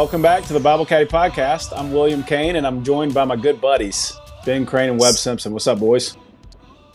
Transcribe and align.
Welcome 0.00 0.22
back 0.22 0.44
to 0.44 0.54
the 0.54 0.60
Bible 0.60 0.86
Caddy 0.86 1.04
Podcast. 1.04 1.78
I'm 1.78 1.92
William 1.92 2.22
Kane, 2.22 2.56
and 2.56 2.66
I'm 2.66 2.82
joined 2.82 3.12
by 3.12 3.26
my 3.26 3.36
good 3.36 3.60
buddies, 3.60 4.18
Ben 4.46 4.64
Crane 4.64 4.88
and 4.88 4.98
Webb 4.98 5.16
Simpson. 5.16 5.52
What's 5.52 5.66
up, 5.66 5.78
boys? 5.78 6.16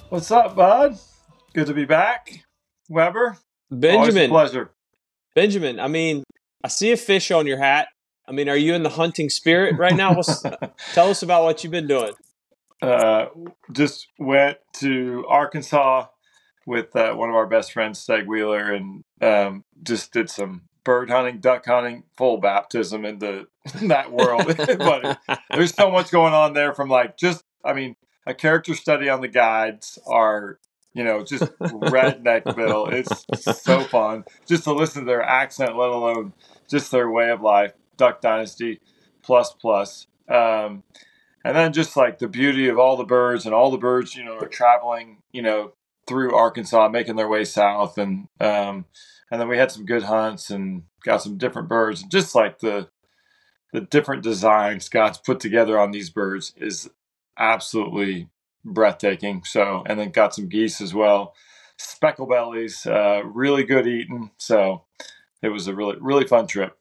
What's 0.09 0.31
up, 0.31 0.55
bud? 0.55 0.97
Good 1.53 1.67
to 1.67 1.75
be 1.75 1.85
back. 1.85 2.43
Weber? 2.89 3.37
Benjamin. 3.69 4.31
pleasure. 4.31 4.71
Benjamin, 5.35 5.79
I 5.79 5.87
mean, 5.87 6.23
I 6.63 6.67
see 6.67 6.91
a 6.93 6.97
fish 6.97 7.29
on 7.29 7.45
your 7.45 7.59
hat. 7.59 7.89
I 8.27 8.31
mean, 8.31 8.49
are 8.49 8.57
you 8.57 8.73
in 8.73 8.81
the 8.81 8.89
hunting 8.89 9.29
spirit 9.29 9.77
right 9.77 9.95
now? 9.95 10.19
tell 10.93 11.11
us 11.11 11.21
about 11.21 11.43
what 11.43 11.63
you've 11.63 11.69
been 11.69 11.87
doing. 11.87 12.13
Uh, 12.81 13.27
just 13.71 14.07
went 14.17 14.57
to 14.79 15.23
Arkansas 15.29 16.07
with 16.65 16.95
uh, 16.95 17.13
one 17.13 17.29
of 17.29 17.35
our 17.35 17.45
best 17.45 17.71
friends, 17.71 18.03
Steg 18.03 18.25
Wheeler, 18.25 18.73
and 18.73 19.03
um, 19.21 19.63
just 19.83 20.11
did 20.11 20.27
some 20.27 20.63
bird 20.85 21.09
hunting, 21.09 21.39
duck 21.39 21.65
hunting, 21.65 22.03
full 22.15 22.37
baptism 22.37 23.03
into 23.03 23.47
that 23.81 24.13
world. 24.13 24.45
but 24.77 25.19
there's 25.49 25.73
so 25.73 25.91
much 25.91 26.11
going 26.11 26.33
on 26.33 26.53
there 26.53 26.73
from 26.73 26.87
like 26.87 27.17
just, 27.17 27.43
I 27.65 27.73
mean, 27.73 27.97
a 28.25 28.33
character 28.33 28.73
study 28.73 29.09
on 29.09 29.19
the 29.19 29.27
guides 29.27 29.99
are, 30.07 30.59
you 30.93 31.03
know, 31.03 31.23
just 31.23 31.43
redneckville. 31.59 32.93
It's 33.33 33.61
so 33.61 33.81
fun 33.81 34.23
just 34.45 34.63
to 34.63 34.73
listen 34.73 35.01
to 35.01 35.05
their 35.05 35.23
accent, 35.23 35.75
let 35.75 35.89
alone 35.89 36.31
just 36.69 36.91
their 36.91 37.09
way 37.11 37.29
of 37.31 37.41
life. 37.41 37.73
Duck 37.97 38.21
Dynasty 38.21 38.79
plus 39.21 39.51
plus. 39.51 40.07
Um, 40.29 40.83
and 41.43 41.55
then 41.55 41.73
just 41.73 41.95
like 41.95 42.19
the 42.19 42.27
beauty 42.27 42.69
of 42.69 42.79
all 42.79 42.97
the 42.97 43.03
birds 43.03 43.45
and 43.45 43.53
all 43.53 43.71
the 43.71 43.77
birds, 43.77 44.15
you 44.15 44.23
know, 44.23 44.37
are 44.37 44.47
traveling, 44.47 45.21
you 45.31 45.41
know, 45.41 45.73
through 46.07 46.35
Arkansas, 46.35 46.89
making 46.89 47.15
their 47.15 47.27
way 47.27 47.45
south, 47.45 47.97
and 47.97 48.27
um, 48.39 48.85
and 49.35 49.41
then 49.41 49.49
we 49.49 49.57
had 49.57 49.69
some 49.69 49.85
good 49.85 50.03
hunts 50.03 50.49
and 50.49 50.83
got 51.03 51.21
some 51.21 51.37
different 51.37 51.67
birds. 51.67 52.01
And 52.01 52.09
just 52.09 52.35
like 52.35 52.59
the 52.59 52.87
the 53.73 53.81
different 53.81 54.23
designs 54.23 54.85
Scott's 54.85 55.17
put 55.17 55.41
together 55.41 55.77
on 55.77 55.91
these 55.91 56.09
birds 56.09 56.53
is 56.55 56.89
absolutely 57.37 58.29
breathtaking. 58.63 59.43
So, 59.43 59.83
and 59.87 59.99
then 59.99 60.11
got 60.11 60.33
some 60.33 60.47
geese 60.47 60.79
as 60.79 60.93
well, 60.93 61.35
speckle 61.77 62.27
bellies, 62.27 62.85
uh, 62.85 63.23
really 63.25 63.65
good 63.65 63.85
eating. 63.87 64.31
So, 64.37 64.85
it 65.41 65.49
was 65.49 65.67
a 65.67 65.75
really 65.75 65.97
really 65.99 66.25
fun 66.25 66.47
trip. 66.47 66.77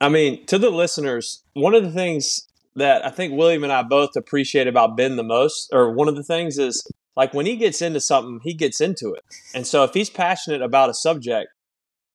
I 0.00 0.08
mean, 0.08 0.46
to 0.46 0.58
the 0.58 0.70
listeners, 0.70 1.42
one 1.54 1.74
of 1.74 1.82
the 1.82 1.90
things 1.90 2.46
that 2.76 3.04
I 3.04 3.10
think 3.10 3.34
William 3.34 3.64
and 3.64 3.72
I 3.72 3.82
both 3.82 4.10
appreciate 4.14 4.68
about 4.68 4.96
Ben 4.96 5.16
the 5.16 5.24
most, 5.24 5.70
or 5.72 5.90
one 5.90 6.06
of 6.06 6.14
the 6.14 6.22
things 6.22 6.56
is 6.56 6.88
like 7.16 7.34
when 7.34 7.46
he 7.46 7.56
gets 7.56 7.82
into 7.82 7.98
something, 7.98 8.38
he 8.44 8.54
gets 8.54 8.80
into 8.80 9.12
it. 9.12 9.24
And 9.56 9.66
so 9.66 9.82
if 9.82 9.92
he's 9.92 10.08
passionate 10.08 10.62
about 10.62 10.88
a 10.88 10.94
subject, 10.94 11.48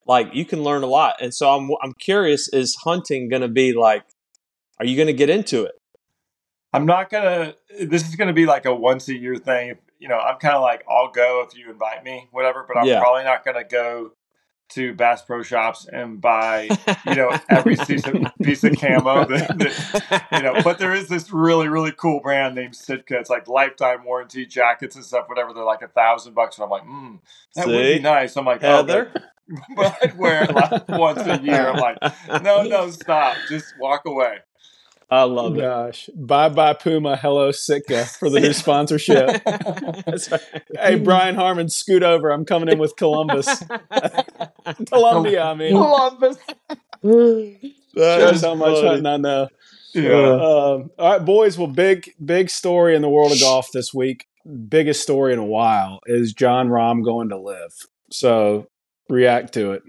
like 0.07 0.33
you 0.33 0.45
can 0.45 0.63
learn 0.63 0.83
a 0.83 0.87
lot. 0.87 1.15
And 1.21 1.33
so 1.33 1.49
I'm 1.49 1.69
I'm 1.81 1.93
curious, 1.93 2.47
is 2.49 2.75
hunting 2.83 3.29
going 3.29 3.41
to 3.41 3.47
be 3.47 3.73
like? 3.73 4.03
Are 4.79 4.85
you 4.85 4.95
going 4.95 5.07
to 5.07 5.13
get 5.13 5.29
into 5.29 5.63
it? 5.63 5.73
I'm 6.73 6.85
not 6.85 7.09
gonna. 7.09 7.55
This 7.79 8.07
is 8.07 8.15
gonna 8.15 8.33
be 8.33 8.45
like 8.45 8.65
a 8.65 8.73
once 8.73 9.07
a 9.09 9.17
year 9.17 9.35
thing. 9.35 9.77
You 9.99 10.07
know, 10.07 10.17
I'm 10.17 10.37
kind 10.37 10.55
of 10.55 10.61
like 10.61 10.83
I'll 10.89 11.11
go 11.11 11.45
if 11.47 11.57
you 11.57 11.69
invite 11.69 12.03
me, 12.03 12.27
whatever. 12.31 12.65
But 12.67 12.77
I'm 12.77 12.85
yeah. 12.85 12.99
probably 12.99 13.23
not 13.23 13.43
gonna 13.43 13.63
go 13.63 14.13
to 14.69 14.93
Bass 14.93 15.21
Pro 15.21 15.43
Shops 15.43 15.85
and 15.91 16.21
buy, 16.21 16.69
you 17.05 17.15
know, 17.15 17.37
every 17.49 17.75
piece 17.75 18.07
of, 18.07 18.15
piece 18.41 18.63
of 18.63 18.79
camo. 18.79 19.25
That, 19.25 19.59
that, 19.59 20.27
you 20.31 20.41
know, 20.41 20.61
but 20.63 20.79
there 20.79 20.93
is 20.93 21.09
this 21.09 21.29
really, 21.31 21.67
really 21.67 21.91
cool 21.91 22.21
brand 22.21 22.55
named 22.55 22.77
Sitka. 22.77 23.19
It's 23.19 23.29
like 23.29 23.49
lifetime 23.49 24.05
warranty 24.05 24.45
jackets 24.45 24.95
and 24.95 25.03
stuff, 25.03 25.27
whatever. 25.27 25.53
They're 25.53 25.65
like 25.65 25.81
a 25.81 25.89
thousand 25.89 26.35
bucks. 26.35 26.57
And 26.57 26.63
I'm 26.63 26.69
like, 26.69 26.83
hmm, 26.83 27.15
that 27.55 27.65
See? 27.65 27.71
would 27.71 27.97
be 27.97 27.99
nice. 27.99 28.37
I'm 28.37 28.45
like, 28.45 28.61
Heather? 28.61 29.11
oh, 29.13 29.19
but, 29.75 29.75
but 29.75 29.97
I'd 30.01 30.17
wear 30.17 30.43
it 30.43 30.53
like 30.53 30.87
once 30.87 31.21
a 31.21 31.39
year. 31.41 31.69
I'm 31.69 31.77
like, 31.77 31.97
no, 32.43 32.63
no, 32.63 32.89
stop. 32.91 33.35
Just 33.49 33.73
walk 33.79 34.03
away. 34.05 34.37
I 35.09 35.23
love 35.23 35.57
it. 35.57 35.61
Gosh, 35.61 36.09
bye 36.15 36.47
bye 36.47 36.73
Puma, 36.73 37.17
hello 37.17 37.51
Sitka 37.51 38.05
for 38.05 38.29
the 38.29 38.39
new 38.39 38.53
sponsorship. 38.53 39.41
hey 40.79 40.95
Brian 40.95 41.35
Harman, 41.35 41.67
scoot 41.67 42.01
over. 42.01 42.29
I'm 42.29 42.45
coming 42.45 42.69
in 42.69 42.79
with 42.79 42.95
Columbus, 42.95 43.45
Columbia. 44.87 45.43
I 45.43 45.53
mean 45.53 45.73
Columbus. 45.73 46.37
Shows 47.03 48.41
how 48.41 48.55
much 48.55 48.81
hunting 48.81 49.05
I 49.05 49.17
know. 49.17 49.49
Yeah. 49.93 50.11
Uh, 50.11 50.83
all 50.97 51.11
right, 51.11 51.25
boys. 51.25 51.57
Well, 51.57 51.67
big 51.67 52.11
big 52.23 52.49
story 52.49 52.95
in 52.95 53.01
the 53.01 53.09
world 53.09 53.33
of 53.33 53.39
golf 53.41 53.67
this 53.73 53.93
week. 53.93 54.27
Biggest 54.69 55.03
story 55.03 55.33
in 55.33 55.39
a 55.39 55.45
while 55.45 55.99
is 56.05 56.31
Jon 56.31 56.69
Rahm 56.69 57.03
going 57.03 57.27
to 57.29 57.37
LIV. 57.37 57.73
So 58.11 58.67
react 59.11 59.53
to 59.53 59.71
it. 59.71 59.83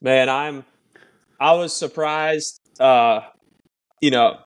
Man, 0.00 0.28
I'm. 0.28 0.64
I 1.40 1.52
was 1.52 1.74
surprised. 1.74 2.60
Uh, 2.78 3.20
you 4.00 4.10
know, 4.10 4.36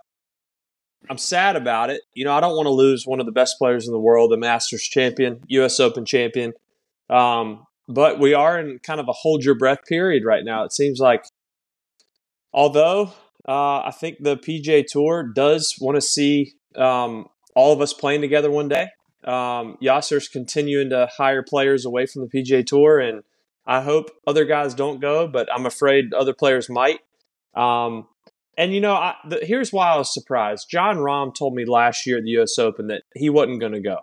I'm 1.10 1.18
sad 1.18 1.56
about 1.56 1.90
it. 1.90 2.02
You 2.14 2.24
know, 2.24 2.32
I 2.32 2.40
don't 2.40 2.56
want 2.56 2.66
to 2.66 2.72
lose 2.72 3.04
one 3.04 3.20
of 3.20 3.26
the 3.26 3.32
best 3.32 3.56
players 3.58 3.86
in 3.86 3.92
the 3.92 3.98
world, 3.98 4.30
the 4.30 4.36
Masters 4.36 4.82
champion, 4.82 5.40
U.S. 5.48 5.80
Open 5.80 6.04
champion. 6.04 6.52
Um, 7.10 7.66
but 7.88 8.18
we 8.18 8.34
are 8.34 8.58
in 8.58 8.78
kind 8.80 9.00
of 9.00 9.08
a 9.08 9.12
hold 9.12 9.44
your 9.44 9.56
breath 9.56 9.84
period 9.86 10.24
right 10.24 10.44
now. 10.44 10.64
It 10.64 10.72
seems 10.72 11.00
like, 11.00 11.24
although 12.52 13.12
uh, 13.48 13.80
I 13.80 13.92
think 13.98 14.18
the 14.20 14.36
PGA 14.36 14.84
Tour 14.86 15.24
does 15.34 15.74
want 15.80 15.96
to 15.96 16.02
see 16.02 16.52
um, 16.76 17.26
all 17.54 17.72
of 17.72 17.80
us 17.80 17.94
playing 17.94 18.20
together 18.20 18.50
one 18.50 18.68
day. 18.68 18.88
Um, 19.24 19.76
Yasir's 19.82 20.28
continuing 20.28 20.90
to 20.90 21.08
hire 21.16 21.42
players 21.42 21.84
away 21.84 22.06
from 22.06 22.22
the 22.22 22.28
PGA 22.28 22.64
Tour, 22.64 23.00
and 23.00 23.22
I 23.68 23.82
hope 23.82 24.10
other 24.26 24.46
guys 24.46 24.74
don't 24.74 24.98
go, 24.98 25.28
but 25.28 25.46
I'm 25.54 25.66
afraid 25.66 26.14
other 26.14 26.32
players 26.32 26.70
might. 26.70 27.00
Um, 27.54 28.08
and 28.56 28.74
you 28.74 28.80
know, 28.80 28.94
I, 28.94 29.14
the, 29.28 29.40
here's 29.42 29.72
why 29.72 29.90
I 29.90 29.98
was 29.98 30.12
surprised. 30.12 30.70
Jon 30.70 30.96
Rahm 30.96 31.34
told 31.34 31.54
me 31.54 31.66
last 31.66 32.06
year 32.06 32.16
at 32.16 32.24
the 32.24 32.30
U.S. 32.30 32.58
Open 32.58 32.86
that 32.88 33.02
he 33.14 33.28
wasn't 33.28 33.60
going 33.60 33.72
to 33.72 33.80
go. 33.80 33.98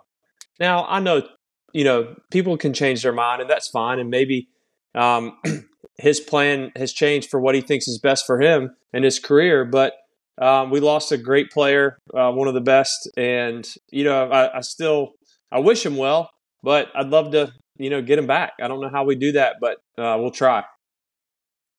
Now 0.60 0.86
I 0.86 1.00
know, 1.00 1.28
you 1.72 1.82
know, 1.82 2.14
people 2.30 2.56
can 2.56 2.72
change 2.72 3.02
their 3.02 3.12
mind, 3.12 3.42
and 3.42 3.50
that's 3.50 3.68
fine. 3.68 3.98
And 3.98 4.08
maybe 4.08 4.48
um, 4.94 5.36
his 5.98 6.20
plan 6.20 6.70
has 6.76 6.92
changed 6.92 7.28
for 7.28 7.40
what 7.40 7.56
he 7.56 7.60
thinks 7.60 7.88
is 7.88 7.98
best 7.98 8.24
for 8.24 8.40
him 8.40 8.76
and 8.92 9.04
his 9.04 9.18
career. 9.18 9.64
But 9.64 9.94
um, 10.38 10.70
we 10.70 10.78
lost 10.78 11.10
a 11.10 11.18
great 11.18 11.50
player, 11.50 11.98
uh, 12.14 12.30
one 12.30 12.46
of 12.46 12.54
the 12.54 12.60
best, 12.60 13.10
and 13.16 13.68
you 13.90 14.04
know, 14.04 14.30
I, 14.30 14.58
I 14.58 14.60
still 14.60 15.14
I 15.50 15.58
wish 15.58 15.84
him 15.84 15.96
well, 15.96 16.30
but 16.62 16.88
I'd 16.94 17.08
love 17.08 17.32
to, 17.32 17.52
you 17.78 17.90
know, 17.90 18.02
get 18.02 18.18
him 18.18 18.26
back. 18.26 18.54
I 18.60 18.68
don't 18.68 18.80
know 18.80 18.90
how 18.90 19.04
we 19.04 19.14
do 19.14 19.32
that, 19.32 19.56
but 19.60 19.78
uh, 19.98 20.16
we'll 20.18 20.30
try. 20.30 20.64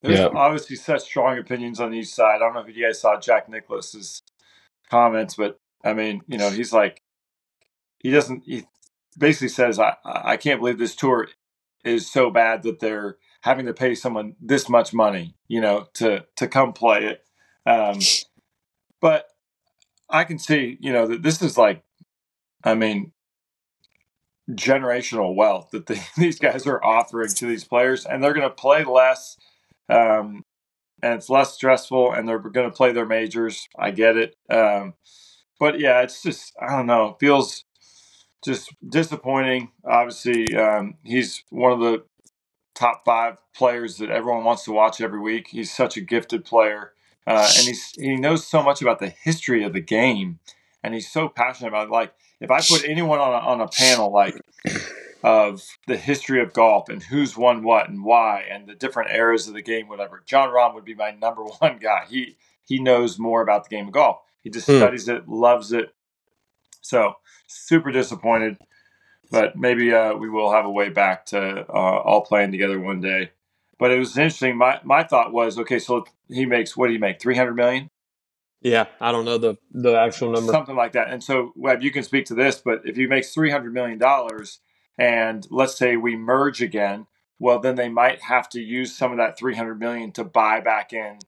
There's 0.02 0.20
yeah. 0.20 0.28
obviously 0.28 0.76
such 0.76 1.02
strong 1.02 1.38
opinions 1.38 1.80
on 1.80 1.94
each 1.94 2.08
side. 2.08 2.36
I 2.36 2.40
don't 2.40 2.54
know 2.54 2.62
if 2.62 2.76
you 2.76 2.86
guys 2.86 3.02
saw 3.02 3.20
Jack 3.20 3.50
Nicklaus's 3.50 4.22
comments, 4.90 5.36
but 5.36 5.60
I 5.84 5.94
mean, 5.94 6.22
you 6.28 6.38
know, 6.38 6.52
he's 6.52 6.72
like, 6.72 7.02
he 8.00 8.12
doesn't. 8.12 8.44
He 8.46 8.66
basically 9.18 9.50
says, 9.50 9.80
"I 9.80 9.96
I 10.06 10.38
can't 10.38 10.60
believe 10.60 10.78
this 10.78 10.96
tour 10.96 11.28
is 11.84 12.12
so 12.12 12.30
bad 12.30 12.64
that 12.64 12.80
they're 12.80 13.18
having 13.42 13.66
to 13.66 13.74
pay 13.74 13.96
someone 13.96 14.36
this 14.40 14.70
much 14.70 14.94
money, 14.94 15.36
you 15.48 15.62
know, 15.62 15.88
to 15.96 16.26
to 16.36 16.48
come 16.48 16.74
play 16.74 17.06
it." 17.06 17.24
Um, 17.66 18.00
but 19.02 19.26
I 20.10 20.24
can 20.24 20.40
see, 20.40 20.78
you 20.80 20.94
know, 20.94 21.08
that 21.08 21.24
this 21.24 21.42
is 21.42 21.58
like, 21.58 21.84
I 22.64 22.76
mean, 22.76 23.12
generational 24.52 25.36
wealth 25.36 25.70
that 25.72 25.88
the, 25.88 26.00
these 26.18 26.40
guys 26.40 26.68
are 26.68 26.84
offering 26.84 27.30
to 27.30 27.46
these 27.46 27.64
players, 27.64 28.06
and 28.06 28.24
they're 28.24 28.34
going 28.34 28.50
to 28.50 28.56
play 28.56 28.84
less 28.84 29.38
um, 29.90 30.44
and 31.02 31.14
it's 31.14 31.30
less 31.30 31.54
stressful, 31.54 32.14
and 32.14 32.28
they're 32.28 32.40
going 32.40 32.70
to 32.70 32.76
play 32.76 32.92
their 32.92 33.06
majors. 33.06 33.68
I 33.78 33.92
get 33.92 34.18
it, 34.18 34.36
um, 34.50 34.94
but 35.60 35.80
yeah, 35.80 36.02
it's 36.02 36.22
just 36.24 36.54
I 36.62 36.76
don't 36.76 36.88
know. 36.88 37.10
It 37.10 37.18
feels 37.20 37.64
just 38.44 38.74
disappointing. 38.88 39.72
Obviously, 39.86 40.56
um, 40.56 40.96
he's 41.04 41.44
one 41.50 41.72
of 41.72 41.80
the 41.80 42.04
top 42.76 43.04
five 43.06 43.38
players 43.56 43.98
that 43.98 44.10
everyone 44.10 44.44
wants 44.44 44.64
to 44.66 44.72
watch 44.72 45.02
every 45.02 45.20
week. 45.20 45.48
He's 45.50 45.76
such 45.76 45.98
a 45.98 46.02
gifted 46.02 46.46
player, 46.46 46.94
uh, 47.28 47.50
and 47.58 47.68
he's 47.68 47.92
he 47.98 48.16
knows 48.16 48.48
so 48.48 48.64
much 48.64 48.82
about 48.82 49.00
the 49.00 49.10
history 49.10 49.64
of 49.64 49.74
the 49.74 49.82
game, 49.82 50.40
and 50.84 50.94
he's 50.94 51.12
so 51.12 51.30
passionate 51.30 51.70
about 51.70 51.88
it. 51.88 51.92
Like 51.92 52.14
if 52.40 52.52
I 52.52 52.62
put 52.62 52.88
anyone 52.88 53.20
on 53.20 53.34
a, 53.34 53.46
on 53.46 53.62
a 53.62 53.68
panel, 53.68 54.12
like 54.12 54.36
of 55.24 55.64
the 55.88 55.98
history 55.98 56.42
of 56.42 56.54
golf 56.54 56.90
and 56.90 57.02
who's 57.04 57.36
won 57.36 57.64
what 57.64 57.90
and 57.90 58.04
why 58.04 58.46
and 58.50 58.68
the 58.68 58.76
different 58.76 59.12
eras 59.12 59.48
of 59.48 59.54
the 59.54 59.62
game, 59.62 59.88
whatever. 59.88 60.24
Jon 60.26 60.50
Rahm 60.50 60.74
would 60.76 60.86
be 60.86 60.94
my 60.94 61.12
number 61.12 61.44
one 61.60 61.78
guy. 61.80 62.06
He 62.10 62.38
he 62.66 62.80
knows 62.80 63.18
more 63.18 63.42
about 63.42 63.64
the 63.64 63.76
game 63.76 63.88
of 63.88 63.94
golf. 63.94 64.20
He 64.44 64.50
just 64.50 64.68
mm. 64.68 64.78
studies 64.78 65.08
it, 65.08 65.28
loves 65.28 65.72
it. 65.72 65.94
So 66.82 67.16
super 67.48 67.92
disappointed, 67.92 68.58
but 69.32 69.58
maybe 69.58 69.94
uh, 69.94 70.14
we 70.14 70.30
will 70.30 70.52
have 70.52 70.66
a 70.66 70.72
way 70.72 70.90
back 70.90 71.26
to 71.28 71.66
uh, 71.68 71.72
all 71.72 72.22
playing 72.22 72.52
together 72.52 72.80
one 72.80 73.02
day. 73.02 73.32
But 73.80 73.92
it 73.92 74.00
was 74.00 74.18
interesting. 74.18 74.58
My 74.58 74.80
my 74.84 75.04
thought 75.04 75.34
was, 75.34 75.58
okay, 75.60 75.80
so 75.80 76.06
he 76.30 76.46
makes 76.46 76.78
what 76.78 76.88
do 76.88 76.94
you 76.94 77.00
make? 77.00 77.20
Three 77.20 77.36
hundred 77.36 77.56
million. 77.56 77.90
Yeah, 78.62 78.86
I 79.00 79.12
don't 79.12 79.26
know 79.26 79.38
the 79.38 79.58
the 79.72 79.94
actual 79.94 80.32
number. 80.32 80.52
Something 80.52 80.76
like 80.76 80.94
that. 80.94 81.10
And 81.10 81.24
so, 81.24 81.54
Webb, 81.56 81.84
you 81.84 81.92
can 81.92 82.04
speak 82.04 82.26
to 82.26 82.36
this, 82.36 82.60
but 82.60 82.82
if 82.86 82.96
he 82.96 83.08
makes 83.08 83.34
three 83.34 83.52
hundred 83.52 83.74
million 83.74 83.98
dollars, 84.00 84.60
and 84.98 85.46
let's 85.52 85.78
say 85.78 85.96
we 85.96 86.16
merge 86.16 86.62
again, 86.62 87.06
well, 87.40 87.60
then 87.60 87.76
they 87.76 87.90
might 87.90 88.22
have 88.24 88.50
to 88.50 88.60
use 88.60 88.96
some 88.96 89.12
of 89.12 89.18
that 89.18 89.38
300 89.38 89.80
million 89.80 90.12
to 90.14 90.24
buy 90.24 90.60
back 90.60 90.92
in 90.92 91.20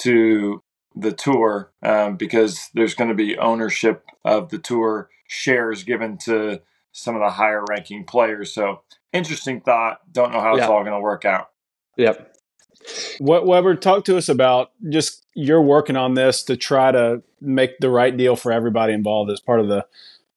to 0.00 0.62
the 0.94 1.12
tour 1.12 1.72
um, 1.82 2.16
because 2.16 2.70
there's 2.74 2.94
going 2.94 3.08
to 3.08 3.14
be 3.14 3.38
ownership 3.38 4.04
of 4.24 4.50
the 4.50 4.58
tour 4.58 5.08
shares 5.26 5.82
given 5.82 6.18
to 6.18 6.60
some 6.92 7.16
of 7.16 7.22
the 7.22 7.30
higher 7.30 7.64
ranking 7.68 8.04
players. 8.04 8.52
So 8.52 8.82
interesting 9.12 9.60
thought. 9.60 10.00
Don't 10.12 10.32
know 10.32 10.40
how 10.40 10.54
it's 10.54 10.64
all 10.70 10.82
going 10.82 10.92
to 10.92 11.00
work 11.00 11.24
out. 11.24 11.50
Yep. 11.96 12.33
What 13.18 13.46
Weber, 13.46 13.74
talk 13.74 14.04
to 14.06 14.16
us 14.16 14.28
about 14.28 14.70
just 14.88 15.24
you're 15.34 15.62
working 15.62 15.96
on 15.96 16.14
this 16.14 16.42
to 16.44 16.56
try 16.56 16.92
to 16.92 17.22
make 17.40 17.78
the 17.78 17.90
right 17.90 18.16
deal 18.16 18.36
for 18.36 18.52
everybody 18.52 18.92
involved 18.92 19.30
as 19.30 19.40
part 19.40 19.60
of 19.60 19.68
the 19.68 19.86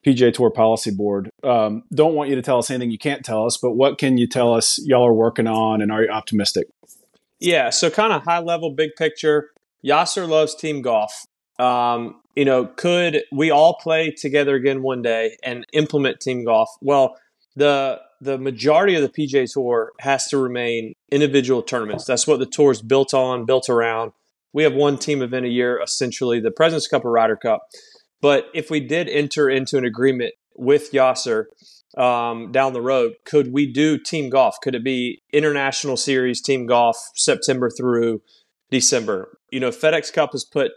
PGA 0.06 0.34
Tour 0.34 0.50
Policy 0.50 0.92
Board. 0.92 1.30
Um, 1.44 1.84
don't 1.94 2.16
want 2.16 2.30
you 2.30 2.36
to 2.36 2.42
tell 2.42 2.60
us 2.60 2.70
anything 2.70 2.92
you 2.92 2.98
can't 2.98 3.26
tell 3.26 3.46
us, 3.46 3.58
but 3.58 3.72
what 3.72 3.98
can 3.98 4.18
you 4.18 4.28
tell 4.28 4.54
us 4.54 4.80
y'all 4.86 5.06
are 5.06 5.14
working 5.14 5.48
on 5.48 5.82
and 5.82 5.92
are 5.92 6.04
you 6.04 6.10
optimistic? 6.10 6.68
Yeah, 7.40 7.70
so 7.70 7.90
kind 7.90 8.14
of 8.14 8.24
high 8.24 8.40
level, 8.40 8.72
big 8.72 8.92
picture. 8.98 9.52
Yasir 9.86 10.28
loves 10.28 10.56
team 10.56 10.82
golf. 10.82 11.26
Um, 11.60 12.22
you 12.36 12.46
know, 12.46 12.66
could 12.66 13.24
we 13.32 13.52
all 13.52 13.76
play 13.76 14.12
together 14.12 14.56
again 14.56 14.82
one 14.82 15.02
day 15.02 15.38
and 15.44 15.66
implement 15.74 16.20
team 16.20 16.46
golf? 16.46 16.70
Well, 16.82 17.18
the 17.56 18.00
the 18.22 18.38
majority 18.38 18.96
of 18.96 19.02
the 19.02 19.10
PGA 19.10 19.52
Tour 19.52 19.92
has 20.00 20.26
to 20.28 20.38
remain 20.38 20.94
individual 21.12 21.62
tournaments. 21.62 22.06
That's 22.06 22.28
what 22.28 22.40
the 22.40 22.46
tour 22.46 22.72
is 22.72 22.82
built 22.82 23.14
on, 23.14 23.46
built 23.46 23.70
around. 23.70 24.12
We 24.54 24.64
have 24.64 24.74
one 24.74 24.98
team 24.98 25.22
event 25.22 25.46
a 25.46 25.50
year, 25.50 25.80
essentially 25.82 26.40
the 26.40 26.52
President's 26.52 26.88
Cup 26.88 27.06
or 27.06 27.12
Ryder 27.12 27.36
Cup. 27.36 27.62
But 28.22 28.46
if 28.54 28.72
we 28.72 28.80
did 28.80 29.08
enter 29.08 29.50
into 29.50 29.78
an 29.78 29.86
agreement 29.86 30.34
with 30.56 30.92
Yasir 30.92 31.46
um, 31.96 32.52
down 32.52 32.74
the 32.74 32.82
road, 32.82 33.14
could 33.26 33.54
we 33.54 33.72
do 33.72 33.98
team 33.98 34.30
golf? 34.30 34.56
Could 34.62 34.76
it 34.76 34.84
be 34.84 35.22
international 35.32 35.98
series 35.98 36.42
team 36.42 36.66
golf 36.66 36.98
September 37.16 37.70
through 37.70 38.22
December? 38.72 39.38
You 39.52 39.60
know, 39.60 39.70
FedEx 39.70 40.12
Cup 40.12 40.32
has 40.32 40.44
put 40.44 40.72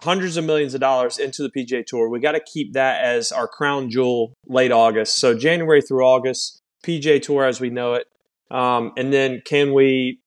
hundreds 0.00 0.36
of 0.36 0.44
millions 0.44 0.74
of 0.74 0.80
dollars 0.80 1.18
into 1.18 1.42
the 1.42 1.50
PGA 1.50 1.84
Tour. 1.84 2.08
We 2.08 2.20
got 2.20 2.32
to 2.32 2.40
keep 2.40 2.74
that 2.74 3.04
as 3.04 3.32
our 3.32 3.48
crown 3.48 3.90
jewel 3.90 4.32
late 4.46 4.72
August. 4.72 5.16
So 5.16 5.36
January 5.36 5.82
through 5.82 6.04
August, 6.04 6.62
PGA 6.84 7.20
Tour 7.20 7.44
as 7.44 7.60
we 7.60 7.70
know 7.70 7.94
it. 7.94 8.06
Um, 8.50 8.92
and 8.96 9.12
then 9.12 9.42
can 9.44 9.72
we 9.72 10.20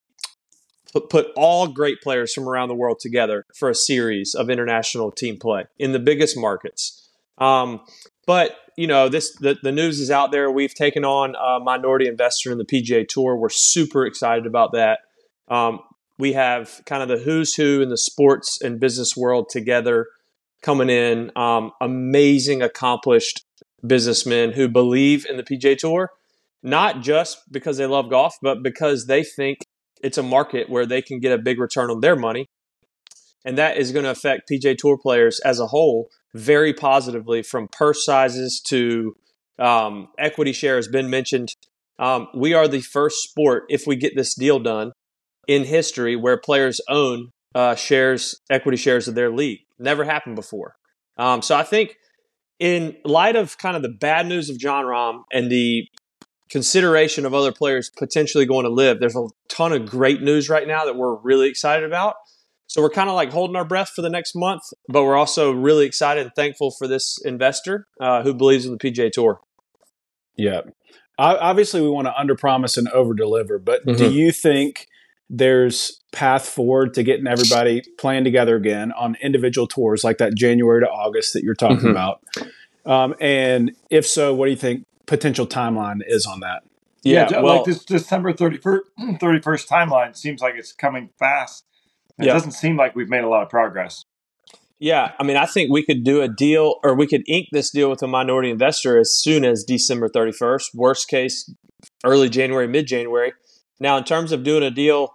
put, 1.10 1.28
all 1.36 1.68
great 1.68 2.02
players 2.02 2.34
from 2.34 2.48
around 2.48 2.68
the 2.68 2.76
world 2.76 3.00
together 3.00 3.46
for 3.56 3.70
a 3.70 3.76
series 3.76 4.36
of 4.36 4.50
international 4.50 5.12
team 5.12 5.38
play 5.40 5.66
in 5.80 5.92
the 5.94 6.00
biggest 6.00 6.38
markets? 6.38 7.10
Um, 7.38 7.82
but 8.28 8.58
you 8.78 8.88
know 8.88 9.10
this 9.10 9.36
the, 9.38 9.58
the 9.62 9.72
news 9.72 10.00
is 10.00 10.12
out 10.12 10.32
there. 10.32 10.52
We've 10.52 10.74
taken 10.74 11.04
on 11.04 11.36
a 11.36 11.60
minority 11.60 12.08
investor 12.08 12.52
in 12.52 12.58
the 12.58 12.66
PGA 12.66 13.08
Tour. 13.08 13.36
We're 13.36 13.50
super 13.50 14.06
excited 14.06 14.46
about 14.46 14.74
that. 14.74 15.00
Um, 15.48 15.80
we 16.22 16.34
have 16.34 16.82
kind 16.86 17.02
of 17.02 17.10
the 17.10 17.18
who's 17.18 17.56
who 17.56 17.82
in 17.82 17.90
the 17.90 17.98
sports 17.98 18.62
and 18.62 18.80
business 18.80 19.18
world 19.18 19.50
together 19.50 20.06
coming 20.62 20.88
in. 20.88 21.32
Um, 21.36 21.72
amazing, 21.82 22.62
accomplished 22.62 23.44
businessmen 23.86 24.52
who 24.52 24.70
believe 24.70 25.26
in 25.26 25.38
the 25.38 25.44
PGA 25.44 25.76
Tour, 25.76 26.12
not 26.62 27.02
just 27.02 27.52
because 27.52 27.78
they 27.78 27.88
love 27.88 28.12
golf, 28.12 28.36
but 28.40 28.62
because 28.62 29.08
they 29.08 29.24
think 29.24 29.58
it's 30.04 30.20
a 30.20 30.24
market 30.24 30.70
where 30.70 30.86
they 30.86 31.02
can 31.02 31.20
get 31.20 31.32
a 31.32 31.42
big 31.42 31.60
return 31.60 31.90
on 31.90 32.02
their 32.02 32.16
money. 32.16 32.46
And 33.44 33.58
that 33.58 33.78
is 33.78 33.92
going 33.92 34.06
to 34.06 34.12
affect 34.12 34.48
PGA 34.48 34.78
Tour 34.78 35.00
players 35.02 35.40
as 35.40 35.60
a 35.60 35.68
whole 35.68 36.10
very 36.36 36.72
positively 36.72 37.42
from 37.42 37.68
purse 37.68 38.06
sizes 38.06 38.62
to 38.68 39.16
um, 39.58 40.10
equity 40.20 40.54
share 40.54 40.76
has 40.76 40.88
been 40.88 41.10
mentioned. 41.10 41.56
Um, 41.98 42.28
we 42.36 42.54
are 42.54 42.68
the 42.68 42.82
first 42.82 43.24
sport, 43.24 43.64
if 43.70 43.88
we 43.88 43.96
get 43.96 44.16
this 44.16 44.36
deal 44.36 44.60
done, 44.60 44.92
in 45.48 45.64
history 45.64 46.16
where 46.16 46.38
players 46.38 46.82
own 46.88 47.32
uh, 47.56 47.76
shares, 47.76 48.40
equity 48.50 48.78
shares 48.78 49.08
of 49.08 49.16
their 49.16 49.30
league. 49.30 49.60
Never 49.80 50.04
happened 50.04 50.36
before. 50.36 50.76
Um, 51.18 51.42
so 51.42 51.56
I 51.56 51.64
think, 51.64 51.98
in 52.60 52.96
light 53.04 53.36
of 53.36 53.58
kind 53.58 53.76
of 53.76 53.82
the 53.82 53.90
bad 53.90 54.28
news 54.28 54.50
of 54.50 54.58
Jon 54.58 54.86
Rahm 54.86 55.24
and 55.32 55.52
the 55.52 55.88
consideration 56.50 57.26
of 57.26 57.34
other 57.34 57.52
players 57.52 57.90
potentially 57.98 58.46
going 58.46 58.66
to 58.66 58.70
LIV, 58.70 59.00
there's 59.00 59.16
a 59.16 59.28
ton 59.48 59.74
of 59.74 59.86
great 59.86 60.22
news 60.22 60.50
right 60.50 60.68
now 60.68 60.86
that 60.86 60.96
we're 60.96 61.16
really 61.16 61.50
excited 61.50 61.84
about. 61.84 62.16
So 62.68 62.82
we're 62.82 62.90
kind 62.90 63.10
of 63.10 63.16
like 63.16 63.32
holding 63.32 63.56
our 63.56 63.66
breath 63.66 63.90
for 63.90 64.02
the 64.02 64.10
next 64.10 64.34
month, 64.36 64.62
but 64.88 65.04
we're 65.04 65.18
also 65.18 65.52
really 65.52 65.86
excited 65.86 66.24
and 66.24 66.36
thankful 66.36 66.72
for 66.72 66.88
this 66.88 67.18
investor 67.26 67.88
uh, 68.00 68.24
who 68.24 68.34
believes 68.34 68.66
in 68.66 68.72
the 68.72 68.78
PGA 68.78 69.12
Tour. 69.12 69.42
Yeah. 70.38 70.62
Obviously, 71.18 71.82
we 71.82 71.90
want 71.90 72.08
to 72.08 72.14
underpromise 72.14 72.78
and 72.78 72.88
overdeliver, 72.88 73.64
but 73.64 73.86
mm-hmm. 73.86 73.98
do 73.98 74.10
you 74.10 74.32
think 74.32 74.88
there's 75.34 76.02
path 76.12 76.46
forward 76.46 76.94
to 76.94 77.04
getting 77.04 77.26
everybody 77.26 77.82
playing 77.98 78.26
together 78.26 78.58
again 78.58 78.92
on 78.92 79.16
individual 79.22 79.66
tours 79.66 80.04
like 80.04 80.18
that 80.18 80.36
January 80.36 80.82
to 80.82 80.90
August 80.90 81.34
that 81.34 81.44
you're 81.44 81.56
talking 81.56 81.78
mm-hmm. 81.78 81.88
about? 81.88 82.22
Um, 82.86 83.16
and 83.22 83.72
if 83.90 84.06
so, 84.06 84.34
what 84.34 84.46
do 84.46 84.52
you 84.52 84.58
think 84.58 84.86
potential 85.06 85.48
timeline 85.48 86.02
is 86.06 86.26
on 86.26 86.42
that? 86.42 86.64
Yeah, 87.04 87.30
yeah 87.32 87.40
well, 87.40 87.58
like 87.58 87.66
this 87.66 87.86
December 87.86 88.34
31st, 88.34 88.80
31st 89.00 89.68
timeline 89.68 90.18
seems 90.18 90.42
like 90.42 90.56
it's 90.56 90.74
coming 90.74 91.10
fast. 91.18 91.64
It 92.20 92.26
yep. 92.26 92.36
doesn't 92.36 92.52
seem 92.52 92.76
like 92.76 92.94
we've 92.94 93.10
made 93.10 93.24
a 93.24 93.30
lot 93.30 93.42
of 93.42 93.50
progress. 93.50 94.04
Yeah, 94.80 95.14
I 95.18 95.24
mean, 95.24 95.38
I 95.38 95.46
think 95.46 95.72
we 95.72 95.86
could 95.86 96.04
do 96.04 96.22
a 96.22 96.28
deal 96.28 96.76
or 96.84 96.94
we 96.94 97.08
could 97.08 97.24
ink 97.28 97.48
this 97.52 97.72
deal 97.72 97.90
with 97.90 98.04
a 98.04 98.08
minority 98.08 98.50
investor 98.50 98.98
as 98.98 99.16
soon 99.16 99.46
as 99.46 99.64
December 99.64 100.10
31st. 100.10 100.66
Worst 100.74 101.08
case, 101.08 101.54
early 102.04 102.30
January, 102.30 102.68
mid 102.68 102.88
January. 102.88 103.34
Now, 103.80 103.98
in 103.98 104.04
terms 104.04 104.32
of 104.32 104.44
doing 104.44 104.64
a 104.64 104.72
deal 104.72 105.14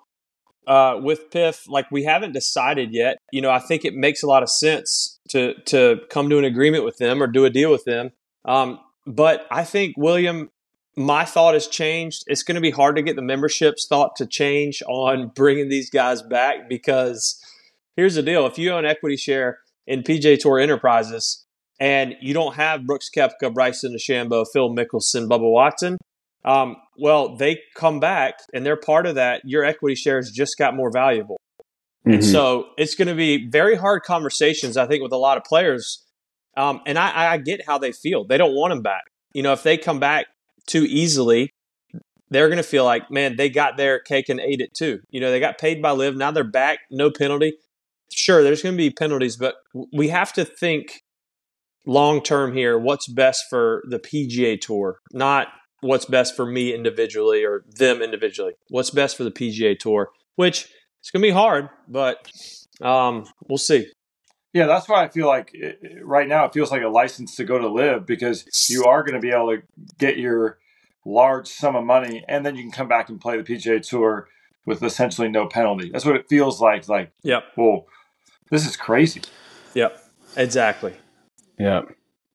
uh, 0.66 0.98
with 1.00 1.30
PIF, 1.30 1.68
like 1.68 1.90
we 1.90 2.04
haven't 2.04 2.32
decided 2.32 2.92
yet. 2.92 3.18
You 3.32 3.40
know, 3.40 3.50
I 3.50 3.58
think 3.58 3.84
it 3.84 3.94
makes 3.94 4.22
a 4.22 4.26
lot 4.26 4.42
of 4.42 4.50
sense 4.50 5.18
to 5.30 5.54
to 5.66 6.00
come 6.10 6.28
to 6.30 6.38
an 6.38 6.44
agreement 6.44 6.84
with 6.84 6.98
them 6.98 7.22
or 7.22 7.26
do 7.26 7.44
a 7.44 7.50
deal 7.50 7.70
with 7.70 7.84
them. 7.84 8.10
Um, 8.44 8.80
but 9.06 9.46
I 9.50 9.64
think 9.64 9.94
William, 9.96 10.50
my 10.96 11.24
thought 11.24 11.54
has 11.54 11.68
changed. 11.68 12.24
It's 12.26 12.42
going 12.42 12.56
to 12.56 12.60
be 12.60 12.70
hard 12.70 12.96
to 12.96 13.02
get 13.02 13.16
the 13.16 13.22
membership's 13.22 13.86
thought 13.88 14.16
to 14.16 14.26
change 14.26 14.82
on 14.88 15.28
bringing 15.34 15.68
these 15.68 15.90
guys 15.90 16.22
back 16.22 16.68
because 16.68 17.40
here's 17.96 18.14
the 18.14 18.22
deal: 18.22 18.46
if 18.46 18.58
you 18.58 18.72
own 18.72 18.84
equity 18.84 19.16
share 19.16 19.58
in 19.86 20.02
PGA 20.02 20.38
Tour 20.38 20.58
Enterprises 20.58 21.44
and 21.78 22.14
you 22.20 22.34
don't 22.34 22.54
have 22.54 22.86
Brooks 22.86 23.10
Koepka, 23.14 23.52
Bryson 23.52 23.94
DeChambeau, 23.94 24.46
Phil 24.52 24.70
Mickelson, 24.70 25.28
Bubba 25.28 25.50
Watson, 25.50 25.98
um, 26.46 26.76
well, 26.96 27.36
they 27.36 27.60
come 27.74 27.98
back 28.00 28.38
and 28.54 28.64
they're 28.64 28.76
part 28.76 29.06
of 29.06 29.16
that. 29.16 29.42
Your 29.44 29.64
equity 29.64 29.96
shares 29.96 30.30
just 30.30 30.56
got 30.56 30.74
more 30.74 30.90
valuable. 30.90 31.38
Mm-hmm. 32.06 32.14
And 32.14 32.24
so 32.24 32.68
it's 32.78 32.94
going 32.94 33.08
to 33.08 33.14
be 33.14 33.50
very 33.50 33.74
hard 33.74 34.02
conversations, 34.02 34.76
I 34.76 34.86
think, 34.86 35.02
with 35.02 35.12
a 35.12 35.18
lot 35.18 35.36
of 35.36 35.44
players. 35.44 36.04
Um, 36.56 36.80
and 36.86 36.98
I, 36.98 37.32
I 37.32 37.38
get 37.38 37.66
how 37.66 37.78
they 37.78 37.92
feel. 37.92 38.24
They 38.24 38.38
don't 38.38 38.54
want 38.54 38.70
them 38.70 38.80
back. 38.80 39.02
You 39.34 39.42
know, 39.42 39.52
if 39.52 39.64
they 39.64 39.76
come 39.76 39.98
back 39.98 40.26
too 40.66 40.84
easily, 40.88 41.50
they're 42.30 42.48
going 42.48 42.58
to 42.58 42.62
feel 42.62 42.84
like, 42.84 43.10
man, 43.10 43.36
they 43.36 43.50
got 43.50 43.76
their 43.76 43.98
cake 43.98 44.28
and 44.28 44.40
ate 44.40 44.60
it 44.60 44.72
too. 44.72 45.00
You 45.10 45.20
know, 45.20 45.30
they 45.30 45.40
got 45.40 45.58
paid 45.58 45.82
by 45.82 45.90
LIV. 45.90 46.16
Now 46.16 46.30
they're 46.30 46.44
back, 46.44 46.78
no 46.90 47.10
penalty. 47.10 47.54
Sure, 48.12 48.42
there's 48.42 48.62
going 48.62 48.74
to 48.74 48.78
be 48.78 48.90
penalties, 48.90 49.36
but 49.36 49.56
we 49.92 50.08
have 50.08 50.32
to 50.34 50.44
think 50.44 51.02
long 51.86 52.22
term 52.22 52.54
here 52.54 52.78
what's 52.78 53.08
best 53.08 53.44
for 53.50 53.82
the 53.88 53.98
PGA 53.98 54.60
Tour, 54.60 54.98
not 55.12 55.48
what's 55.80 56.04
best 56.04 56.36
for 56.36 56.46
me 56.46 56.74
individually 56.74 57.44
or 57.44 57.64
them 57.68 58.02
individually. 58.02 58.54
What's 58.68 58.90
best 58.90 59.16
for 59.16 59.24
the 59.24 59.30
PGA 59.30 59.78
Tour, 59.78 60.10
which 60.36 60.68
it's 61.00 61.10
going 61.10 61.22
to 61.22 61.28
be 61.28 61.32
hard, 61.32 61.68
but 61.88 62.30
um, 62.80 63.26
we'll 63.48 63.58
see. 63.58 63.88
Yeah, 64.52 64.66
that's 64.66 64.88
why 64.88 65.04
I 65.04 65.08
feel 65.08 65.26
like 65.26 65.50
it, 65.52 65.78
right 66.02 66.26
now 66.26 66.46
it 66.46 66.54
feels 66.54 66.70
like 66.70 66.82
a 66.82 66.88
license 66.88 67.36
to 67.36 67.44
go 67.44 67.58
to 67.58 67.68
LIV 67.68 68.06
because 68.06 68.44
you 68.70 68.84
are 68.84 69.02
going 69.02 69.14
to 69.14 69.20
be 69.20 69.30
able 69.30 69.54
to 69.54 69.62
get 69.98 70.16
your 70.16 70.58
large 71.04 71.46
sum 71.46 71.76
of 71.76 71.84
money 71.84 72.24
and 72.26 72.44
then 72.44 72.56
you 72.56 72.62
can 72.62 72.72
come 72.72 72.88
back 72.88 73.08
and 73.08 73.20
play 73.20 73.36
the 73.36 73.42
PGA 73.42 73.86
Tour 73.86 74.28
with 74.64 74.82
essentially 74.82 75.28
no 75.28 75.46
penalty. 75.46 75.90
That's 75.90 76.04
what 76.04 76.16
it 76.16 76.28
feels 76.28 76.60
like. 76.60 76.88
Like, 76.88 77.12
yep. 77.22 77.44
Well, 77.56 77.86
this 78.50 78.66
is 78.66 78.76
crazy. 78.76 79.22
Yep. 79.74 80.02
Exactly. 80.36 80.94
Yeah. 81.58 81.82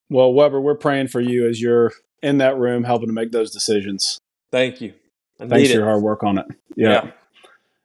Well, 0.09 0.33
Weber, 0.33 0.61
we're 0.61 0.75
praying 0.75 1.07
for 1.07 1.21
you 1.21 1.47
as 1.47 1.61
you're 1.61 1.91
in 2.21 2.37
that 2.39 2.57
room 2.57 2.83
helping 2.83 3.07
to 3.07 3.13
make 3.13 3.31
those 3.31 3.51
decisions. 3.51 4.19
Thank 4.51 4.81
you. 4.81 4.93
I 5.39 5.47
Thanks 5.47 5.69
for 5.69 5.77
your 5.77 5.85
hard 5.85 6.03
work 6.03 6.23
on 6.23 6.37
it. 6.37 6.45
Yeah. 6.75 7.05
yeah. 7.05 7.11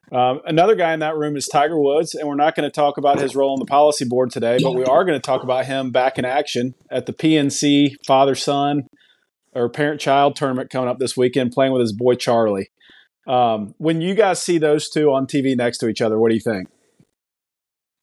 Um, 0.09 0.41
another 0.45 0.75
guy 0.75 0.93
in 0.93 1.01
that 1.01 1.17
room 1.17 1.35
is 1.35 1.47
Tiger 1.47 1.79
Woods, 1.79 2.15
and 2.15 2.27
we're 2.27 2.35
not 2.35 2.55
going 2.55 2.69
to 2.69 2.73
talk 2.73 2.97
about 2.97 3.19
his 3.19 3.35
role 3.35 3.51
on 3.53 3.59
the 3.59 3.65
policy 3.65 4.05
board 4.05 4.31
today, 4.31 4.57
but 4.61 4.71
we 4.71 4.85
are 4.85 5.03
going 5.03 5.19
to 5.19 5.25
talk 5.25 5.43
about 5.43 5.65
him 5.65 5.91
back 5.91 6.17
in 6.17 6.23
action 6.23 6.75
at 6.89 7.07
the 7.07 7.13
PNC 7.13 7.95
father 8.05 8.35
son 8.35 8.87
or 9.53 9.67
parent 9.67 9.99
child 9.99 10.35
tournament 10.35 10.69
coming 10.69 10.87
up 10.87 10.99
this 10.99 11.17
weekend, 11.17 11.51
playing 11.51 11.73
with 11.73 11.81
his 11.81 11.91
boy 11.91 12.15
Charlie. 12.15 12.69
Um, 13.27 13.75
when 13.79 13.99
you 13.99 14.15
guys 14.15 14.41
see 14.41 14.57
those 14.57 14.89
two 14.89 15.11
on 15.11 15.27
TV 15.27 15.57
next 15.57 15.79
to 15.79 15.89
each 15.89 16.01
other, 16.01 16.17
what 16.17 16.29
do 16.29 16.35
you 16.35 16.41
think? 16.41 16.69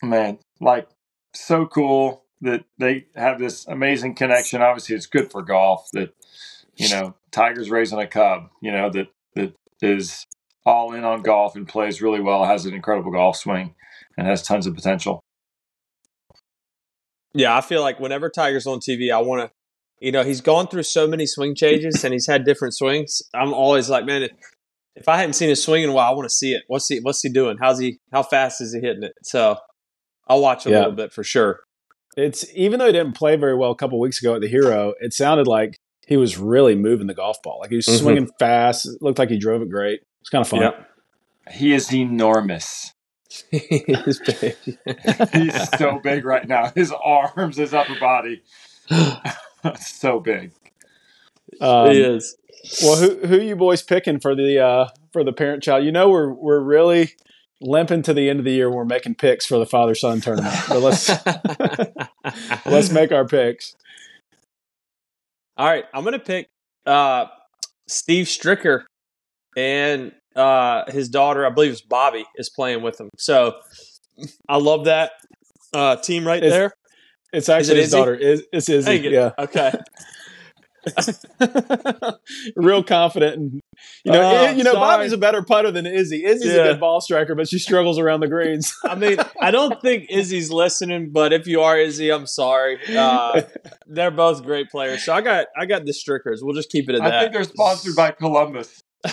Man, 0.03 0.39
like 0.61 0.89
so 1.33 1.65
cool 1.65 2.25
that 2.43 2.65
they 2.79 3.07
have 3.17 3.39
this 3.39 3.67
amazing 3.67 4.15
connection. 4.15 4.61
Obviously, 4.61 4.95
it's 4.95 5.07
good 5.07 5.31
for 5.31 5.41
golf 5.43 5.89
that 5.95 6.15
you 6.77 6.89
know, 6.91 7.15
Tiger's 7.31 7.71
raising 7.71 7.99
a 7.99 8.07
cub, 8.07 8.49
you 8.63 8.73
know, 8.73 8.91
that 8.91 9.09
that 9.35 9.53
is 9.83 10.25
all 10.67 10.93
in 10.93 11.05
on 11.05 11.23
golf 11.23 11.57
and 11.57 11.69
plays 11.69 12.01
really 12.01 12.21
well, 12.21 12.45
has 12.45 12.65
an 12.67 12.75
incredible 12.75 13.11
golf 13.13 13.37
swing. 13.37 13.75
and 14.17 14.27
has 14.29 14.43
tons 14.43 14.67
of 14.67 14.75
potential. 14.75 15.21
Yeah, 17.33 17.57
I 17.57 17.61
feel 17.61 17.81
like 17.83 17.99
whenever 17.99 18.31
Tiger's 18.31 18.67
on 18.67 18.79
TV, 18.79 19.13
I 19.13 19.19
want 19.21 19.43
to, 19.43 19.51
you 20.01 20.13
know, 20.13 20.23
he's 20.23 20.41
gone 20.41 20.69
through 20.69 20.85
so 20.85 21.07
many 21.09 21.27
swing 21.27 21.55
changes 21.55 22.05
and 22.05 22.13
he's 22.13 22.27
had 22.29 22.45
different 22.45 22.75
swings. 22.75 23.23
I'm 23.35 23.53
always 23.53 23.91
like, 23.91 24.05
man, 24.05 24.29
if 24.95 25.09
I 25.09 25.17
hadn't 25.17 25.33
seen 25.33 25.49
his 25.49 25.63
swing 25.63 25.83
in 25.83 25.91
a 25.91 25.93
while, 25.93 26.13
I 26.13 26.15
want 26.15 26.27
to 26.27 26.35
see 26.35 26.53
it. 26.55 26.63
What's 26.69 26.87
he 26.89 27.01
What's 27.01 27.23
he 27.23 27.29
doing? 27.29 27.57
How's 27.61 27.81
he? 27.81 27.99
How 28.13 28.23
fast 28.23 28.61
is 28.61 28.73
he 28.73 28.81
hitting 28.81 29.03
it? 29.03 29.15
So 29.25 29.57
I'll 30.29 30.41
watch 30.41 30.67
a 30.67 30.71
Yeah. 30.71 30.79
little 30.79 30.93
bit 30.93 31.13
for 31.13 31.25
sure. 31.25 31.61
It's 32.17 32.47
even 32.55 32.79
though 32.79 32.87
he 32.87 32.93
didn't 32.93 33.17
play 33.17 33.35
very 33.35 33.57
well 33.57 33.73
a 33.73 33.77
couple 33.77 33.99
weeks 33.99 34.23
ago 34.23 34.37
at 34.37 34.41
the 34.41 34.47
Hero, 34.49 34.95
it 35.01 35.13
sounded 35.13 35.49
like 35.49 35.77
he 36.07 36.17
was 36.17 36.37
really 36.39 36.75
moving 36.75 37.07
the 37.07 37.15
golf 37.15 37.43
ball. 37.43 37.59
Like 37.61 37.71
he 37.71 37.77
was 37.77 37.87
Mhm. 37.87 37.99
swinging 37.99 38.31
fast. 38.39 38.87
It 38.87 39.03
looked 39.03 39.19
like 39.19 39.31
he 39.31 39.39
drove 39.39 39.63
it 39.63 39.71
great. 39.71 40.01
It's 40.21 40.31
kind 40.31 40.43
of 40.43 40.49
fun. 40.49 40.61
Yep. 40.61 40.91
He 41.53 41.73
is 41.75 41.93
enormous. 41.93 42.93
He's 43.51 44.21
big. 44.21 44.57
He's 45.33 45.69
so 45.79 45.99
big 46.03 46.25
right 46.25 46.47
now. 46.47 46.71
His 46.75 46.93
arms, 47.05 47.57
his 47.57 47.75
upper 47.75 47.99
body, 47.99 48.43
so 49.81 50.21
big. 50.21 50.53
Um, 51.61 51.91
he 51.91 52.01
is. 52.01 52.37
Well, 52.83 52.97
who 52.97 53.27
who 53.27 53.41
you 53.41 53.57
boys 53.57 53.83
picking 53.83 54.21
for 54.21 54.35
the 54.35 54.59
uh, 54.65 54.89
for 55.13 55.25
the 55.25 55.33
parent 55.33 55.63
child? 55.63 55.85
You 55.85 55.93
know 55.93 56.09
we're 56.09 56.33
we're 56.33 56.61
really 56.61 57.13
limping 57.61 58.03
to 58.03 58.15
the 58.15 58.31
end 58.31 58.39
of 58.39 58.45
the 58.45 58.53
year. 58.53 58.71
We're 58.71 58.85
making 58.85 59.17
picks 59.17 59.45
for 59.47 59.59
the 59.59 59.67
father 59.67 59.95
son 59.95 60.21
tournament. 60.21 60.55
But 60.69 60.81
let's 60.81 61.11
let's 62.67 62.91
make 62.91 63.13
our 63.13 63.27
picks. 63.27 63.77
All 65.57 65.67
right, 65.67 65.85
I'm 65.95 66.05
gonna 66.05 66.19
pick 66.19 66.49
uh, 66.87 67.27
Steve 67.89 68.27
Stricker 68.27 68.83
and 69.57 70.13
uh, 70.35 70.91
his 70.91 71.09
daughter, 71.09 71.47
I 71.47 71.51
believe 71.51 71.71
it's 71.73 71.81
Bobby, 71.81 72.25
is 72.37 72.51
playing 72.51 72.83
with 72.83 72.99
him. 73.01 73.09
So 73.19 73.55
I 74.49 74.57
love 74.57 74.87
that 74.87 75.13
uh, 75.73 75.97
team 75.97 76.27
right 76.27 76.43
Is- 76.43 76.53
there. 76.53 76.73
It's 77.33 77.49
actually 77.49 77.79
it 77.79 77.83
his 77.83 77.87
Izzy? 77.89 77.97
daughter. 77.99 78.15
Is 78.15 78.45
it's 78.53 78.69
Izzy? 78.69 79.07
It. 79.07 79.13
Yeah, 79.13 79.31
Okay. 79.39 79.73
real 82.57 82.83
confident. 82.83 83.37
And, 83.37 83.61
you 84.05 84.13
know, 84.13 84.23
Oh, 84.23 84.45
I- 84.47 84.51
you 84.53 84.65
know, 84.65 84.73
sorry. 84.73 84.99
Bobby's 84.99 85.13
a 85.13 85.19
better 85.19 85.43
putter 85.43 85.71
than 85.71 85.87
Izzy. 85.87 86.25
Izzy's 86.25 86.55
a 86.55 86.63
good 86.65 86.81
ball 86.81 87.01
striker, 87.01 87.35
but 87.35 87.49
she 87.49 87.59
struggles 87.59 87.99
around 87.99 88.21
the 88.21 88.29
greens. 88.29 88.75
I 88.85 88.95
mean, 88.95 89.19
I 89.41 89.51
don't 89.51 89.81
think 89.81 90.07
Izzy's 90.11 90.51
listening, 90.51 91.11
but 91.11 91.33
if 91.33 91.47
you 91.47 91.63
are 91.63 91.79
Izzy, 91.79 92.11
I'm 92.11 92.27
sorry. 92.27 92.79
Uh, 92.97 93.43
they're 93.87 94.11
both 94.11 94.43
great 94.45 94.71
players. 94.71 95.05
So 95.05 95.13
I 95.13 95.21
got 95.21 95.47
I 95.57 95.67
got 95.67 95.85
the 95.85 95.93
Strickers. 95.93 96.41
We'll 96.43 96.55
just 96.55 96.71
keep 96.71 96.89
it 96.89 96.95
at 96.97 97.03
I 97.03 97.11
that. 97.11 97.19
I 97.19 97.21
think 97.23 97.33
they're 97.35 97.45
sponsored 97.45 97.97
by 97.97 98.11
Columbus. 98.13 98.81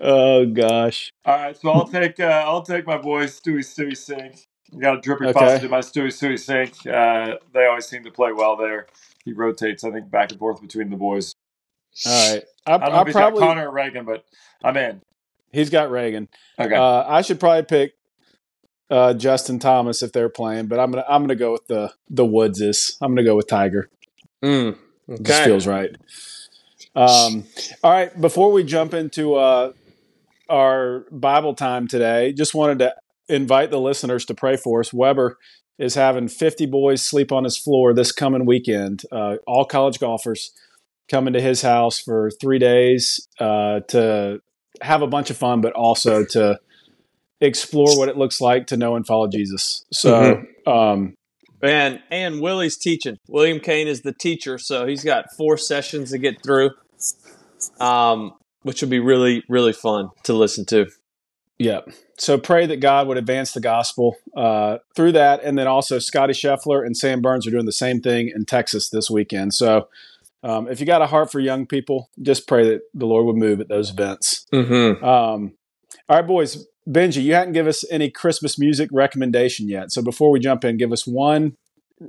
oh 0.00 0.46
gosh. 0.46 1.10
All 1.24 1.36
right, 1.36 1.56
so 1.56 1.70
I'll 1.70 1.88
take 1.88 2.20
uh, 2.20 2.44
I'll 2.46 2.62
take 2.62 2.86
my 2.86 2.98
boy 2.98 3.24
Stewie 3.26 3.58
Stewie 3.60 3.92
Cink. 3.92 4.40
Got 4.78 4.98
a 4.98 5.00
drippy 5.00 5.26
Okay. 5.26 5.32
positive 5.38 5.70
my 5.70 5.80
Stewie 5.80 6.06
Stewie 6.06 6.34
Cink. 6.34 6.86
Uh, 6.86 7.36
they 7.52 7.66
always 7.66 7.86
seem 7.86 8.04
to 8.04 8.10
play 8.10 8.32
well 8.32 8.56
there. 8.56 8.86
He 9.24 9.32
rotates, 9.32 9.84
I 9.84 9.90
think, 9.90 10.10
back 10.10 10.30
and 10.30 10.38
forth 10.38 10.60
between 10.60 10.90
the 10.90 10.96
boys. 10.96 11.34
All 12.06 12.32
right. 12.34 12.44
I, 12.66 12.74
I 12.74 12.78
don't 12.78 12.88
know 12.90 12.94
I 12.96 13.00
if 13.02 13.06
he's 13.08 13.12
probably 13.14 13.40
got 13.40 13.46
Connor 13.48 13.68
or 13.68 13.72
Reagan, 13.72 14.04
but 14.06 14.24
I'm 14.64 14.76
in. 14.76 15.02
he's 15.52 15.68
got 15.70 15.90
Reagan. 15.90 16.28
Okay. 16.58 16.74
Uh, 16.74 17.04
I 17.06 17.20
should 17.22 17.38
probably 17.38 17.64
pick 17.64 17.92
uh, 18.90 19.12
Justin 19.14 19.58
Thomas 19.58 20.02
if 20.02 20.12
they're 20.12 20.28
playing, 20.30 20.66
but 20.66 20.78
I'm 20.80 20.90
gonna 20.90 21.04
I'm 21.08 21.22
gonna 21.22 21.34
go 21.36 21.52
with 21.52 21.66
the 21.66 21.92
the 22.08 22.24
Woodses. 22.24 22.96
I'm 23.02 23.12
gonna 23.14 23.24
go 23.24 23.36
with 23.36 23.48
Tiger. 23.48 23.90
Mm, 24.42 24.76
It 25.08 25.22
Just 25.22 25.44
feels 25.44 25.66
right. 25.66 25.94
Um, 26.94 27.44
all 27.84 27.90
right. 27.90 28.18
Before 28.20 28.52
we 28.52 28.64
jump 28.64 28.92
into 28.94 29.34
uh, 29.34 29.72
our 30.48 31.06
Bible 31.10 31.54
time 31.54 31.88
today, 31.88 32.32
just 32.32 32.54
wanted 32.54 32.78
to 32.80 32.94
invite 33.28 33.70
the 33.70 33.80
listeners 33.80 34.24
to 34.26 34.34
pray 34.34 34.56
for 34.56 34.80
us. 34.80 34.92
Weber 34.92 35.38
is 35.78 35.94
having 35.94 36.28
50 36.28 36.66
boys 36.66 37.02
sleep 37.02 37.32
on 37.32 37.44
his 37.44 37.56
floor 37.56 37.94
this 37.94 38.12
coming 38.12 38.46
weekend. 38.46 39.02
Uh, 39.10 39.36
all 39.46 39.64
college 39.64 39.98
golfers 39.98 40.52
coming 41.10 41.32
to 41.32 41.40
his 41.40 41.62
house 41.62 41.98
for 41.98 42.30
three 42.40 42.58
days 42.58 43.26
uh, 43.40 43.80
to 43.88 44.40
have 44.80 45.02
a 45.02 45.06
bunch 45.06 45.30
of 45.30 45.36
fun, 45.36 45.60
but 45.60 45.72
also 45.72 46.24
to 46.24 46.58
explore 47.40 47.98
what 47.98 48.08
it 48.08 48.16
looks 48.16 48.40
like 48.40 48.66
to 48.68 48.76
know 48.76 48.94
and 48.96 49.06
follow 49.06 49.28
Jesus. 49.28 49.84
So, 49.92 50.42
um, 50.66 51.14
And 51.62 52.00
and 52.10 52.40
Willie's 52.40 52.76
teaching. 52.76 53.18
William 53.28 53.60
Kane 53.60 53.86
is 53.88 54.02
the 54.02 54.12
teacher, 54.12 54.58
so 54.58 54.86
he's 54.86 55.04
got 55.04 55.26
four 55.36 55.56
sessions 55.56 56.10
to 56.10 56.18
get 56.18 56.42
through, 56.42 56.70
um, 57.78 58.32
which 58.62 58.82
will 58.82 58.88
be 58.88 58.98
really 58.98 59.44
really 59.48 59.72
fun 59.72 60.10
to 60.24 60.32
listen 60.32 60.64
to. 60.66 60.86
Yeah. 61.62 61.80
So 62.18 62.38
pray 62.38 62.66
that 62.66 62.80
God 62.80 63.08
would 63.08 63.16
advance 63.16 63.52
the 63.52 63.60
gospel 63.60 64.16
uh, 64.36 64.78
through 64.94 65.12
that. 65.12 65.42
And 65.42 65.58
then 65.58 65.66
also, 65.66 65.98
Scotty 65.98 66.32
Scheffler 66.32 66.84
and 66.84 66.96
Sam 66.96 67.20
Burns 67.20 67.46
are 67.46 67.50
doing 67.50 67.66
the 67.66 67.72
same 67.72 68.00
thing 68.00 68.32
in 68.34 68.44
Texas 68.44 68.90
this 68.90 69.10
weekend. 69.10 69.54
So 69.54 69.88
um, 70.42 70.68
if 70.68 70.80
you 70.80 70.86
got 70.86 71.02
a 71.02 71.06
heart 71.06 71.30
for 71.30 71.40
young 71.40 71.66
people, 71.66 72.10
just 72.20 72.48
pray 72.48 72.68
that 72.68 72.80
the 72.94 73.06
Lord 73.06 73.26
would 73.26 73.36
move 73.36 73.60
at 73.60 73.68
those 73.68 73.90
events. 73.90 74.46
Mm-hmm. 74.52 75.04
Um, 75.04 75.52
all 76.08 76.16
right, 76.16 76.26
boys. 76.26 76.66
Benji, 76.88 77.22
you 77.22 77.34
hadn't 77.34 77.52
given 77.52 77.68
us 77.68 77.84
any 77.92 78.10
Christmas 78.10 78.58
music 78.58 78.90
recommendation 78.92 79.68
yet. 79.68 79.92
So 79.92 80.02
before 80.02 80.32
we 80.32 80.40
jump 80.40 80.64
in, 80.64 80.76
give 80.76 80.90
us 80.90 81.06
one 81.06 81.56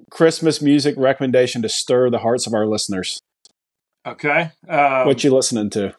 Christmas 0.09 0.63
music 0.63 0.95
recommendation 0.97 1.61
to 1.61 1.69
stir 1.69 2.09
the 2.09 2.19
hearts 2.19 2.47
of 2.47 2.55
our 2.55 2.65
listeners. 2.65 3.19
okay. 4.05 4.51
Um, 4.67 5.05
what 5.05 5.23
you 5.23 5.33
listening 5.33 5.69
to? 5.71 5.93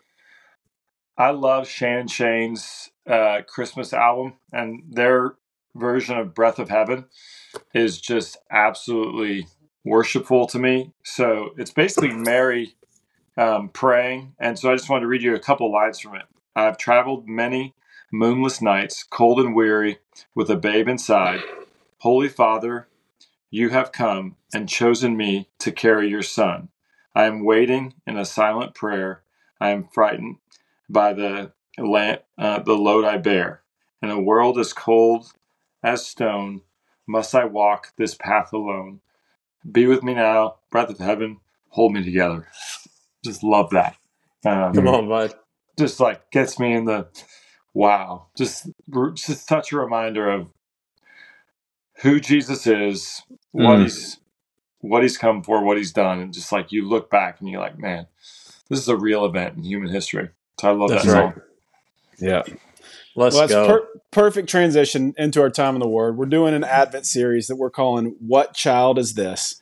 I 1.16 1.30
love 1.30 1.68
Shane 1.68 2.06
& 2.06 2.08
Shane's 2.08 2.90
uh, 3.06 3.42
Christmas 3.46 3.92
album, 3.92 4.34
and 4.52 4.82
their 4.90 5.36
version 5.76 6.18
of 6.18 6.34
Breath 6.34 6.58
of 6.58 6.68
Heaven 6.70 7.06
is 7.74 8.00
just 8.00 8.38
absolutely 8.50 9.46
worshipful 9.84 10.46
to 10.48 10.58
me. 10.58 10.92
So 11.04 11.50
it's 11.56 11.72
basically 11.72 12.12
Mary 12.12 12.74
um, 13.36 13.68
praying. 13.68 14.34
And 14.38 14.58
so 14.58 14.70
I 14.72 14.76
just 14.76 14.90
wanted 14.90 15.02
to 15.02 15.08
read 15.08 15.22
you 15.22 15.34
a 15.34 15.40
couple 15.40 15.72
lines 15.72 16.00
from 16.00 16.16
it. 16.16 16.24
I've 16.56 16.78
traveled 16.78 17.28
many 17.28 17.74
moonless 18.12 18.62
nights, 18.62 19.04
cold 19.04 19.40
and 19.40 19.54
weary, 19.54 19.98
with 20.34 20.50
a 20.50 20.56
babe 20.56 20.88
inside. 20.88 21.40
Holy 21.98 22.28
Father, 22.28 22.88
you 23.50 23.70
have 23.70 23.92
come 23.92 24.36
and 24.54 24.68
chosen 24.68 25.16
me 25.16 25.48
to 25.60 25.72
carry 25.72 26.08
your 26.08 26.22
son. 26.22 26.68
I 27.14 27.24
am 27.24 27.44
waiting 27.44 27.94
in 28.06 28.16
a 28.16 28.24
silent 28.24 28.74
prayer. 28.74 29.22
I 29.60 29.70
am 29.70 29.88
frightened 29.92 30.36
by 30.90 31.14
the 31.14 31.52
la- 31.78 32.16
uh, 32.38 32.60
the 32.60 32.74
load 32.74 33.04
I 33.04 33.18
bear. 33.18 33.62
In 34.02 34.10
a 34.10 34.20
world 34.20 34.58
as 34.58 34.72
cold 34.74 35.32
as 35.82 36.06
stone, 36.06 36.62
must 37.08 37.34
I 37.34 37.44
walk 37.46 37.92
this 37.98 38.14
path 38.14 38.52
alone? 38.52 39.00
Be 39.70 39.86
with 39.86 40.02
me 40.02 40.14
now, 40.14 40.56
breath 40.70 40.90
of 40.90 40.98
heaven, 40.98 41.38
hold 41.70 41.92
me 41.94 42.04
together. 42.04 42.48
Just 43.24 43.44
love 43.44 43.70
that. 43.70 43.96
Um, 44.46 44.74
Come 44.74 44.88
on, 44.88 45.08
bud. 45.08 45.34
Just 45.78 46.00
like 46.00 46.30
gets 46.32 46.60
me 46.60 46.74
in 46.74 46.86
the 46.86 47.08
wow. 47.74 48.28
Just 48.36 48.70
just 49.16 49.48
such 49.48 49.72
a 49.72 49.78
reminder 49.78 50.30
of 50.30 50.48
who 52.02 52.20
Jesus 52.20 52.66
is, 52.66 53.22
what 53.52 53.80
Mm. 53.80 53.82
he's 53.82 54.20
what 54.80 55.02
he's 55.02 55.18
come 55.18 55.42
for, 55.42 55.64
what 55.64 55.78
he's 55.78 55.92
done, 55.92 56.20
and 56.20 56.34
just 56.34 56.52
like 56.52 56.72
you 56.72 56.88
look 56.88 57.10
back 57.10 57.40
and 57.40 57.48
you're 57.50 57.60
like, 57.60 57.78
man, 57.78 58.06
this 58.70 58.80
is 58.80 58.88
a 58.88 58.96
real 58.96 59.24
event 59.26 59.56
in 59.56 59.64
human 59.64 59.90
history. 59.92 60.30
So 60.60 60.68
I 60.68 60.72
love 60.72 60.90
That's 60.90 61.04
that 61.04 61.12
right. 61.12 61.34
Yeah. 62.18 62.42
Let's 63.16 63.34
well, 63.36 63.46
that's 63.46 63.52
go. 63.52 63.66
per- 63.66 63.88
perfect 64.10 64.48
transition 64.48 65.14
into 65.16 65.40
our 65.40 65.50
time 65.50 65.74
in 65.74 65.80
the 65.80 65.88
Word. 65.88 66.16
We're 66.16 66.26
doing 66.26 66.54
an 66.54 66.64
Advent 66.64 67.06
series 67.06 67.46
that 67.46 67.56
we're 67.56 67.70
calling 67.70 68.16
"What 68.20 68.54
Child 68.54 68.98
Is 68.98 69.14
This?" 69.14 69.56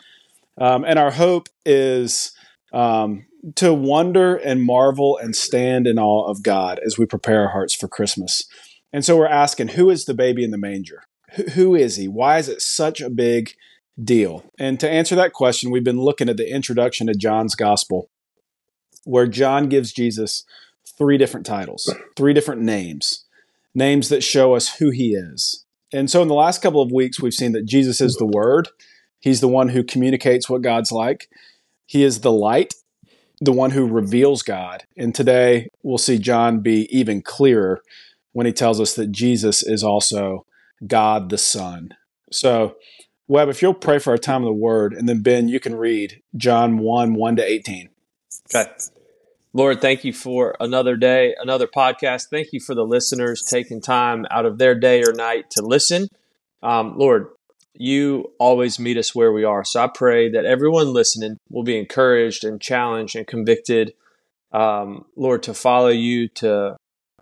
Um, 0.58 0.84
and 0.84 0.98
our 0.98 1.10
hope 1.10 1.48
is 1.64 2.32
um, 2.72 3.26
to 3.56 3.72
wonder 3.74 4.36
and 4.36 4.62
marvel 4.62 5.18
and 5.18 5.34
stand 5.34 5.86
in 5.86 5.98
awe 5.98 6.28
of 6.28 6.42
God 6.42 6.78
as 6.84 6.98
we 6.98 7.06
prepare 7.06 7.42
our 7.42 7.48
hearts 7.48 7.74
for 7.74 7.88
Christmas. 7.88 8.44
And 8.92 9.04
so 9.04 9.16
we're 9.16 9.26
asking, 9.26 9.68
who 9.68 9.88
is 9.88 10.04
the 10.04 10.14
baby 10.14 10.44
in 10.44 10.50
the 10.50 10.58
manger? 10.58 11.04
Who- 11.34 11.44
who 11.44 11.74
is 11.74 11.96
he? 11.96 12.08
Why 12.08 12.38
is 12.38 12.48
it 12.48 12.60
such 12.60 13.00
a 13.00 13.08
big 13.08 13.54
deal? 14.02 14.44
And 14.58 14.78
to 14.80 14.88
answer 14.88 15.14
that 15.16 15.32
question, 15.32 15.70
we've 15.70 15.82
been 15.82 16.00
looking 16.00 16.28
at 16.28 16.36
the 16.36 16.50
introduction 16.50 17.06
to 17.06 17.14
John's 17.14 17.54
Gospel, 17.54 18.10
where 19.04 19.26
John 19.26 19.68
gives 19.68 19.92
Jesus 19.92 20.44
three 20.98 21.18
different 21.18 21.46
titles, 21.46 21.92
three 22.16 22.34
different 22.34 22.62
names 22.62 23.24
names 23.74 24.08
that 24.08 24.22
show 24.22 24.54
us 24.54 24.76
who 24.76 24.90
he 24.90 25.14
is. 25.14 25.64
And 25.92 26.10
so 26.10 26.22
in 26.22 26.28
the 26.28 26.34
last 26.34 26.62
couple 26.62 26.82
of 26.82 26.92
weeks, 26.92 27.20
we've 27.20 27.34
seen 27.34 27.52
that 27.52 27.66
Jesus 27.66 28.00
is 28.00 28.16
the 28.16 28.26
Word. 28.26 28.68
He's 29.20 29.40
the 29.40 29.48
one 29.48 29.68
who 29.68 29.84
communicates 29.84 30.48
what 30.48 30.62
God's 30.62 30.90
like. 30.90 31.28
He 31.86 32.02
is 32.02 32.20
the 32.20 32.32
light, 32.32 32.74
the 33.40 33.52
one 33.52 33.70
who 33.70 33.86
reveals 33.86 34.42
God. 34.42 34.84
And 34.96 35.14
today 35.14 35.68
we'll 35.82 35.98
see 35.98 36.18
John 36.18 36.60
be 36.60 36.88
even 36.96 37.22
clearer 37.22 37.82
when 38.32 38.46
he 38.46 38.52
tells 38.52 38.80
us 38.80 38.94
that 38.94 39.12
Jesus 39.12 39.62
is 39.62 39.84
also 39.84 40.46
God 40.86 41.28
the 41.28 41.38
Son. 41.38 41.94
So, 42.30 42.76
Webb, 43.28 43.48
if 43.48 43.62
you'll 43.62 43.74
pray 43.74 43.98
for 43.98 44.10
our 44.10 44.18
time 44.18 44.42
of 44.42 44.46
the 44.46 44.52
Word, 44.52 44.94
and 44.94 45.08
then 45.08 45.22
Ben, 45.22 45.48
you 45.48 45.60
can 45.60 45.74
read 45.74 46.22
John 46.36 46.78
1 46.78 47.14
1 47.14 47.36
to 47.36 47.44
18. 47.44 47.90
Okay. 48.88 48.91
Lord, 49.54 49.82
thank 49.82 50.02
you 50.02 50.14
for 50.14 50.56
another 50.60 50.96
day, 50.96 51.34
another 51.38 51.66
podcast. 51.66 52.28
Thank 52.30 52.48
you 52.52 52.60
for 52.60 52.74
the 52.74 52.86
listeners 52.86 53.42
taking 53.42 53.82
time 53.82 54.24
out 54.30 54.46
of 54.46 54.56
their 54.56 54.74
day 54.74 55.02
or 55.02 55.12
night 55.12 55.50
to 55.50 55.62
listen. 55.62 56.08
Um, 56.62 56.96
Lord, 56.96 57.26
you 57.74 58.32
always 58.38 58.78
meet 58.78 58.96
us 58.96 59.14
where 59.14 59.30
we 59.30 59.44
are. 59.44 59.62
So 59.62 59.82
I 59.82 59.88
pray 59.88 60.30
that 60.30 60.46
everyone 60.46 60.94
listening 60.94 61.36
will 61.50 61.64
be 61.64 61.78
encouraged 61.78 62.44
and 62.44 62.62
challenged 62.62 63.14
and 63.14 63.26
convicted, 63.26 63.92
um, 64.52 65.04
Lord, 65.16 65.42
to 65.44 65.54
follow 65.54 65.88
you, 65.88 66.28
to 66.36 66.76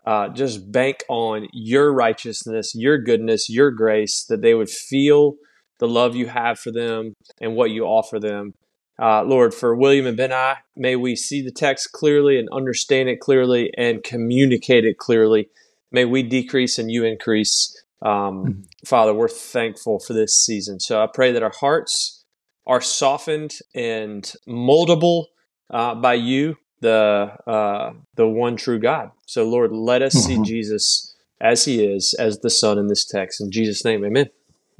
uh, 0.06 0.28
just 0.28 0.70
bank 0.70 0.98
on 1.08 1.48
your 1.52 1.92
righteousness, 1.92 2.74
your 2.76 2.98
goodness, 2.98 3.50
your 3.50 3.72
grace, 3.72 4.24
that 4.28 4.40
they 4.40 4.54
would 4.54 4.70
feel 4.70 5.34
the 5.80 5.88
love 5.88 6.14
you 6.14 6.28
have 6.28 6.60
for 6.60 6.70
them 6.70 7.14
and 7.40 7.56
what 7.56 7.70
you 7.70 7.84
offer 7.84 8.20
them. 8.20 8.52
Uh, 9.00 9.22
Lord, 9.24 9.54
for 9.54 9.74
William 9.74 10.06
and 10.06 10.16
Ben 10.16 10.32
I, 10.32 10.56
may 10.76 10.94
we 10.94 11.16
see 11.16 11.40
the 11.40 11.50
text 11.50 11.92
clearly 11.92 12.38
and 12.38 12.48
understand 12.52 13.08
it 13.08 13.18
clearly 13.18 13.72
and 13.78 14.04
communicate 14.04 14.84
it 14.84 14.98
clearly. 14.98 15.48
May 15.90 16.04
we 16.04 16.22
decrease 16.22 16.78
and 16.78 16.90
you 16.90 17.04
increase. 17.04 17.74
Um, 18.02 18.10
mm-hmm. 18.12 18.60
Father, 18.84 19.14
we're 19.14 19.28
thankful 19.28 20.00
for 20.00 20.12
this 20.12 20.34
season. 20.34 20.80
So 20.80 21.02
I 21.02 21.06
pray 21.12 21.32
that 21.32 21.42
our 21.42 21.52
hearts 21.60 22.24
are 22.66 22.82
softened 22.82 23.56
and 23.74 24.30
moldable 24.46 25.26
uh, 25.70 25.94
by 25.94 26.14
you, 26.14 26.56
the 26.80 27.32
uh, 27.46 27.92
the 28.16 28.26
one 28.26 28.56
true 28.56 28.78
God. 28.78 29.10
So 29.26 29.44
Lord, 29.44 29.72
let 29.72 30.02
us 30.02 30.14
mm-hmm. 30.14 30.44
see 30.44 30.50
Jesus 30.50 31.16
as 31.40 31.64
He 31.64 31.82
is, 31.84 32.14
as 32.18 32.40
the 32.40 32.50
Son 32.50 32.78
in 32.78 32.88
this 32.88 33.06
text. 33.06 33.40
In 33.40 33.50
Jesus' 33.50 33.84
name, 33.84 34.04
Amen. 34.04 34.28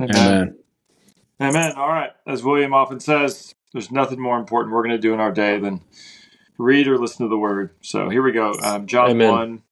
Amen. 0.01 0.59
Amen. 1.41 1.73
All 1.73 1.89
right. 1.89 2.11
As 2.27 2.43
William 2.43 2.75
often 2.75 3.01
says, 3.01 3.55
there's 3.73 3.91
nothing 3.91 4.21
more 4.21 4.39
important 4.39 4.75
we're 4.75 4.83
going 4.83 4.97
to 4.97 4.99
do 4.99 5.15
in 5.15 5.21
our 5.21 5.33
day 5.33 5.59
than 5.59 5.83
read 6.59 6.89
or 6.89 6.99
listen 6.99 7.27
to 7.27 7.31
the 7.31 7.39
Word. 7.39 7.71
So 7.81 8.09
here 8.09 8.23
we 8.23 8.33
go. 8.33 8.55
Um, 8.63 8.87
John 8.87 9.11
Amen. 9.11 9.31
1, 9.31 9.63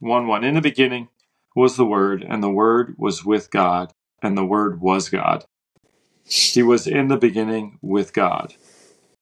1, 0.00 0.26
1. 0.26 0.44
In 0.44 0.54
the 0.54 0.60
beginning 0.60 1.08
was 1.54 1.76
the 1.76 1.86
Word, 1.86 2.24
and 2.26 2.42
the 2.42 2.50
Word 2.50 2.94
was 2.98 3.24
with 3.24 3.50
God, 3.50 3.92
and 4.22 4.36
the 4.36 4.44
Word 4.44 4.80
was 4.80 5.08
God. 5.08 5.46
He 6.24 6.62
was 6.62 6.86
in 6.86 7.08
the 7.08 7.16
beginning 7.16 7.78
with 7.82 8.12
God. 8.12 8.54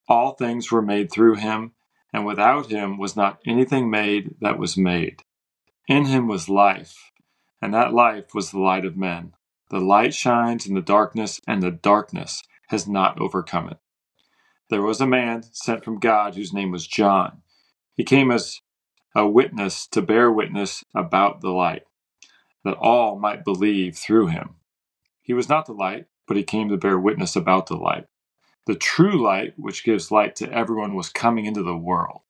All 0.08 0.32
things 0.32 0.70
were 0.70 0.82
made 0.82 1.10
through 1.10 1.36
him, 1.36 1.72
and 2.12 2.26
without 2.26 2.66
him 2.70 2.98
was 2.98 3.16
not 3.16 3.40
anything 3.46 3.90
made 3.90 4.34
that 4.40 4.58
was 4.58 4.76
made. 4.76 5.22
In 5.86 6.06
him 6.06 6.26
was 6.26 6.48
life, 6.48 7.10
and 7.60 7.72
that 7.74 7.92
life 7.92 8.34
was 8.34 8.50
the 8.50 8.58
light 8.58 8.84
of 8.84 8.96
men. 8.96 9.34
The 9.70 9.80
light 9.80 10.14
shines 10.14 10.66
in 10.66 10.74
the 10.74 10.80
darkness, 10.80 11.40
and 11.46 11.62
the 11.62 11.70
darkness 11.70 12.42
has 12.68 12.88
not 12.88 13.20
overcome 13.20 13.68
it. 13.68 13.78
There 14.74 14.82
was 14.82 15.00
a 15.00 15.06
man 15.06 15.44
sent 15.52 15.84
from 15.84 16.00
God 16.00 16.34
whose 16.34 16.52
name 16.52 16.72
was 16.72 16.88
John. 16.88 17.42
He 17.94 18.02
came 18.02 18.32
as 18.32 18.60
a 19.14 19.24
witness 19.24 19.86
to 19.92 20.02
bear 20.02 20.32
witness 20.32 20.82
about 20.92 21.42
the 21.42 21.52
light 21.52 21.84
that 22.64 22.76
all 22.78 23.16
might 23.16 23.44
believe 23.44 23.96
through 23.96 24.26
him. 24.26 24.56
He 25.22 25.32
was 25.32 25.48
not 25.48 25.66
the 25.66 25.72
light, 25.74 26.06
but 26.26 26.36
he 26.36 26.42
came 26.42 26.70
to 26.70 26.76
bear 26.76 26.98
witness 26.98 27.36
about 27.36 27.66
the 27.66 27.76
light. 27.76 28.06
The 28.66 28.74
true 28.74 29.22
light, 29.22 29.54
which 29.56 29.84
gives 29.84 30.10
light 30.10 30.34
to 30.36 30.52
everyone, 30.52 30.96
was 30.96 31.08
coming 31.08 31.44
into 31.44 31.62
the 31.62 31.76
world. 31.76 32.22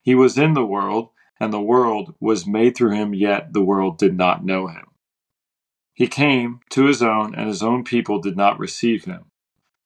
He 0.00 0.14
was 0.14 0.38
in 0.38 0.54
the 0.54 0.64
world, 0.64 1.10
and 1.38 1.52
the 1.52 1.60
world 1.60 2.14
was 2.20 2.46
made 2.46 2.74
through 2.74 2.92
him, 2.92 3.12
yet 3.12 3.52
the 3.52 3.60
world 3.60 3.98
did 3.98 4.16
not 4.16 4.46
know 4.46 4.68
him. 4.68 4.86
He 5.92 6.06
came 6.06 6.60
to 6.70 6.86
his 6.86 7.02
own, 7.02 7.34
and 7.34 7.48
his 7.48 7.62
own 7.62 7.84
people 7.84 8.18
did 8.18 8.38
not 8.38 8.58
receive 8.58 9.04
him. 9.04 9.29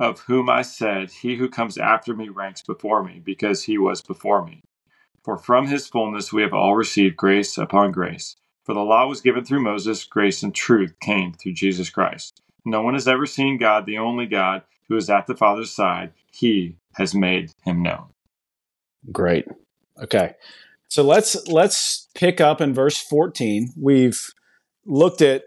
of 0.00 0.20
whom 0.20 0.50
I 0.50 0.62
said, 0.62 1.10
He 1.10 1.36
who 1.36 1.48
comes 1.48 1.78
after 1.78 2.14
me 2.16 2.28
ranks 2.30 2.62
before 2.62 3.04
me, 3.04 3.20
because 3.22 3.62
he 3.62 3.78
was 3.78 4.02
before 4.02 4.44
me. 4.44 4.64
For 5.22 5.36
from 5.36 5.68
his 5.68 5.86
fullness 5.86 6.32
we 6.32 6.42
have 6.42 6.54
all 6.54 6.74
received 6.74 7.16
grace 7.16 7.58
upon 7.58 7.92
grace. 7.92 8.34
For 8.64 8.74
the 8.74 8.80
law 8.80 9.06
was 9.06 9.20
given 9.20 9.44
through 9.44 9.62
Moses, 9.62 10.04
grace 10.04 10.42
and 10.42 10.54
truth 10.54 10.94
came 11.00 11.34
through 11.34 11.52
Jesus 11.52 11.90
Christ. 11.90 12.40
No 12.64 12.82
one 12.82 12.94
has 12.94 13.06
ever 13.06 13.26
seen 13.26 13.58
God, 13.58 13.84
the 13.84 13.98
only 13.98 14.26
God, 14.26 14.62
who 14.88 14.96
is 14.96 15.10
at 15.10 15.26
the 15.26 15.36
Father's 15.36 15.70
side. 15.70 16.12
He 16.32 16.76
has 16.94 17.14
made 17.14 17.52
him 17.64 17.82
known. 17.82 18.06
Great. 19.12 19.46
Okay. 20.02 20.34
So 20.88 21.02
let's 21.02 21.46
let's 21.46 22.08
pick 22.14 22.40
up 22.40 22.60
in 22.60 22.74
verse 22.74 22.98
14. 22.98 23.72
We've 23.76 24.20
looked 24.84 25.22
at, 25.22 25.44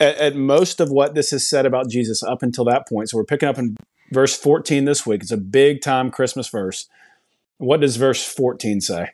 at 0.00 0.16
at 0.18 0.36
most 0.36 0.80
of 0.80 0.90
what 0.90 1.14
this 1.14 1.30
has 1.30 1.48
said 1.48 1.66
about 1.66 1.88
Jesus 1.88 2.22
up 2.22 2.42
until 2.42 2.64
that 2.64 2.88
point. 2.88 3.10
So 3.10 3.16
we're 3.16 3.24
picking 3.24 3.48
up 3.48 3.58
in 3.58 3.76
verse 4.12 4.36
14 4.36 4.84
this 4.84 5.06
week. 5.06 5.22
It's 5.22 5.32
a 5.32 5.36
big 5.36 5.80
time 5.80 6.10
Christmas 6.10 6.48
verse. 6.48 6.88
What 7.58 7.80
does 7.80 7.96
verse 7.96 8.24
14 8.24 8.80
say? 8.80 9.10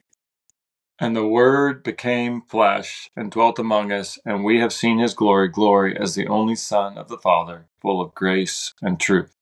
And 0.98 1.16
the 1.16 1.26
Word 1.26 1.82
became 1.82 2.42
flesh 2.42 3.10
and 3.16 3.30
dwelt 3.30 3.58
among 3.58 3.90
us, 3.90 4.18
and 4.24 4.44
we 4.44 4.60
have 4.60 4.72
seen 4.72 4.98
his 4.98 5.14
glory, 5.14 5.48
glory 5.48 5.96
as 5.96 6.14
the 6.14 6.28
only 6.28 6.54
Son 6.54 6.96
of 6.96 7.08
the 7.08 7.18
Father, 7.18 7.66
full 7.80 8.00
of 8.00 8.14
grace 8.14 8.74
and 8.80 9.00
truth. 9.00 9.34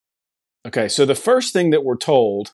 Okay, 0.66 0.88
so 0.88 1.05
the 1.05 1.14
first 1.14 1.53
thing 1.53 1.70
that 1.70 1.85
we're 1.85 1.96
told 1.96 2.53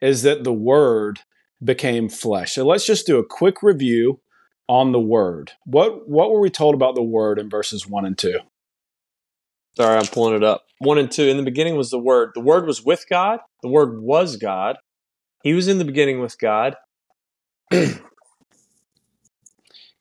is 0.00 0.22
that 0.22 0.44
the 0.44 0.52
Word 0.52 1.20
became 1.62 2.08
flesh. 2.08 2.54
So 2.54 2.66
let's 2.66 2.86
just 2.86 3.06
do 3.06 3.18
a 3.18 3.24
quick 3.24 3.62
review 3.62 4.20
on 4.68 4.92
the 4.92 5.00
Word. 5.00 5.52
What 5.64 6.08
what 6.08 6.30
were 6.30 6.40
we 6.40 6.50
told 6.50 6.74
about 6.74 6.94
the 6.94 7.02
Word 7.02 7.38
in 7.38 7.50
verses 7.50 7.86
one 7.86 8.04
and 8.04 8.16
two? 8.16 8.38
Sorry, 9.76 9.96
I'm 9.96 10.06
pulling 10.06 10.34
it 10.34 10.44
up. 10.44 10.64
One 10.78 10.98
and 10.98 11.10
two. 11.10 11.24
In 11.28 11.36
the 11.36 11.42
beginning 11.42 11.76
was 11.76 11.90
the 11.90 11.98
Word. 11.98 12.30
The 12.34 12.40
Word 12.40 12.66
was 12.66 12.84
with 12.84 13.04
God. 13.08 13.40
The 13.62 13.68
Word 13.68 14.00
was 14.00 14.36
God. 14.36 14.76
He 15.42 15.54
was 15.54 15.68
in 15.68 15.78
the 15.78 15.84
beginning 15.84 16.20
with 16.20 16.38
God. 16.38 16.76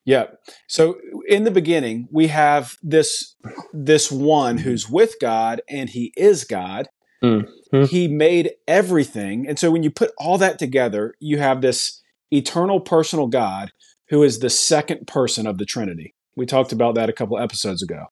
Yeah. 0.08 0.28
So 0.68 0.96
in 1.28 1.44
the 1.44 1.52
beginning, 1.52 2.08
we 2.10 2.28
have 2.28 2.78
this 2.82 3.36
this 3.74 4.10
one 4.10 4.58
who's 4.58 4.90
with 4.90 5.16
God 5.20 5.62
and 5.68 5.90
he 5.90 6.14
is 6.16 6.46
God. 6.46 6.88
Mm-hmm. 7.22 7.84
He 7.84 8.08
made 8.08 8.52
everything. 8.70 9.46
And 9.50 9.60
so 9.60 9.70
when 9.70 9.84
you 9.84 9.92
put 9.92 10.14
all 10.18 10.38
that 10.38 10.60
together, 10.60 11.14
you 11.20 11.40
have 11.40 11.60
this 11.60 12.02
eternal 12.32 12.80
personal 12.80 13.28
God 13.28 13.74
who 14.10 14.24
is 14.24 14.40
the 14.40 14.50
second 14.50 15.08
person 15.08 15.48
of 15.48 15.58
the 15.58 15.66
Trinity. 15.66 16.14
We 16.36 16.46
talked 16.46 16.72
about 16.72 16.96
that 16.96 17.10
a 17.10 17.14
couple 17.14 17.38
episodes 17.38 17.82
ago. 17.82 18.06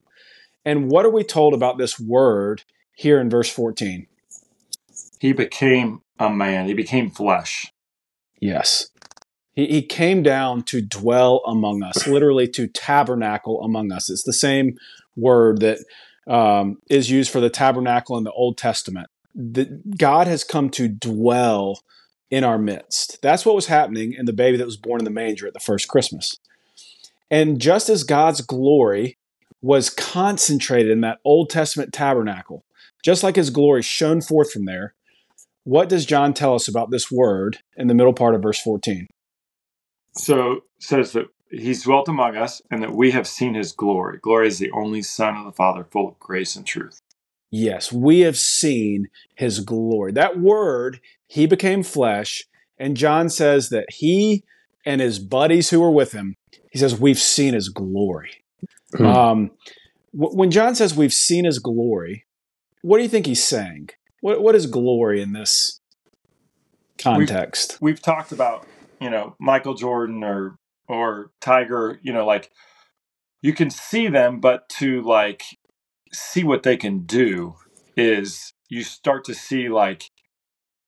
And 0.66 0.90
what 0.90 1.06
are 1.06 1.12
we 1.12 1.24
told 1.24 1.54
about 1.54 1.78
this 1.78 2.00
word 2.00 2.64
here 2.96 3.20
in 3.20 3.30
verse 3.30 3.50
14? 3.50 4.08
He 5.20 5.32
became 5.32 6.02
a 6.20 6.30
man, 6.30 6.68
he 6.68 6.74
became 6.74 7.12
flesh. 7.12 7.72
Yes. 8.40 8.90
He, 9.54 9.68
he 9.68 9.82
came 9.82 10.24
down 10.24 10.64
to 10.64 10.82
dwell 10.82 11.42
among 11.46 11.84
us, 11.84 12.08
literally 12.08 12.48
to 12.50 12.68
tabernacle 12.68 13.62
among 13.64 13.92
us. 13.92 14.10
It's 14.10 14.24
the 14.24 14.34
same 14.34 14.78
word 15.16 15.62
that 15.62 15.80
um, 16.28 16.78
is 16.90 17.10
used 17.10 17.32
for 17.32 17.40
the 17.40 17.50
tabernacle 17.50 18.18
in 18.18 18.24
the 18.24 18.32
Old 18.32 18.58
Testament. 18.58 19.08
The, 19.34 19.82
God 19.98 20.28
has 20.28 20.44
come 20.44 20.70
to 20.72 20.88
dwell 20.88 21.80
in 22.30 22.44
our 22.44 22.58
midst. 22.58 23.22
That's 23.22 23.46
what 23.46 23.56
was 23.56 23.68
happening 23.68 24.14
in 24.14 24.26
the 24.26 24.34
baby 24.34 24.58
that 24.58 24.66
was 24.66 24.78
born 24.78 25.00
in 25.00 25.06
the 25.06 25.12
manger 25.12 25.48
at 25.48 25.54
the 25.54 25.60
first 25.60 25.88
Christmas. 25.88 26.38
And 27.30 27.60
just 27.60 27.90
as 27.90 28.04
God's 28.04 28.42
glory 28.42 29.18
was 29.62 29.90
concentrated 29.90 30.92
in 30.92 31.02
that 31.02 31.20
Old 31.26 31.50
Testament 31.50 31.94
tabernacle, 31.94 32.64
just 33.04 33.24
like 33.24 33.36
his 33.36 33.50
glory 33.50 33.82
shone 33.82 34.22
forth 34.22 34.52
from 34.52 34.66
there, 34.66 34.94
what 35.64 35.90
does 35.90 36.06
John 36.06 36.34
tell 36.34 36.54
us 36.54 36.68
about 36.68 36.92
this 36.92 37.12
word 37.12 37.60
in 37.76 37.88
the 37.88 37.96
middle 37.96 38.14
part 38.14 38.36
of 38.36 38.44
verse 38.44 38.62
14? 38.62 39.08
So 40.14 40.62
says 40.80 41.14
that 41.14 41.26
he's 41.50 41.84
dwelt 41.84 42.08
among 42.08 42.38
us 42.38 42.62
and 42.70 42.84
that 42.84 42.94
we 42.94 43.12
have 43.12 43.28
seen 43.28 43.56
his 43.56 43.72
glory. 43.72 44.20
Glory 44.22 44.48
is 44.48 44.60
the 44.60 44.72
only 44.72 45.02
Son 45.02 45.36
of 45.36 45.46
the 45.46 45.52
Father, 45.52 45.84
full 45.84 46.08
of 46.08 46.20
grace 46.20 46.56
and 46.56 46.66
truth. 46.66 47.00
Yes, 47.58 47.90
we 47.90 48.20
have 48.20 48.38
seen 48.38 49.08
his 49.36 49.62
glory. 49.62 50.12
That 50.12 50.38
word, 50.38 51.00
he 51.28 51.46
became 51.46 51.84
flesh, 51.84 52.44
and 52.78 52.98
John 52.98 53.30
says 53.30 53.70
that 53.70 53.86
he 53.90 54.44
and 54.86 55.00
his 55.00 55.20
buddies 55.20 55.70
who 55.70 55.80
were 55.80 55.90
with 55.90 56.12
him, 56.12 56.36
he 56.70 56.80
says, 56.80 57.00
we've 57.00 57.18
seen 57.18 57.54
his 57.54 57.70
glory. 57.70 58.44
Hmm. 58.98 59.06
Um, 59.06 59.52
when 60.12 60.52
John 60.52 60.76
says 60.76 60.96
we've 60.96 61.14
seen 61.14 61.46
his 61.46 61.60
glory, 61.60 62.26
what 62.82 62.98
do 62.98 63.04
you 63.04 63.10
think 63.10 63.26
he's 63.26 63.44
saying? 63.44 63.90
What, 64.20 64.42
what 64.42 64.56
is 64.56 64.66
glory 64.66 65.22
in 65.22 65.32
this 65.32 65.80
context? 66.98 67.78
We've, 67.80 67.94
we've 67.94 68.02
talked 68.02 68.34
about 68.34 68.68
you 69.00 69.10
know 69.10 69.36
Michael 69.40 69.76
Jordan 69.76 70.26
or 70.26 70.58
or 70.90 71.32
Tiger, 71.40 72.00
you 72.04 72.12
know, 72.12 72.26
like 72.26 72.52
you 73.42 73.54
can 73.54 73.70
see 73.70 74.08
them, 74.10 74.42
but 74.42 74.68
to 74.70 75.02
like 75.04 75.44
see 76.16 76.44
what 76.46 76.64
they 76.64 76.78
can 76.78 77.02
do 77.02 77.56
is 77.98 78.54
you 78.70 78.84
start 78.84 79.26
to 79.26 79.36
see 79.36 79.70
like 79.70 80.12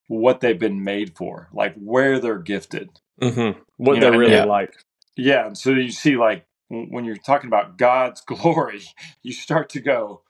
what 0.08 0.42
they've 0.42 0.60
been 0.60 0.84
made 0.84 1.16
for, 1.18 1.50
like 1.54 1.76
where 1.76 2.20
they're 2.20 2.40
gifted. 2.40 2.92
Mm-hmm. 3.22 3.60
What 3.78 3.96
You 3.96 4.02
they're 4.02 4.14
really 4.14 4.34
yeah. 4.34 4.46
like. 4.46 4.74
Yeah, 5.18 5.48
and 5.48 5.58
so 5.58 5.72
you 5.72 5.92
see 5.92 6.18
like 6.18 6.46
when 6.70 7.06
you're 7.06 7.18
talking 7.18 7.48
about 7.48 7.78
God's 7.78 8.22
glory, 8.28 8.84
you 9.24 9.34
start 9.34 9.70
to 9.72 9.82
go, 9.82 10.24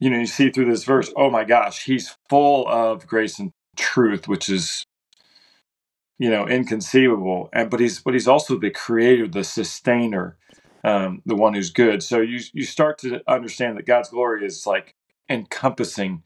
you 0.00 0.10
know, 0.10 0.18
you 0.18 0.26
see 0.26 0.50
through 0.50 0.70
this 0.70 0.84
verse, 0.84 1.12
oh 1.16 1.30
my 1.30 1.44
gosh, 1.44 1.84
he's 1.84 2.16
full 2.30 2.68
of 2.68 3.06
grace 3.06 3.38
and 3.38 3.52
truth, 3.76 4.28
which 4.28 4.48
is 4.48 4.84
you 6.18 6.30
know 6.30 6.48
inconceivable 6.48 7.50
and 7.52 7.70
but 7.70 7.80
he's 7.80 8.00
but 8.00 8.14
he's 8.14 8.28
also 8.28 8.58
the 8.58 8.70
creator 8.70 9.28
the 9.28 9.44
sustainer 9.44 10.38
um 10.84 11.22
the 11.26 11.34
one 11.36 11.54
who's 11.54 11.70
good 11.70 12.02
so 12.02 12.20
you 12.20 12.40
you 12.52 12.64
start 12.64 12.98
to 12.98 13.20
understand 13.28 13.76
that 13.76 13.86
god's 13.86 14.08
glory 14.10 14.44
is 14.44 14.66
like 14.66 14.94
encompassing 15.28 16.22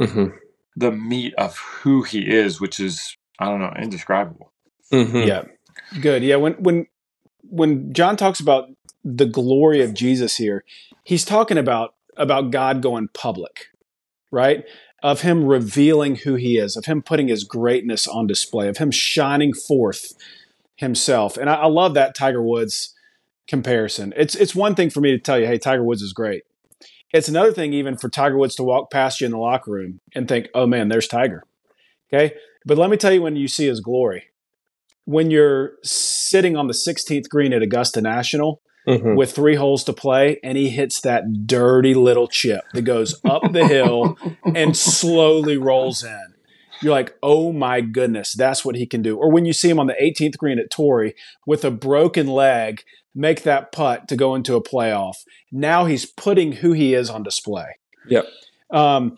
Mm-hmm. 0.00 0.34
the 0.76 0.90
meat 0.90 1.34
of 1.38 1.56
who 1.58 2.02
he 2.02 2.28
is 2.28 2.60
which 2.60 2.80
is 2.80 3.16
i 3.38 3.44
don't 3.46 3.60
know 3.60 3.72
indescribable 3.80 4.52
Mm-hmm. 4.92 5.26
Yeah. 5.26 5.42
Good. 6.00 6.22
Yeah. 6.22 6.36
When 6.36 6.52
when 6.54 6.86
when 7.44 7.92
John 7.94 8.16
talks 8.16 8.40
about 8.40 8.68
the 9.04 9.24
glory 9.26 9.80
of 9.82 9.94
Jesus 9.94 10.36
here, 10.36 10.64
he's 11.02 11.24
talking 11.24 11.56
about 11.56 11.94
about 12.16 12.50
God 12.50 12.82
going 12.82 13.08
public, 13.14 13.68
right? 14.30 14.64
Of 15.02 15.22
him 15.22 15.44
revealing 15.46 16.16
who 16.16 16.34
he 16.34 16.58
is, 16.58 16.76
of 16.76 16.84
him 16.84 17.00
putting 17.02 17.28
his 17.28 17.44
greatness 17.44 18.06
on 18.06 18.26
display, 18.26 18.68
of 18.68 18.76
him 18.76 18.90
shining 18.90 19.54
forth 19.54 20.12
himself. 20.76 21.36
And 21.38 21.48
I, 21.48 21.54
I 21.54 21.66
love 21.66 21.94
that 21.94 22.14
Tiger 22.14 22.42
Woods 22.42 22.94
comparison. 23.52 24.14
It's 24.16 24.34
it's 24.34 24.54
one 24.54 24.74
thing 24.74 24.88
for 24.88 25.02
me 25.02 25.10
to 25.10 25.18
tell 25.18 25.38
you, 25.38 25.46
hey, 25.46 25.58
Tiger 25.58 25.84
Woods 25.84 26.00
is 26.00 26.14
great. 26.14 26.44
It's 27.12 27.28
another 27.28 27.52
thing 27.52 27.74
even 27.74 27.98
for 27.98 28.08
Tiger 28.08 28.38
Woods 28.38 28.54
to 28.54 28.62
walk 28.62 28.90
past 28.90 29.20
you 29.20 29.26
in 29.26 29.32
the 29.32 29.38
locker 29.38 29.70
room 29.70 30.00
and 30.14 30.26
think, 30.26 30.48
oh 30.54 30.66
man, 30.66 30.88
there's 30.88 31.06
Tiger. 31.06 31.44
Okay. 32.08 32.34
But 32.64 32.78
let 32.78 32.88
me 32.88 32.96
tell 32.96 33.12
you 33.12 33.20
when 33.20 33.36
you 33.36 33.48
see 33.48 33.66
his 33.66 33.80
glory. 33.80 34.28
When 35.04 35.30
you're 35.30 35.72
sitting 35.82 36.56
on 36.56 36.66
the 36.66 36.72
16th 36.72 37.28
green 37.28 37.52
at 37.52 37.62
Augusta 37.62 38.00
National 38.00 38.62
Mm-hmm. 38.84 39.14
with 39.14 39.30
three 39.30 39.54
holes 39.54 39.84
to 39.84 39.92
play, 39.92 40.40
and 40.42 40.58
he 40.58 40.68
hits 40.68 41.02
that 41.02 41.46
dirty 41.46 41.94
little 41.94 42.26
chip 42.26 42.64
that 42.74 42.82
goes 42.82 43.14
up 43.24 43.42
the 43.52 43.64
hill 43.64 44.18
and 44.56 44.76
slowly 44.76 45.56
rolls 45.56 46.02
in. 46.02 46.34
You're 46.80 46.90
like, 46.90 47.14
oh 47.22 47.52
my 47.52 47.80
goodness, 47.80 48.32
that's 48.32 48.64
what 48.64 48.74
he 48.74 48.86
can 48.86 49.00
do. 49.00 49.16
Or 49.16 49.30
when 49.30 49.44
you 49.44 49.52
see 49.52 49.70
him 49.70 49.78
on 49.78 49.86
the 49.86 49.94
18th 50.02 50.36
green 50.36 50.58
at 50.58 50.68
Torrey 50.68 51.14
with 51.46 51.64
a 51.64 51.70
broken 51.70 52.26
leg, 52.26 52.82
make 53.14 53.42
that 53.42 53.72
putt 53.72 54.08
to 54.08 54.16
go 54.16 54.34
into 54.34 54.54
a 54.54 54.62
playoff. 54.62 55.16
Now 55.50 55.84
he's 55.84 56.06
putting 56.06 56.52
who 56.52 56.72
he 56.72 56.94
is 56.94 57.10
on 57.10 57.22
display. 57.22 57.66
Yep. 58.08 58.26
Um, 58.72 59.16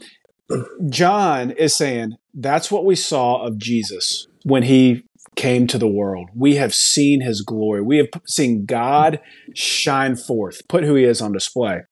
John 0.89 1.51
is 1.53 1.75
saying 1.75 2.17
that's 2.35 2.71
what 2.71 2.85
we 2.85 2.97
saw 2.97 3.43
of 3.43 3.59
Jesus 3.59 4.27
when 4.45 4.65
he 4.65 5.05
came 5.37 5.67
to 5.69 5.79
the 5.79 5.89
world. 5.89 6.31
We 6.35 6.57
have 6.57 6.75
seen 6.75 7.21
his 7.21 7.43
glory. 7.43 7.83
We 7.83 7.99
have 7.99 8.09
seen 8.27 8.67
God 8.67 9.21
shine 9.55 10.17
forth, 10.17 10.67
put 10.69 10.85
who 10.85 10.95
he 10.95 11.05
is 11.05 11.21
on 11.21 11.33
display. 11.33 11.83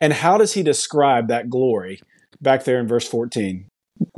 And 0.00 0.12
how 0.12 0.38
does 0.38 0.54
he 0.54 0.62
describe 0.62 1.28
that 1.28 1.50
glory 1.50 2.00
back 2.40 2.64
there 2.64 2.78
in 2.78 2.86
verse 2.86 3.08
14? 3.08 3.66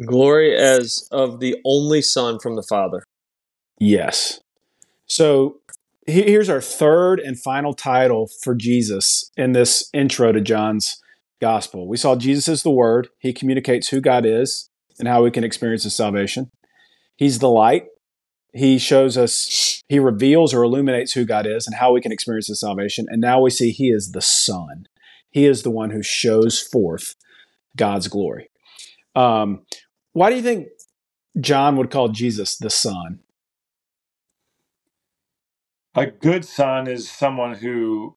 Glory 0.04 0.54
as 0.54 1.08
of 1.10 1.40
the 1.40 1.56
only 1.64 2.02
Son 2.02 2.38
from 2.38 2.56
the 2.56 2.62
Father. 2.62 3.02
Yes. 3.78 4.40
So 5.06 5.59
here's 6.10 6.48
our 6.48 6.60
third 6.60 7.20
and 7.20 7.40
final 7.40 7.72
title 7.72 8.28
for 8.42 8.54
Jesus 8.54 9.30
in 9.36 9.52
this 9.52 9.88
intro 9.94 10.32
to 10.32 10.40
John's 10.40 11.00
gospel. 11.40 11.88
We 11.88 11.96
saw 11.96 12.16
Jesus 12.16 12.48
is 12.48 12.62
the 12.62 12.70
Word. 12.70 13.08
He 13.18 13.32
communicates 13.32 13.88
who 13.88 14.00
God 14.00 14.26
is 14.26 14.68
and 14.98 15.08
how 15.08 15.22
we 15.22 15.30
can 15.30 15.44
experience 15.44 15.84
his 15.84 15.96
salvation. 15.96 16.50
He's 17.16 17.38
the 17.38 17.50
light. 17.50 17.86
He 18.52 18.78
shows 18.78 19.16
us, 19.16 19.82
he 19.88 19.98
reveals 19.98 20.52
or 20.52 20.62
illuminates 20.62 21.12
who 21.12 21.24
God 21.24 21.46
is 21.46 21.66
and 21.66 21.76
how 21.76 21.92
we 21.92 22.00
can 22.00 22.12
experience 22.12 22.48
his 22.48 22.60
salvation. 22.60 23.06
And 23.08 23.20
now 23.20 23.40
we 23.40 23.50
see 23.50 23.70
he 23.70 23.90
is 23.90 24.10
the 24.12 24.20
Son. 24.20 24.86
He 25.30 25.46
is 25.46 25.62
the 25.62 25.70
one 25.70 25.90
who 25.90 26.02
shows 26.02 26.60
forth 26.60 27.14
God's 27.76 28.08
glory. 28.08 28.50
Um, 29.14 29.62
why 30.12 30.30
do 30.30 30.36
you 30.36 30.42
think 30.42 30.68
John 31.40 31.76
would 31.76 31.90
call 31.90 32.08
Jesus 32.08 32.56
the 32.56 32.70
Son? 32.70 33.20
A 35.94 36.06
good 36.06 36.44
son 36.44 36.88
is 36.88 37.10
someone 37.10 37.54
who 37.54 38.16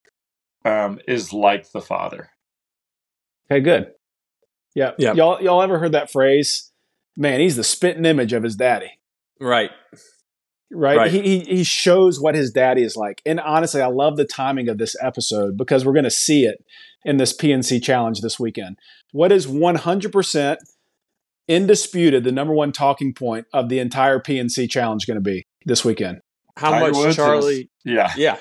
um 0.66 1.00
is 1.08 1.34
like 1.34 1.72
the 1.72 1.82
father 1.82 2.30
Okay, 3.54 3.62
good. 3.62 3.92
Yeah. 4.76 4.92
Yeah. 4.98 5.14
Y'all 5.14 5.42
y'all 5.42 5.62
ever 5.62 5.80
heard 5.80 5.92
that 5.92 6.12
phrase? 6.12 6.72
Man, 7.16 7.40
he's 7.40 7.56
the 7.56 7.64
spitting 7.64 8.06
image 8.06 8.34
of 8.34 8.44
his 8.44 8.56
daddy. 8.56 8.92
Right. 9.40 9.72
Right? 10.72 10.98
Right. 10.98 11.12
He, 11.12 11.22
he 11.22 11.40
he 11.42 11.64
shows 11.64 12.20
what 12.20 12.34
his 12.34 12.52
daddy 12.52 12.84
is 12.84 12.96
like. 12.96 13.22
And 13.26 13.40
honestly, 13.40 13.82
I 13.82 13.88
love 13.88 14.18
the 14.18 14.26
timing 14.26 14.70
of 14.70 14.80
this 14.80 14.96
episode 15.02 15.56
because 15.58 15.86
we're 15.86 15.94
going 15.94 16.04
to 16.04 16.12
see 16.12 16.46
it 16.46 16.64
in 17.06 17.18
this 17.18 17.36
PNC 17.36 17.84
challenge 17.84 18.22
this 18.22 18.40
weekend. 18.40 18.78
What 19.12 19.32
is 19.32 19.46
100% 19.46 20.58
indisputed 21.48 22.24
the 22.24 22.32
number 22.32 22.54
one 22.54 22.72
talking 22.72 23.14
point 23.14 23.46
of 23.54 23.70
the 23.70 23.78
entire 23.78 24.20
PNC 24.20 24.68
challenge 24.72 25.06
going 25.06 25.16
to 25.16 25.22
be 25.22 25.46
this 25.66 25.86
weekend? 25.86 26.22
How 26.58 26.72
Tiger 26.72 26.86
much 26.88 26.96
Woods 26.96 27.10
is- 27.10 27.16
Charlie? 27.16 27.70
yeah 27.86 28.12
Yeah. 28.18 28.38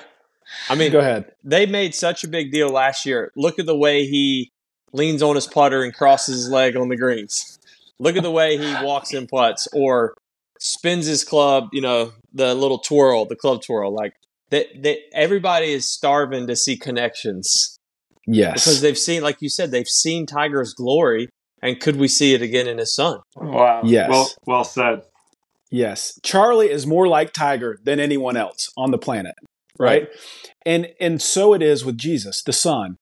I 0.69 0.75
mean, 0.75 0.91
Go 0.91 0.99
ahead. 0.99 1.31
they 1.43 1.65
made 1.65 1.95
such 1.95 2.23
a 2.23 2.27
big 2.27 2.51
deal 2.51 2.69
last 2.69 3.05
year. 3.05 3.31
Look 3.35 3.57
at 3.59 3.65
the 3.65 3.75
way 3.75 4.05
he 4.05 4.51
leans 4.91 5.23
on 5.23 5.35
his 5.35 5.47
putter 5.47 5.81
and 5.83 5.93
crosses 5.93 6.35
his 6.35 6.49
leg 6.49 6.75
on 6.75 6.89
the 6.89 6.97
greens. 6.97 7.57
Look 7.99 8.15
at 8.17 8.23
the 8.23 8.29
way 8.31 8.57
he 8.57 8.73
walks 8.85 9.13
in 9.13 9.25
putts 9.27 9.67
or 9.73 10.13
spins 10.59 11.05
his 11.07 11.23
club, 11.23 11.69
you 11.71 11.81
know, 11.81 12.11
the 12.33 12.53
little 12.53 12.77
twirl, 12.77 13.25
the 13.25 13.35
club 13.35 13.61
twirl. 13.63 13.93
Like 13.95 14.13
that, 14.51 14.67
they, 14.77 14.99
everybody 15.13 15.71
is 15.71 15.87
starving 15.91 16.45
to 16.47 16.55
see 16.55 16.77
connections 16.77 17.77
Yes. 18.27 18.63
because 18.65 18.81
they've 18.81 18.97
seen, 18.97 19.23
like 19.23 19.37
you 19.41 19.49
said, 19.49 19.71
they've 19.71 19.87
seen 19.87 20.25
Tiger's 20.27 20.73
glory. 20.73 21.29
And 21.63 21.79
could 21.79 21.95
we 21.95 22.07
see 22.09 22.33
it 22.33 22.41
again 22.41 22.67
in 22.67 22.77
his 22.77 22.93
son? 22.93 23.19
wow 23.37 23.81
Yes. 23.85 24.09
well 24.09 24.29
well 24.45 24.63
said 24.65 25.01
Yes. 25.73 26.19
Charlie 26.21 26.69
is 26.69 26.85
more 26.85 27.07
like 27.07 27.33
Tiger 27.33 27.79
than 27.83 27.99
anyone 27.99 28.37
else 28.37 28.71
on 28.77 28.91
the 28.91 28.99
planet, 28.99 29.33
right? 29.79 30.07
And 30.67 30.89
and 30.99 31.19
so 31.19 31.55
it 31.55 31.63
is 31.63 31.83
with 31.83 31.97
Jesus, 31.97 32.43
the 32.43 32.53
Son, 32.53 32.99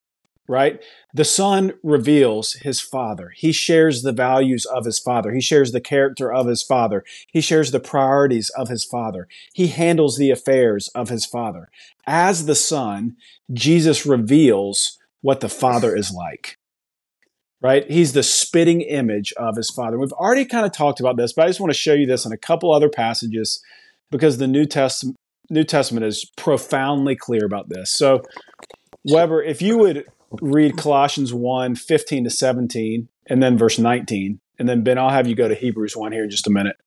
right? 0.48 0.82
The 1.14 1.26
Son 1.26 1.74
reveals 1.84 2.54
his 2.54 2.80
Father. 2.80 3.34
He 3.36 3.52
shares 3.52 4.04
the 4.04 4.14
values 4.14 4.66
of 4.66 4.86
his 4.86 5.00
Father. 5.00 5.34
He 5.34 5.42
shares 5.42 5.74
the 5.74 5.82
character 5.82 6.32
of 6.32 6.48
his 6.48 6.64
Father. 6.64 7.04
He 7.28 7.42
shares 7.42 7.72
the 7.72 7.82
priorities 7.82 8.50
of 8.52 8.70
his 8.70 8.86
Father. 8.86 9.28
He 9.54 9.68
handles 9.68 10.18
the 10.18 10.32
affairs 10.32 10.88
of 10.96 11.10
his 11.10 11.26
Father. 11.26 11.68
As 12.08 12.46
the 12.46 12.56
Son, 12.56 13.18
Jesus 13.52 14.06
reveals 14.06 14.98
what 15.20 15.42
the 15.42 15.50
Father 15.50 15.94
is 15.94 16.14
like. 16.14 16.56
Right? 17.62 17.90
He's 17.90 18.14
the 18.14 18.24
spitting 18.24 18.82
image 18.82 19.34
of 19.34 19.56
his 19.56 19.70
Father. 19.70 20.00
We've 20.00 20.12
already 20.14 20.46
kind 20.46 20.66
of 20.66 20.72
talked 20.72 21.00
about 21.00 21.16
this, 21.16 21.32
but 21.32 21.46
I 21.46 21.48
just 21.48 21.60
want 21.60 21.72
to 21.72 21.78
show 21.78 21.94
you 21.94 22.08
this 22.08 22.26
in 22.26 22.32
a 22.32 22.38
couple 22.38 22.74
other 22.74 22.90
passages 22.90 23.62
because 24.10 24.40
the 24.40 24.48
New 24.48 24.66
Testament 24.66 25.18
New 25.52 25.64
Testament 25.66 26.06
is 26.06 26.26
profoundly 26.38 27.16
clear 27.16 27.46
about 27.46 27.68
this. 27.70 27.92
So, 27.92 28.24
Weber, 29.04 29.44
if 29.44 29.62
you 29.62 29.78
would 29.78 30.06
read 30.42 30.78
Colossians 30.78 31.34
1 31.34 31.76
15 31.76 32.24
to 32.24 32.30
17, 32.30 33.10
and 33.28 33.44
then 33.44 33.58
verse 33.58 33.78
19, 33.78 34.40
and 34.58 34.70
then 34.70 34.84
Ben, 34.84 34.98
I'll 34.98 35.10
have 35.10 35.28
you 35.28 35.36
go 35.36 35.48
to 35.48 35.56
Hebrews 35.56 35.96
1 35.96 36.12
here 36.12 36.24
in 36.24 36.30
just 36.30 36.48
a 36.48 36.50
minute. 36.50 36.78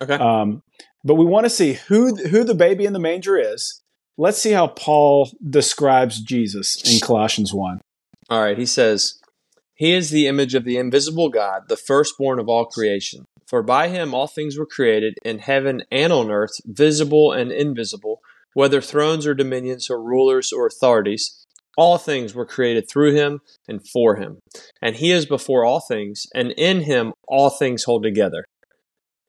Okay. 0.00 0.14
Um, 0.14 0.62
but 1.02 1.14
we 1.14 1.24
want 1.24 1.44
to 1.44 1.50
see 1.50 1.74
who, 1.74 2.14
who 2.16 2.44
the 2.44 2.54
baby 2.54 2.84
in 2.84 2.92
the 2.92 2.98
manger 2.98 3.36
is. 3.36 3.82
Let's 4.16 4.38
see 4.38 4.52
how 4.52 4.68
Paul 4.68 5.30
describes 5.48 6.20
Jesus 6.20 6.76
in 6.88 7.00
Colossians 7.00 7.52
1. 7.52 7.80
All 8.30 8.40
right, 8.40 8.56
he 8.56 8.66
says, 8.66 9.20
He 9.74 9.92
is 9.92 10.10
the 10.10 10.26
image 10.26 10.54
of 10.54 10.64
the 10.64 10.76
invisible 10.76 11.28
God, 11.28 11.62
the 11.68 11.76
firstborn 11.76 12.38
of 12.38 12.48
all 12.48 12.64
creation. 12.64 13.24
For 13.46 13.62
by 13.62 13.88
him 13.88 14.14
all 14.14 14.26
things 14.26 14.56
were 14.56 14.66
created, 14.66 15.18
in 15.24 15.38
heaven 15.40 15.82
and 15.90 16.12
on 16.12 16.30
earth, 16.30 16.56
visible 16.64 17.32
and 17.32 17.50
invisible, 17.50 18.20
whether 18.54 18.80
thrones 18.80 19.26
or 19.26 19.34
dominions 19.34 19.90
or 19.90 20.02
rulers 20.02 20.52
or 20.52 20.66
authorities. 20.66 21.44
All 21.76 21.98
things 21.98 22.34
were 22.34 22.46
created 22.46 22.88
through 22.88 23.14
him 23.14 23.40
and 23.66 23.86
for 23.88 24.14
him. 24.16 24.38
And 24.80 24.94
he 24.94 25.10
is 25.10 25.26
before 25.26 25.64
all 25.64 25.80
things, 25.80 26.26
and 26.32 26.52
in 26.52 26.82
him 26.82 27.12
all 27.26 27.50
things 27.50 27.82
hold 27.84 28.04
together. 28.04 28.44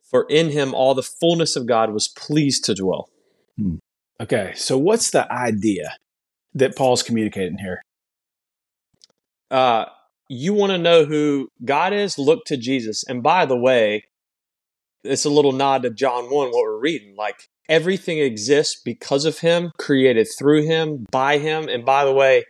For 0.04 0.28
in 0.30 0.52
him 0.52 0.76
all 0.76 0.94
the 0.94 1.02
fullness 1.02 1.56
of 1.56 1.66
God 1.66 1.92
was 1.92 2.08
pleased 2.08 2.64
to 2.66 2.76
dwell. 2.76 3.10
Okay, 4.22 4.54
so 4.56 4.78
what's 4.78 5.10
the 5.10 5.30
idea 5.34 5.96
that 6.54 6.76
Paul's 6.76 7.02
communicating 7.02 7.58
here? 7.58 7.82
uh, 9.52 9.86
you 10.28 10.54
want 10.54 10.72
to 10.72 10.78
know 10.78 11.06
who 11.06 11.50
God 11.64 11.94
is, 11.94 12.18
look 12.18 12.46
to 12.46 12.58
Jesus. 12.58 13.04
And 13.08 13.22
by 13.22 13.46
the 13.46 13.58
way, 13.58 14.04
it's 15.04 15.26
a 15.26 15.30
little 15.30 15.52
nod 15.52 15.84
to 15.84 15.90
John 15.90 16.26
1, 16.26 16.32
what 16.32 16.52
we're 16.52 16.80
reading. 16.80 17.16
Like 17.16 17.50
everything 17.70 18.20
exists 18.20 18.80
because 18.84 19.26
of 19.26 19.40
him, 19.40 19.72
created 19.78 20.28
through 20.38 20.64
him, 20.64 21.06
by 21.12 21.38
him. 21.38 21.68
And 21.70 21.86
by 21.86 22.06
the 22.06 22.14
way, 22.14 22.46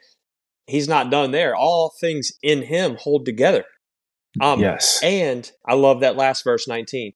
he's 0.67 0.87
not 0.87 1.11
done 1.11 1.31
there. 1.31 1.55
All 1.55 1.93
things 1.99 2.31
in 2.41 2.63
him 2.63 2.97
hold 2.99 3.25
together. 3.25 3.65
Um, 4.41 4.59
yes. 4.59 5.01
And 5.03 5.49
I 5.65 5.75
love 5.75 6.01
that 6.01 6.15
last 6.15 6.43
verse 6.43 6.67
19. 6.67 7.13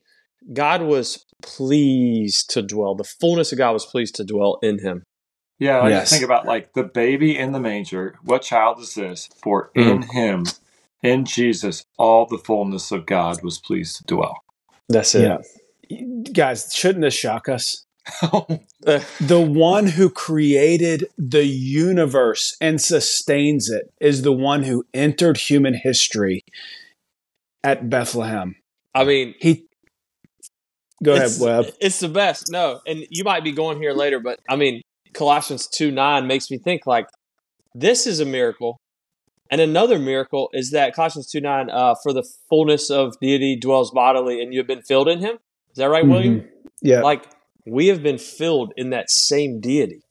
God 0.54 0.82
was 0.82 1.26
pleased 1.42 2.50
to 2.52 2.62
dwell. 2.62 2.96
The 2.96 3.04
fullness 3.04 3.52
of 3.52 3.58
God 3.58 3.72
was 3.72 3.86
pleased 3.86 4.16
to 4.16 4.24
dwell 4.24 4.58
in 4.62 4.80
him. 4.80 5.04
Yeah, 5.60 5.80
I 5.80 5.90
yes. 5.90 6.02
just 6.04 6.14
think 6.14 6.24
about 6.24 6.46
like 6.46 6.74
the 6.74 6.84
baby 6.84 7.38
in 7.38 7.52
the 7.52 7.60
manger. 7.60 8.16
What 8.24 8.42
child 8.42 8.80
is 8.80 8.96
this? 8.96 9.30
For 9.42 9.72
in 9.76 10.04
mm. 10.04 10.12
him, 10.12 10.46
in 11.04 11.26
Jesus, 11.26 11.86
all 11.98 12.26
the 12.26 12.38
fullness 12.38 12.92
of 12.92 13.06
God 13.06 13.44
was 13.44 13.60
pleased 13.60 13.98
to 13.98 14.04
dwell. 14.06 14.38
That's 14.88 15.14
it. 15.16 15.42
Yeah. 15.90 16.02
Guys, 16.32 16.74
shouldn't 16.74 17.02
this 17.02 17.14
shock 17.14 17.50
us? 17.50 17.86
the 18.22 19.40
one 19.40 19.88
who 19.88 20.10
created 20.10 21.06
the 21.18 21.46
universe 21.46 22.56
and 22.60 22.82
sustains 22.82 23.70
it 23.70 23.92
is 24.00 24.22
the 24.22 24.32
one 24.32 24.64
who 24.64 24.86
entered 24.94 25.38
human 25.38 25.74
history 25.74 26.44
at 27.64 27.90
Bethlehem. 27.90 28.56
I 28.96 29.04
mean, 29.04 29.36
he. 29.40 29.66
Go 31.04 31.14
ahead, 31.14 31.32
Webb. 31.40 31.66
It's 31.80 32.00
the 32.00 32.10
best. 32.10 32.52
No, 32.52 32.82
and 32.86 33.06
you 33.10 33.24
might 33.24 33.44
be 33.44 33.52
going 33.52 33.82
here 33.82 33.94
later, 33.94 34.20
but 34.20 34.40
I 34.50 34.56
mean, 34.56 34.82
Colossians 35.14 35.68
2 35.68 35.92
9 35.92 36.28
makes 36.28 36.50
me 36.50 36.58
think 36.58 36.86
like 36.86 37.08
this 37.74 38.08
is 38.08 38.20
a 38.20 38.26
miracle. 38.26 38.80
And 39.52 39.60
another 39.60 39.98
miracle 39.98 40.50
is 40.54 40.72
that 40.72 40.94
Colossians 40.94 41.30
2 41.32 41.42
9, 41.42 41.70
uh, 41.70 41.96
for 42.04 42.14
the 42.14 42.24
fullness 42.50 42.90
of 42.90 43.20
deity 43.20 43.56
dwells 43.56 43.92
bodily 43.92 44.42
and 44.42 44.54
you 44.54 44.60
have 44.60 44.68
been 44.68 44.84
filled 44.84 45.08
in 45.08 45.20
him. 45.20 45.38
Is 45.72 45.78
that 45.78 45.90
right, 45.90 46.04
mm-hmm. 46.04 46.12
William? 46.12 46.50
Yeah. 46.82 47.02
Like 47.02 47.26
we 47.66 47.88
have 47.88 48.04
been 48.04 48.18
filled 48.18 48.74
in 48.78 48.92
that 48.92 49.10
same 49.10 49.60
deity, 49.60 50.04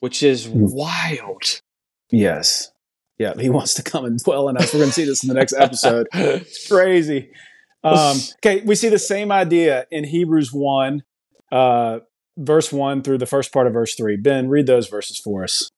which 0.00 0.22
is 0.22 0.46
mm. 0.46 0.72
wild. 0.72 1.60
Yes. 2.10 2.70
Yeah, 3.18 3.34
he 3.38 3.50
wants 3.50 3.74
to 3.74 3.82
come 3.82 4.06
and 4.06 4.18
dwell 4.18 4.48
in 4.48 4.56
us. 4.56 4.72
We're 4.72 4.80
going 4.80 4.88
to 4.88 4.94
see 4.94 5.04
this 5.04 5.22
in 5.22 5.28
the 5.28 5.34
next 5.34 5.52
episode. 5.52 6.08
it's 6.14 6.66
crazy. 6.66 7.30
Um, 7.84 8.16
okay, 8.38 8.62
we 8.62 8.74
see 8.74 8.88
the 8.88 8.98
same 8.98 9.30
idea 9.30 9.86
in 9.90 10.04
Hebrews 10.04 10.52
1, 10.52 11.02
uh, 11.52 11.98
verse 12.36 12.72
1 12.72 13.02
through 13.02 13.18
the 13.18 13.26
first 13.26 13.52
part 13.52 13.66
of 13.66 13.72
verse 13.72 13.94
3. 13.94 14.16
Ben, 14.16 14.48
read 14.48 14.66
those 14.66 14.88
verses 14.88 15.18
for 15.18 15.44
us. 15.44 15.70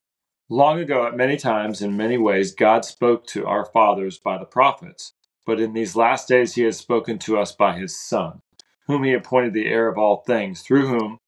Long 0.49 0.79
ago, 0.79 1.07
at 1.07 1.17
many 1.17 1.37
times, 1.37 1.81
in 1.81 1.97
many 1.97 2.19
ways, 2.19 2.55
God 2.55 2.85
spoke 2.85 3.27
to 3.29 3.47
our 3.47 3.65
fathers 3.65 4.19
by 4.19 4.39
the 4.39 4.45
prophets. 4.45 5.13
But 5.47 5.61
in 5.61 5.73
these 5.73 5.97
last 5.97 6.29
days, 6.29 6.55
he 6.55 6.63
has 6.63 6.77
spoken 6.77 7.19
to 7.21 7.39
us 7.39 7.53
by 7.53 7.79
his 7.79 7.99
Son, 7.99 8.41
whom 8.87 9.03
he 9.03 9.13
appointed 9.13 9.55
the 9.55 9.67
heir 9.67 9.89
of 9.89 9.99
all 9.99 10.23
things, 10.27 10.63
through 10.63 10.89
whom 10.89 11.19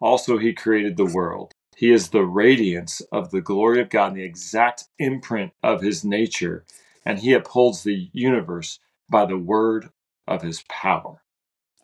also 0.00 0.36
he 0.36 0.52
created 0.52 0.96
the 0.96 1.06
world. 1.06 1.52
He 1.76 1.90
is 1.90 2.10
the 2.10 2.24
radiance 2.24 3.00
of 3.12 3.30
the 3.30 3.40
glory 3.40 3.80
of 3.80 3.88
God 3.88 4.08
and 4.08 4.16
the 4.16 4.24
exact 4.24 4.84
imprint 4.98 5.52
of 5.62 5.80
his 5.80 6.04
nature, 6.04 6.64
and 7.06 7.18
he 7.18 7.32
upholds 7.32 7.82
the 7.82 8.10
universe 8.12 8.78
by 9.08 9.26
the 9.26 9.38
word 9.38 9.90
of 10.26 10.42
his 10.42 10.64
power. 10.68 11.21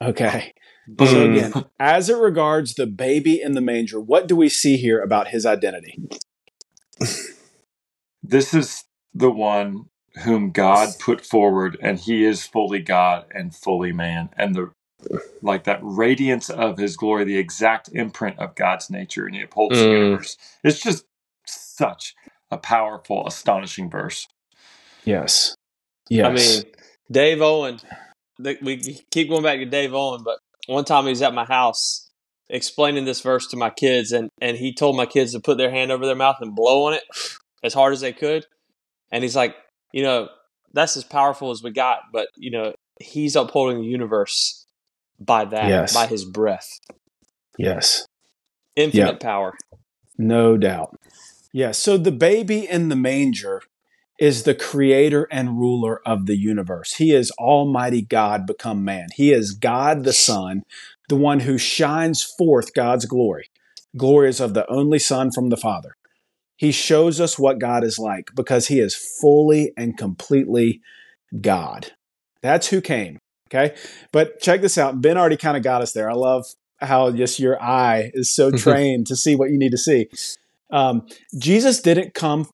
Okay. 0.00 0.52
So 0.98 1.30
again, 1.30 1.52
as 1.78 2.08
it 2.08 2.16
regards 2.16 2.74
the 2.74 2.86
baby 2.86 3.42
in 3.42 3.52
the 3.52 3.60
manger, 3.60 4.00
what 4.00 4.26
do 4.26 4.34
we 4.36 4.48
see 4.48 4.76
here 4.76 5.00
about 5.00 5.28
his 5.28 5.44
identity? 5.44 5.98
This 8.22 8.54
is 8.54 8.84
the 9.12 9.30
one 9.30 9.86
whom 10.24 10.50
God 10.50 10.90
put 10.98 11.24
forward, 11.24 11.76
and 11.82 11.98
he 11.98 12.24
is 12.24 12.46
fully 12.46 12.80
God 12.80 13.26
and 13.30 13.54
fully 13.54 13.92
man, 13.92 14.30
and 14.36 14.54
the 14.54 14.70
like 15.42 15.64
that 15.64 15.78
radiance 15.82 16.50
of 16.50 16.78
his 16.78 16.96
glory, 16.96 17.24
the 17.24 17.38
exact 17.38 17.88
imprint 17.92 18.38
of 18.38 18.54
God's 18.54 18.90
nature, 18.90 19.26
and 19.26 19.34
he 19.34 19.42
upholds 19.42 19.76
mm. 19.76 19.82
the 19.82 19.90
universe. 19.90 20.36
It's 20.64 20.80
just 20.80 21.04
such 21.46 22.14
a 22.50 22.56
powerful, 22.58 23.26
astonishing 23.26 23.90
verse. 23.90 24.26
Yes. 25.04 25.54
Yes. 26.10 26.26
I 26.26 26.32
mean, 26.32 26.74
Dave 27.10 27.42
Owen, 27.42 27.78
we 28.38 29.02
keep 29.10 29.28
going 29.28 29.42
back 29.42 29.58
to 29.58 29.66
Dave 29.66 29.94
Owen, 29.94 30.22
but 30.24 30.38
one 30.66 30.84
time 30.84 31.04
he 31.04 31.10
was 31.10 31.22
at 31.22 31.34
my 31.34 31.44
house 31.44 32.10
explaining 32.50 33.04
this 33.04 33.20
verse 33.20 33.46
to 33.48 33.56
my 33.56 33.70
kids, 33.70 34.12
and, 34.12 34.30
and 34.40 34.56
he 34.56 34.72
told 34.72 34.96
my 34.96 35.06
kids 35.06 35.32
to 35.32 35.40
put 35.40 35.58
their 35.58 35.70
hand 35.70 35.90
over 35.90 36.06
their 36.06 36.14
mouth 36.14 36.36
and 36.40 36.54
blow 36.54 36.86
on 36.86 36.94
it 36.94 37.02
as 37.62 37.74
hard 37.74 37.92
as 37.92 38.00
they 38.00 38.12
could. 38.12 38.46
And 39.10 39.22
he's 39.22 39.36
like, 39.36 39.56
you 39.92 40.02
know, 40.02 40.28
that's 40.72 40.96
as 40.96 41.04
powerful 41.04 41.50
as 41.50 41.62
we 41.62 41.70
got, 41.70 42.00
but, 42.12 42.28
you 42.36 42.50
know, 42.50 42.74
he's 43.00 43.36
upholding 43.36 43.80
the 43.80 43.86
universe 43.86 44.66
by 45.18 45.44
that, 45.46 45.68
yes. 45.68 45.94
by 45.94 46.06
his 46.06 46.24
breath. 46.24 46.68
Yes. 47.56 48.06
Infinite 48.76 49.12
yep. 49.12 49.20
power. 49.20 49.54
No 50.16 50.56
doubt. 50.56 50.96
Yeah. 51.52 51.72
So 51.72 51.96
the 51.96 52.12
baby 52.12 52.68
in 52.68 52.88
the 52.88 52.96
manger 52.96 53.62
is 54.18 54.42
the 54.42 54.54
creator 54.54 55.28
and 55.30 55.58
ruler 55.58 56.00
of 56.06 56.26
the 56.26 56.36
universe. 56.36 56.94
He 56.94 57.14
is 57.14 57.30
Almighty 57.32 58.02
God 58.02 58.46
become 58.46 58.84
man. 58.84 59.08
He 59.14 59.32
is 59.32 59.52
God 59.52 60.04
the 60.04 60.12
Son, 60.12 60.62
the 61.08 61.16
one 61.16 61.40
who 61.40 61.56
shines 61.56 62.22
forth 62.22 62.74
God's 62.74 63.06
glory. 63.06 63.48
Glory 63.96 64.28
is 64.28 64.40
of 64.40 64.54
the 64.54 64.70
only 64.70 64.98
Son 64.98 65.30
from 65.30 65.50
the 65.50 65.56
Father. 65.56 65.94
He 66.56 66.72
shows 66.72 67.20
us 67.20 67.38
what 67.38 67.60
God 67.60 67.84
is 67.84 67.98
like 67.98 68.30
because 68.34 68.66
he 68.66 68.80
is 68.80 68.94
fully 68.94 69.72
and 69.76 69.96
completely 69.96 70.80
God. 71.40 71.92
That's 72.42 72.68
who 72.68 72.80
came. 72.80 73.18
Okay. 73.48 73.76
But 74.12 74.40
check 74.40 74.60
this 74.60 74.76
out. 74.76 75.00
Ben 75.00 75.16
already 75.16 75.36
kind 75.36 75.56
of 75.56 75.62
got 75.62 75.80
us 75.80 75.92
there. 75.92 76.10
I 76.10 76.14
love 76.14 76.46
how 76.78 77.10
just 77.12 77.38
your 77.38 77.62
eye 77.62 78.10
is 78.12 78.34
so 78.34 78.50
trained 78.50 79.06
to 79.06 79.16
see 79.16 79.36
what 79.36 79.50
you 79.50 79.58
need 79.58 79.70
to 79.70 79.78
see. 79.78 80.08
Um, 80.70 81.06
Jesus 81.38 81.80
didn't 81.80 82.14
come 82.14 82.48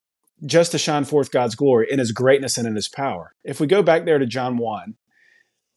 just 0.45 0.73
to 0.73 0.79
shine 0.79 1.05
forth 1.05 1.31
God's 1.31 1.55
glory 1.55 1.87
in 1.91 1.99
his 1.99 2.13
greatness 2.13 2.59
and 2.59 2.67
in 2.67 2.75
his 2.75 2.89
power. 2.89 3.35
If 3.45 3.61
we 3.61 3.67
go 3.67 3.83
back 3.83 4.05
there 4.05 4.19
to 4.19 4.27
John 4.27 4.57
1, 4.57 4.95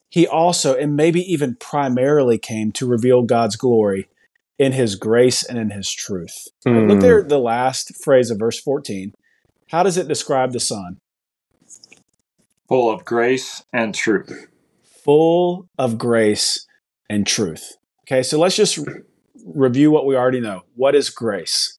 he 0.09 0.27
also, 0.27 0.75
and 0.75 0.95
maybe 0.95 1.21
even 1.21 1.55
primarily, 1.55 2.37
came 2.37 2.71
to 2.73 2.87
reveal 2.87 3.23
God's 3.23 3.55
glory 3.55 4.09
in 4.57 4.71
his 4.71 4.95
grace 4.95 5.43
and 5.43 5.57
in 5.57 5.71
his 5.71 5.91
truth. 5.91 6.47
Mm. 6.65 6.89
Look 6.89 6.99
there, 7.01 7.19
at 7.19 7.29
the 7.29 7.39
last 7.39 7.95
phrase 8.03 8.31
of 8.31 8.39
verse 8.39 8.59
14. 8.59 9.13
How 9.69 9.83
does 9.83 9.97
it 9.97 10.07
describe 10.07 10.53
the 10.53 10.59
Son? 10.59 10.99
Full 12.67 12.91
of 12.91 13.05
grace 13.05 13.63
and 13.71 13.93
truth. 13.93 14.47
Full 15.03 15.67
of 15.77 15.97
grace 15.97 16.65
and 17.09 17.27
truth. 17.27 17.77
Okay, 18.03 18.23
so 18.23 18.39
let's 18.39 18.55
just 18.55 18.79
review 19.45 19.91
what 19.91 20.05
we 20.05 20.15
already 20.15 20.39
know. 20.39 20.63
What 20.75 20.95
is 20.95 21.09
grace? 21.09 21.76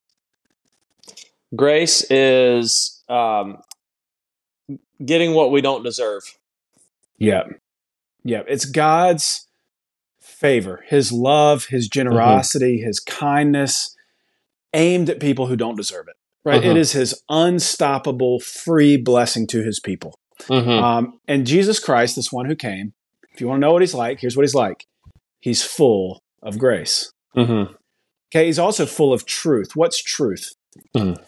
Grace 1.55 2.05
is 2.11 3.03
um, 3.09 3.59
getting 5.05 5.35
what 5.35 5.51
we 5.51 5.61
don't 5.61 5.83
deserve. 5.83 6.23
Yeah. 7.17 7.45
Yeah. 8.25 8.43
It's 8.47 8.65
God's 8.65 9.47
favor, 10.21 10.85
his 10.87 11.11
love, 11.11 11.67
his 11.67 11.89
generosity, 11.89 12.79
mm-hmm. 12.79 12.87
his 12.87 13.01
kindness 13.01 13.97
aimed 14.75 15.11
at 15.11 15.21
people 15.21 15.47
who 15.47 15.57
don't 15.57 15.77
deserve 15.77 16.07
it. 16.09 16.17
Right? 16.45 16.61
Uh-huh. 16.61 16.71
It 16.71 16.77
is 16.77 16.93
his 16.93 17.21
unstoppable 17.29 18.41
free 18.41 18.97
blessing 18.97 19.47
to 19.49 19.63
his 19.63 19.81
people. 19.81 20.19
Mm-hmm. 20.43 20.85
Um, 20.85 21.21
and 21.27 21.47
Jesus 21.47 21.81
Christ, 21.81 22.17
this 22.17 22.33
one 22.33 22.47
who 22.47 22.55
came, 22.55 22.93
if 23.33 23.41
you 23.41 23.49
want 23.49 23.59
to 23.59 23.67
know 23.67 23.73
what 23.73 23.83
he's 23.83 23.95
like, 23.95 24.21
here's 24.21 24.37
what 24.37 24.45
he's 24.45 24.55
like 24.55 24.87
he's 25.41 25.63
full 25.63 26.23
of 26.43 26.59
grace. 26.59 27.13
Mm-hmm. 27.37 27.73
Okay, 28.31 28.47
he's 28.47 28.59
also 28.59 28.87
full 28.87 29.13
of 29.13 29.25
truth. 29.25 29.71
What's 29.75 30.03
truth? 30.03 30.55
Mm-hmm. 30.97 31.23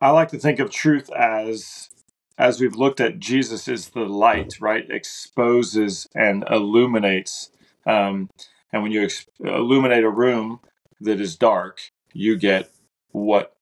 I 0.00 0.10
like 0.10 0.28
to 0.28 0.38
think 0.38 0.58
of 0.58 0.70
truth 0.70 1.10
as 1.10 1.90
as 2.38 2.60
we've 2.60 2.76
looked 2.76 3.00
at 3.00 3.18
Jesus 3.18 3.66
is 3.66 3.88
the 3.88 4.04
light, 4.04 4.54
right? 4.60 4.88
Exposes 4.88 6.06
and 6.14 6.44
illuminates. 6.48 7.50
Um, 7.84 8.30
and 8.72 8.82
when 8.82 8.92
you 8.92 9.02
ex- 9.02 9.26
illuminate 9.40 10.04
a 10.04 10.10
room 10.10 10.60
that 11.00 11.20
is 11.20 11.34
dark, 11.34 11.80
you 12.12 12.38
get 12.38 12.70
what 13.10 13.56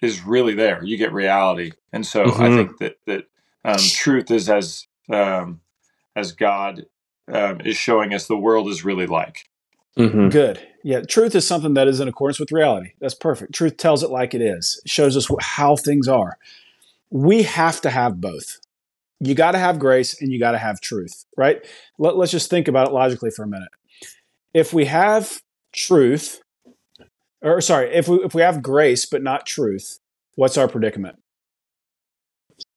is 0.00 0.24
really 0.24 0.54
there. 0.54 0.82
You 0.82 0.96
get 0.96 1.12
reality. 1.12 1.72
And 1.92 2.06
so 2.06 2.24
mm-hmm. 2.24 2.42
I 2.42 2.48
think 2.48 2.78
that 2.78 2.96
that 3.06 3.24
um, 3.64 3.78
truth 3.78 4.30
is 4.30 4.48
as 4.48 4.86
um, 5.10 5.60
as 6.16 6.32
God 6.32 6.86
um, 7.30 7.60
is 7.60 7.76
showing 7.76 8.14
us 8.14 8.26
the 8.26 8.36
world 8.36 8.68
is 8.68 8.84
really 8.84 9.06
like. 9.06 9.48
Mm-hmm. 9.98 10.28
Good. 10.28 10.60
Yeah, 10.84 11.00
truth 11.02 11.34
is 11.34 11.46
something 11.46 11.74
that 11.74 11.86
is 11.86 12.00
in 12.00 12.08
accordance 12.08 12.40
with 12.40 12.50
reality. 12.50 12.92
That's 13.00 13.14
perfect. 13.14 13.54
Truth 13.54 13.76
tells 13.76 14.02
it 14.02 14.10
like 14.10 14.34
it 14.34 14.40
is. 14.40 14.80
It 14.84 14.90
shows 14.90 15.16
us 15.16 15.28
how 15.40 15.76
things 15.76 16.08
are. 16.08 16.38
We 17.10 17.42
have 17.42 17.80
to 17.82 17.90
have 17.90 18.20
both. 18.20 18.58
You 19.20 19.34
got 19.34 19.52
to 19.52 19.58
have 19.58 19.78
grace 19.78 20.20
and 20.20 20.32
you 20.32 20.40
got 20.40 20.52
to 20.52 20.58
have 20.58 20.80
truth, 20.80 21.24
right? 21.36 21.64
Let, 21.98 22.16
let's 22.16 22.32
just 22.32 22.50
think 22.50 22.66
about 22.66 22.88
it 22.88 22.94
logically 22.94 23.30
for 23.30 23.44
a 23.44 23.46
minute. 23.46 23.68
If 24.52 24.72
we 24.72 24.86
have 24.86 25.40
truth, 25.72 26.42
or 27.40 27.60
sorry, 27.60 27.94
if 27.94 28.08
we 28.08 28.16
if 28.24 28.34
we 28.34 28.42
have 28.42 28.62
grace 28.62 29.06
but 29.06 29.22
not 29.22 29.46
truth, 29.46 29.98
what's 30.34 30.58
our 30.58 30.68
predicament? 30.68 31.16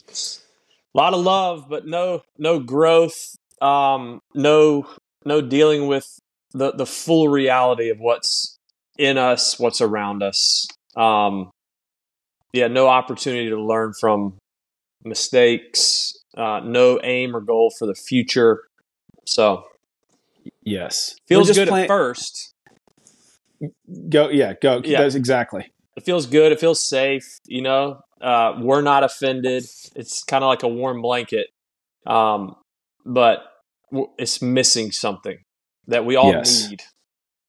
A 0.09 0.97
lot 0.97 1.13
of 1.13 1.21
love, 1.21 1.65
but 1.67 1.87
no 1.87 2.21
no 2.37 2.59
growth, 2.59 3.35
um, 3.61 4.21
no 4.33 4.87
no 5.25 5.41
dealing 5.41 5.87
with 5.87 6.19
the 6.55 6.71
the 6.71 6.85
full 6.85 7.27
reality 7.27 7.89
of 7.89 7.99
what's 7.99 8.57
in 8.97 9.17
us, 9.17 9.59
what's 9.59 9.81
around 9.81 10.23
us. 10.23 10.67
Um, 10.95 11.51
yeah, 12.53 12.67
no 12.67 12.87
opportunity 12.87 13.49
to 13.49 13.61
learn 13.61 13.93
from 13.99 14.37
mistakes, 15.03 16.13
uh, 16.37 16.61
no 16.63 16.99
aim 17.03 17.35
or 17.35 17.41
goal 17.41 17.73
for 17.77 17.85
the 17.85 17.93
future. 17.93 18.61
So, 19.25 19.65
yes, 20.63 21.15
feels 21.27 21.51
good 21.51 21.69
at 21.69 21.87
first. 21.87 22.53
Go, 24.09 24.29
yeah, 24.29 24.53
go. 24.61 24.81
Yeah. 24.83 25.01
That's 25.01 25.15
exactly. 25.15 25.71
It 25.97 26.03
feels 26.03 26.25
good. 26.25 26.51
It 26.51 26.59
feels 26.59 26.87
safe. 26.87 27.39
You 27.45 27.61
know, 27.61 27.99
uh, 28.21 28.53
we're 28.59 28.81
not 28.81 29.03
offended. 29.03 29.65
It's 29.95 30.23
kind 30.23 30.43
of 30.43 30.47
like 30.47 30.63
a 30.63 30.67
warm 30.67 31.01
blanket. 31.01 31.47
Um, 32.05 32.55
but 33.05 33.39
it's 34.17 34.41
missing 34.41 34.91
something 34.91 35.37
that 35.87 36.05
we 36.05 36.15
all 36.15 36.31
yes. 36.31 36.69
need. 36.69 36.81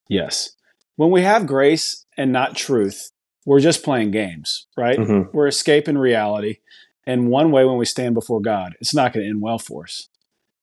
Yes. 0.09 0.51
When 0.97 1.11
we 1.11 1.23
have 1.23 1.47
grace 1.47 2.07
and 2.17 2.33
not 2.33 2.57
truth, 2.57 3.11
we're 3.45 3.61
just 3.61 3.83
playing 3.83 4.11
games, 4.11 4.67
right? 4.77 4.99
Mm-hmm. 4.99 5.37
We're 5.37 5.47
escaping 5.47 5.99
reality. 5.99 6.59
And 7.07 7.29
one 7.29 7.53
way 7.53 7.65
when 7.65 7.77
we 7.77 7.85
stand 7.85 8.15
before 8.15 8.41
God, 8.41 8.75
it's 8.81 8.95
not 8.95 9.13
going 9.13 9.25
to 9.25 9.31
end 9.31 9.41
well 9.41 9.59
for 9.59 9.85
us. 9.85 10.09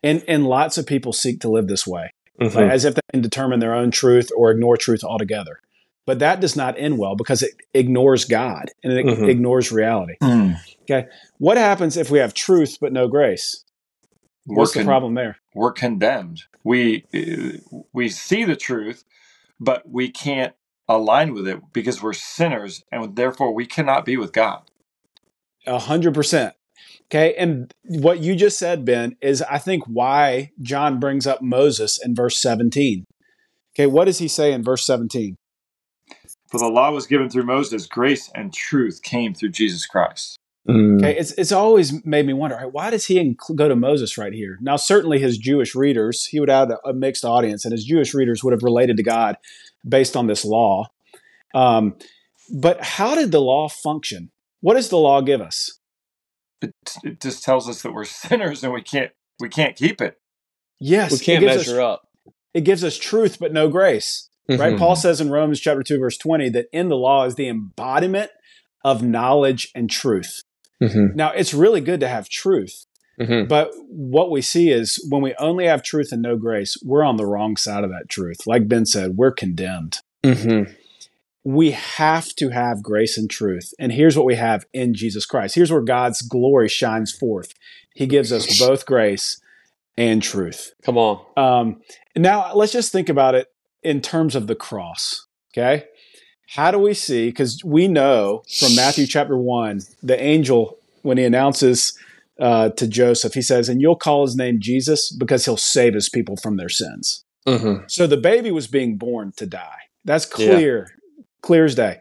And 0.02 0.24
and 0.28 0.46
lots 0.46 0.78
of 0.78 0.86
people 0.86 1.14
seek 1.14 1.40
to 1.42 1.50
live 1.50 1.68
this 1.68 1.88
way, 1.88 2.12
mm-hmm. 2.42 2.58
like, 2.58 2.70
as 2.70 2.84
if 2.84 2.96
they 2.96 3.02
can 3.14 3.22
determine 3.22 3.62
their 3.62 3.74
own 3.74 3.90
truth 3.90 4.30
or 4.36 4.52
ignore 4.52 4.76
truth 4.76 5.04
altogether. 5.04 5.62
But 6.06 6.20
that 6.20 6.42
does 6.42 6.58
not 6.58 6.78
end 6.78 6.98
well 6.98 7.16
because 7.16 7.42
it 7.42 7.52
ignores 7.74 8.26
God 8.26 8.72
and 8.84 8.92
it 8.92 9.06
mm-hmm. 9.06 9.30
ignores 9.30 9.72
reality. 9.72 10.16
Mm. 10.22 10.58
Okay. 10.82 11.08
What 11.38 11.56
happens 11.56 11.96
if 11.96 12.12
we 12.12 12.20
have 12.20 12.34
truth 12.34 12.78
but 12.82 12.92
no 12.92 13.08
grace? 13.08 13.64
What's 14.46 14.74
con- 14.74 14.84
the 14.84 14.88
problem 14.88 15.14
there? 15.14 15.38
We're 15.54 15.72
condemned. 15.72 16.44
We 16.64 17.06
uh, 17.14 17.82
we 17.94 18.10
see 18.10 18.44
the 18.44 18.56
truth, 18.56 19.04
but 19.60 19.88
we 19.90 20.10
can't 20.10 20.54
align 20.88 21.34
with 21.34 21.48
it 21.48 21.60
because 21.72 22.02
we're 22.02 22.14
sinners, 22.14 22.84
and 22.92 23.16
therefore 23.16 23.54
we 23.54 23.66
cannot 23.66 24.06
be 24.06 24.18
with 24.18 24.34
God. 24.34 24.64
A 25.66 25.80
hundred 25.80 26.14
percent. 26.14 26.56
Okay, 27.06 27.36
and 27.36 27.72
what 27.84 28.20
you 28.20 28.36
just 28.36 28.58
said, 28.58 28.86
Ben, 28.86 29.16
is 29.22 29.42
I 29.44 29.58
think 29.60 29.84
why 29.86 30.52
John 30.62 31.00
brings 31.00 31.28
up 31.28 31.42
Moses 31.42 32.00
in 32.04 32.16
verse 32.16 32.42
seventeen. 32.42 33.06
Okay, 33.76 33.88
what 33.88 34.06
does 34.06 34.20
he 34.20 34.28
say 34.28 34.52
in 34.52 34.64
verse 34.64 34.86
seventeen? 34.86 35.36
For 36.50 36.60
the 36.60 36.68
law 36.68 36.92
was 36.92 37.08
given 37.08 37.30
through 37.30 37.46
Moses, 37.46 37.88
grace 37.88 38.30
and 38.36 38.54
truth 38.54 39.02
came 39.02 39.34
through 39.34 39.50
Jesus 39.50 39.86
Christ. 39.86 40.38
Mm. 40.68 41.00
Okay, 41.00 41.18
it's 41.18 41.32
it's 41.34 41.52
always 41.52 42.06
made 42.06 42.26
me 42.26 42.32
wonder 42.32 42.56
right, 42.56 42.72
why 42.72 42.90
does 42.90 43.06
he 43.06 43.16
inc- 43.16 43.56
go 43.56 43.68
to 43.68 43.76
Moses 43.76 44.18
right 44.18 44.32
here? 44.32 44.58
Now, 44.62 44.78
certainly 44.78 45.20
his 45.20 45.38
Jewish 45.38 45.76
readers, 45.76 46.26
he 46.26 46.40
would 46.40 46.50
have 46.50 46.70
a, 46.70 46.78
a 46.86 46.94
mixed 46.94 47.26
audience, 47.26 47.66
and 47.66 47.74
his 47.74 47.84
Jewish 47.84 48.14
readers 48.14 48.44
would 48.44 48.54
have 48.54 48.64
related 48.64 48.96
to 48.98 49.04
God 49.04 49.36
based 49.88 50.16
on 50.16 50.28
this 50.28 50.46
law. 50.46 50.88
Um, 51.54 51.96
but 52.50 52.82
how 52.82 53.14
did 53.14 53.32
the 53.32 53.42
law 53.42 53.68
function? 53.68 54.32
What 54.62 54.76
does 54.76 54.88
the 54.88 54.98
law 54.98 55.20
give 55.20 55.42
us? 55.42 55.80
It, 56.62 56.74
it 57.04 57.22
just 57.22 57.44
tells 57.44 57.68
us 57.68 57.82
that 57.82 57.94
we're 57.94 58.06
sinners 58.06 58.64
and 58.64 58.72
we 58.72 58.82
can't 58.82 59.12
we 59.40 59.50
can't 59.50 59.76
keep 59.76 60.00
it. 60.02 60.18
Yes, 60.80 61.12
we 61.12 61.20
can't 61.20 61.44
measure 61.44 61.82
us, 61.82 61.96
up. 61.96 62.08
It 62.54 62.62
gives 62.62 62.86
us 62.86 62.98
truth, 62.98 63.38
but 63.38 63.52
no 63.52 63.68
grace. 63.68 64.30
Mm-hmm. 64.50 64.62
Right? 64.62 64.78
Paul 64.78 64.96
says 64.96 65.20
in 65.20 65.30
Romans 65.30 65.60
chapter 65.60 65.84
two, 65.84 66.00
verse 66.00 66.18
twenty, 66.18 66.48
that 66.50 66.68
in 66.72 66.88
the 66.88 66.96
law 66.96 67.26
is 67.26 67.36
the 67.36 67.50
embodiment 67.50 68.32
of 68.86 69.04
knowledge 69.04 69.70
and 69.76 69.90
truth. 69.90 70.42
Mm-hmm. 70.84 71.16
Now, 71.16 71.32
it's 71.32 71.54
really 71.54 71.82
good 71.82 72.00
to 72.02 72.08
have 72.08 72.30
truth. 72.30 72.86
Mm-hmm. 73.20 73.48
But 73.48 73.72
what 73.88 74.32
we 74.32 74.42
see 74.42 74.72
is 74.72 75.04
when 75.10 75.22
we 75.22 75.36
only 75.36 75.66
have 75.66 75.84
truth 75.84 76.12
and 76.12 76.22
no 76.22 76.36
grace, 76.36 76.78
we're 76.84 77.04
on 77.04 77.18
the 77.18 77.26
wrong 77.26 77.58
side 77.58 77.84
of 77.84 77.92
that 77.92 78.10
truth. 78.10 78.48
Like 78.48 78.68
Ben 78.68 78.86
said, 78.86 79.18
we're 79.18 79.32
condemned. 79.32 80.00
Mm-hmm. 80.24 80.72
We 81.44 81.72
have 81.72 82.34
to 82.36 82.50
have 82.50 82.82
grace 82.82 83.18
and 83.18 83.30
truth. 83.30 83.74
And 83.78 83.92
here's 83.92 84.18
what 84.18 84.26
we 84.26 84.36
have 84.36 84.66
in 84.74 84.94
Jesus 84.94 85.26
Christ. 85.26 85.56
Here's 85.56 85.72
where 85.72 85.82
God's 85.82 86.22
glory 86.22 86.70
shines 86.70 87.12
forth. 87.12 87.54
He 87.94 88.08
gives 88.08 88.32
us 88.32 88.60
both 88.60 88.86
grace 88.86 89.40
and 89.98 90.24
truth. 90.24 90.74
Come 90.84 90.98
on. 90.98 91.24
Um, 91.38 91.82
now, 92.16 92.54
let's 92.56 92.72
just 92.72 92.92
think 92.92 93.10
about 93.10 93.36
it 93.36 93.52
in 93.84 94.02
terms 94.02 94.36
of 94.36 94.48
the 94.48 94.56
cross. 94.56 95.28
Okay 95.54 95.86
how 96.54 96.70
do 96.70 96.78
we 96.78 96.94
see? 96.94 97.30
Because 97.30 97.64
we 97.64 97.88
know 97.88 98.44
from 98.60 98.76
Matthew 98.76 99.08
chapter 99.08 99.36
one, 99.36 99.82
the 100.04 100.22
angel, 100.22 100.78
when 101.02 101.18
he 101.18 101.24
announces 101.24 101.98
uh, 102.40 102.70
to 102.70 102.88
Joseph, 102.88 103.34
he 103.34 103.42
says, 103.42 103.70
And 103.70 103.82
you'll 103.82 103.96
call 103.96 104.24
his 104.24 104.36
name 104.36 104.60
Jesus 104.60 105.12
because 105.12 105.46
he'll 105.46 105.58
save 105.58 105.96
his 105.96 106.10
people 106.10 106.38
from 106.38 106.58
their 106.58 106.70
sins. 106.70 107.26
Mm-hmm. 107.48 107.86
So 107.88 108.06
the 108.06 108.18
baby 108.18 108.52
was 108.52 108.68
being 108.68 108.98
born 108.98 109.34
to 109.38 109.48
die. 109.48 109.80
That's 110.06 110.28
clear, 110.28 110.90
yeah. 111.18 111.24
clear 111.42 111.66
as 111.66 111.74
day. 111.74 112.00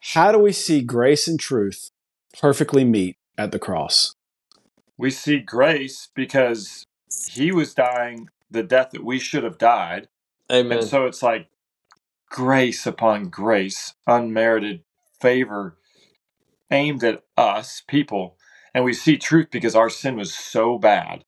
How 0.00 0.32
do 0.32 0.38
we 0.38 0.50
see 0.50 0.82
grace 0.82 1.28
and 1.28 1.38
truth 1.38 1.92
perfectly 2.36 2.84
meet 2.84 3.16
at 3.38 3.52
the 3.52 3.60
cross? 3.60 4.16
We 4.98 5.10
see 5.10 5.38
grace 5.38 6.08
because 6.16 6.84
he 7.30 7.52
was 7.52 7.74
dying 7.74 8.28
the 8.50 8.64
death 8.64 8.90
that 8.90 9.04
we 9.04 9.20
should 9.20 9.44
have 9.44 9.58
died. 9.58 10.08
Amen. 10.50 10.78
And 10.78 10.86
so 10.86 11.06
it's 11.06 11.22
like 11.22 11.46
grace 12.32 12.86
upon 12.86 13.28
grace, 13.28 13.94
unmerited 14.06 14.82
favor 15.20 15.76
aimed 16.70 17.04
at 17.04 17.22
us, 17.36 17.82
people. 17.86 18.36
And 18.74 18.84
we 18.84 18.94
see 18.94 19.18
truth 19.18 19.48
because 19.52 19.76
our 19.76 19.90
sin 19.90 20.16
was 20.16 20.34
so 20.34 20.78
bad. 20.78 21.24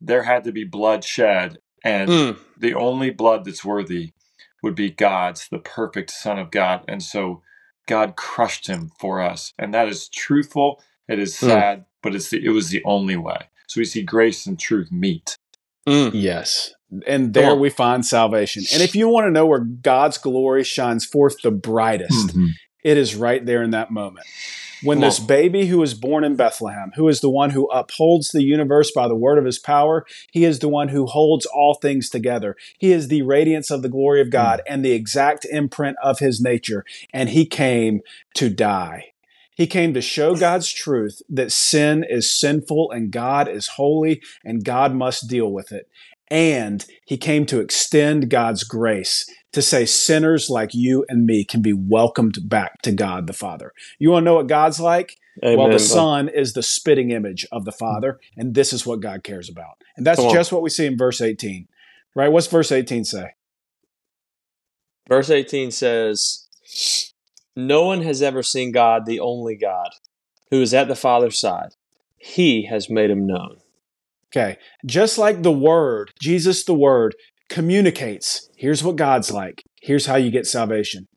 There 0.00 0.24
had 0.24 0.44
to 0.44 0.52
be 0.52 0.64
blood 0.64 1.02
shed. 1.02 1.58
And 1.82 2.10
mm. 2.10 2.38
the 2.58 2.74
only 2.74 3.10
blood 3.10 3.44
that's 3.44 3.64
worthy 3.64 4.12
would 4.62 4.74
be 4.74 4.90
God's, 4.90 5.48
the 5.48 5.58
perfect 5.58 6.10
Son 6.10 6.38
of 6.38 6.50
God. 6.50 6.84
And 6.86 7.02
so 7.02 7.42
God 7.88 8.14
crushed 8.14 8.66
him 8.66 8.92
for 9.00 9.20
us. 9.20 9.54
And 9.58 9.72
that 9.72 9.88
is 9.88 10.08
truthful. 10.08 10.80
It 11.08 11.18
is 11.18 11.38
hmm. 11.40 11.46
sad, 11.46 11.78
mm. 11.80 11.84
but 12.02 12.14
it's 12.14 12.30
the, 12.30 12.44
it 12.44 12.50
was 12.50 12.68
the 12.68 12.84
only 12.84 13.16
way. 13.16 13.48
So 13.66 13.80
we 13.80 13.86
see 13.86 14.02
grace 14.02 14.46
and 14.46 14.58
truth 14.58 14.92
meet. 14.92 15.36
Mm. 15.88 16.10
Yes. 16.14 16.74
And 17.06 17.32
there 17.32 17.54
we 17.54 17.70
find 17.70 18.04
salvation. 18.04 18.64
And 18.72 18.82
if 18.82 18.94
you 18.94 19.08
want 19.08 19.26
to 19.26 19.30
know 19.30 19.46
where 19.46 19.60
God's 19.60 20.18
glory 20.18 20.64
shines 20.64 21.04
forth 21.04 21.40
the 21.42 21.50
brightest, 21.50 22.28
mm-hmm. 22.28 22.48
it 22.84 22.98
is 22.98 23.14
right 23.14 23.44
there 23.44 23.62
in 23.62 23.70
that 23.70 23.90
moment. 23.90 24.26
When 24.82 24.98
this 24.98 25.20
baby 25.20 25.66
who 25.66 25.78
was 25.78 25.94
born 25.94 26.24
in 26.24 26.34
Bethlehem, 26.34 26.90
who 26.96 27.06
is 27.08 27.20
the 27.20 27.30
one 27.30 27.50
who 27.50 27.66
upholds 27.70 28.30
the 28.30 28.42
universe 28.42 28.90
by 28.90 29.06
the 29.06 29.14
word 29.14 29.38
of 29.38 29.44
his 29.44 29.58
power, 29.58 30.04
he 30.32 30.44
is 30.44 30.58
the 30.58 30.68
one 30.68 30.88
who 30.88 31.06
holds 31.06 31.46
all 31.46 31.74
things 31.74 32.10
together. 32.10 32.56
He 32.78 32.92
is 32.92 33.08
the 33.08 33.22
radiance 33.22 33.70
of 33.70 33.82
the 33.82 33.88
glory 33.88 34.20
of 34.20 34.30
God 34.30 34.58
mm. 34.60 34.72
and 34.72 34.84
the 34.84 34.92
exact 34.92 35.44
imprint 35.44 35.96
of 36.02 36.18
his 36.18 36.40
nature. 36.40 36.84
And 37.12 37.28
he 37.28 37.46
came 37.46 38.00
to 38.34 38.50
die. 38.50 39.12
He 39.54 39.66
came 39.66 39.94
to 39.94 40.00
show 40.00 40.34
God's 40.34 40.72
truth 40.72 41.22
that 41.28 41.52
sin 41.52 42.04
is 42.08 42.30
sinful 42.30 42.90
and 42.90 43.12
God 43.12 43.48
is 43.48 43.68
holy 43.68 44.22
and 44.44 44.64
God 44.64 44.94
must 44.94 45.28
deal 45.28 45.52
with 45.52 45.72
it. 45.72 45.88
And 46.30 46.84
he 47.04 47.16
came 47.16 47.44
to 47.46 47.60
extend 47.60 48.30
God's 48.30 48.64
grace 48.64 49.28
to 49.52 49.60
say 49.60 49.84
sinners 49.84 50.48
like 50.48 50.72
you 50.72 51.04
and 51.08 51.26
me 51.26 51.44
can 51.44 51.60
be 51.60 51.74
welcomed 51.74 52.48
back 52.48 52.80
to 52.82 52.92
God 52.92 53.26
the 53.26 53.34
Father. 53.34 53.72
You 53.98 54.10
want 54.10 54.22
to 54.22 54.24
know 54.24 54.34
what 54.34 54.46
God's 54.46 54.80
like? 54.80 55.18
Amen. 55.44 55.58
Well, 55.58 55.70
the 55.70 55.78
Son 55.78 56.28
is 56.28 56.52
the 56.52 56.62
spitting 56.62 57.10
image 57.10 57.46
of 57.52 57.64
the 57.64 57.72
Father, 57.72 58.20
and 58.36 58.54
this 58.54 58.72
is 58.72 58.86
what 58.86 59.00
God 59.00 59.24
cares 59.24 59.48
about. 59.50 59.82
And 59.96 60.06
that's 60.06 60.22
just 60.32 60.52
what 60.52 60.62
we 60.62 60.70
see 60.70 60.86
in 60.86 60.96
verse 60.96 61.20
18. 61.20 61.68
Right? 62.14 62.28
What's 62.28 62.46
verse 62.46 62.70
18 62.70 63.04
say? 63.04 63.34
Verse 65.08 65.30
18 65.30 65.70
says, 65.70 66.48
no 67.56 67.84
one 67.84 68.02
has 68.02 68.22
ever 68.22 68.42
seen 68.42 68.72
God, 68.72 69.04
the 69.04 69.20
only 69.20 69.56
God, 69.56 69.90
who 70.50 70.62
is 70.62 70.72
at 70.72 70.88
the 70.88 70.94
Father's 70.94 71.38
side. 71.38 71.74
He 72.16 72.66
has 72.66 72.88
made 72.88 73.10
him 73.10 73.26
known. 73.26 73.61
Okay. 74.32 74.56
Just 74.86 75.18
like 75.18 75.42
the 75.42 75.52
Word, 75.52 76.12
Jesus 76.20 76.64
the 76.64 76.74
Word, 76.74 77.14
communicates 77.48 78.48
here's 78.56 78.82
what 78.82 78.96
God's 78.96 79.30
like, 79.30 79.62
here's 79.82 80.06
how 80.06 80.16
you 80.16 80.30
get 80.30 80.46
salvation. 80.46 81.08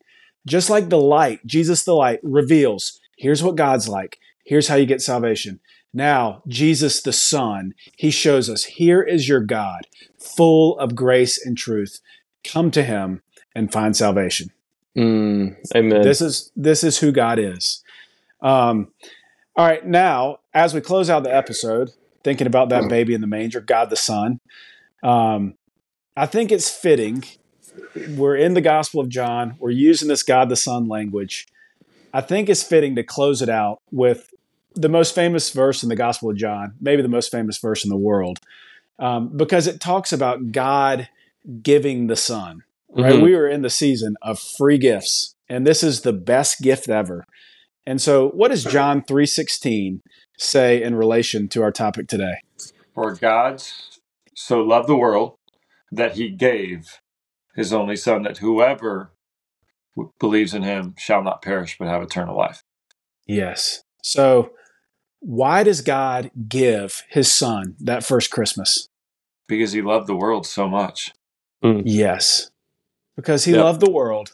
Just 0.46 0.68
like 0.68 0.90
the 0.90 1.00
light, 1.00 1.40
Jesus 1.46 1.84
the 1.84 1.94
light, 1.94 2.20
reveals 2.22 3.00
here's 3.16 3.42
what 3.42 3.56
God's 3.56 3.88
like, 3.88 4.18
here's 4.44 4.68
how 4.68 4.76
you 4.76 4.86
get 4.86 5.00
salvation. 5.00 5.60
Now, 5.94 6.42
Jesus 6.46 7.00
the 7.00 7.12
Son, 7.12 7.72
he 7.96 8.10
shows 8.10 8.50
us 8.50 8.64
here 8.64 9.02
is 9.02 9.28
your 9.28 9.40
God, 9.40 9.86
full 10.18 10.78
of 10.78 10.94
grace 10.94 11.44
and 11.44 11.56
truth. 11.56 12.00
Come 12.44 12.70
to 12.72 12.82
him 12.82 13.22
and 13.54 13.72
find 13.72 13.96
salvation. 13.96 14.50
Mm, 14.96 15.56
amen. 15.74 16.02
This 16.02 16.20
is 16.20 16.52
this 16.54 16.84
is 16.84 16.98
who 16.98 17.12
God 17.12 17.38
is. 17.38 17.82
Um, 18.42 18.88
all 19.56 19.66
right, 19.66 19.86
now 19.86 20.40
as 20.52 20.74
we 20.74 20.82
close 20.82 21.08
out 21.08 21.24
the 21.24 21.34
episode, 21.34 21.92
thinking 22.26 22.48
about 22.48 22.70
that 22.70 22.82
baby 22.88 23.14
in 23.14 23.20
the 23.20 23.26
manger, 23.28 23.60
God 23.60 23.88
the 23.88 23.96
Son, 23.96 24.40
um, 25.04 25.54
I 26.16 26.26
think 26.26 26.50
it's 26.50 26.68
fitting. 26.68 27.22
We're 28.16 28.34
in 28.36 28.54
the 28.54 28.60
Gospel 28.60 29.00
of 29.00 29.08
John. 29.08 29.54
We're 29.60 29.70
using 29.70 30.08
this 30.08 30.24
God 30.24 30.48
the 30.48 30.56
Son 30.56 30.88
language. 30.88 31.46
I 32.12 32.20
think 32.22 32.48
it's 32.48 32.64
fitting 32.64 32.96
to 32.96 33.04
close 33.04 33.42
it 33.42 33.48
out 33.48 33.78
with 33.92 34.28
the 34.74 34.88
most 34.88 35.14
famous 35.14 35.50
verse 35.50 35.84
in 35.84 35.88
the 35.88 35.94
Gospel 35.96 36.30
of 36.30 36.36
John, 36.36 36.74
maybe 36.80 37.00
the 37.00 37.08
most 37.08 37.30
famous 37.30 37.58
verse 37.58 37.84
in 37.84 37.90
the 37.90 37.96
world. 37.96 38.38
um, 38.98 39.28
because 39.36 39.66
it 39.66 39.78
talks 39.78 40.10
about 40.10 40.52
God 40.52 41.08
giving 41.62 42.06
the 42.06 42.16
Son. 42.16 42.62
Right, 42.88 43.12
Mhm. 43.12 43.22
we 43.22 43.34
are 43.34 43.46
in 43.46 43.60
the 43.60 43.68
season 43.68 44.16
of 44.22 44.38
free 44.38 44.78
gifts, 44.78 45.34
and 45.50 45.66
this 45.66 45.82
is 45.82 46.00
the 46.00 46.14
best 46.14 46.62
gift 46.62 46.88
ever. 46.88 47.26
And 47.86 48.00
so, 48.00 48.30
what 48.30 48.48
does 48.48 48.64
John 48.64 49.02
three 49.02 49.26
sixteen 49.26 50.00
say 50.38 50.82
in 50.82 50.94
relation 50.94 51.48
to 51.48 51.62
our 51.62 51.72
topic 51.72 52.08
today? 52.08 52.36
For 52.94 53.14
God 53.14 53.62
so 54.34 54.60
loved 54.60 54.88
the 54.88 54.96
world 54.96 55.36
that 55.90 56.16
he 56.16 56.30
gave 56.30 57.00
his 57.54 57.72
only 57.72 57.96
Son, 57.96 58.22
that 58.22 58.38
whoever 58.38 59.12
w- 59.96 60.12
believes 60.20 60.52
in 60.54 60.62
him 60.62 60.94
shall 60.98 61.22
not 61.22 61.42
perish 61.42 61.76
but 61.78 61.88
have 61.88 62.02
eternal 62.02 62.36
life. 62.36 62.62
Yes. 63.26 63.82
So, 64.02 64.52
why 65.20 65.64
does 65.64 65.80
God 65.80 66.30
give 66.48 67.02
His 67.08 67.32
Son 67.32 67.74
that 67.80 68.04
first 68.04 68.30
Christmas? 68.30 68.88
Because 69.48 69.72
he 69.72 69.82
loved 69.82 70.06
the 70.06 70.14
world 70.14 70.46
so 70.46 70.68
much. 70.68 71.12
Hmm. 71.62 71.80
Yes, 71.84 72.50
because 73.16 73.44
He 73.44 73.52
Yep. 73.52 73.64
loved 73.64 73.80
the 73.80 73.90
world 73.90 74.32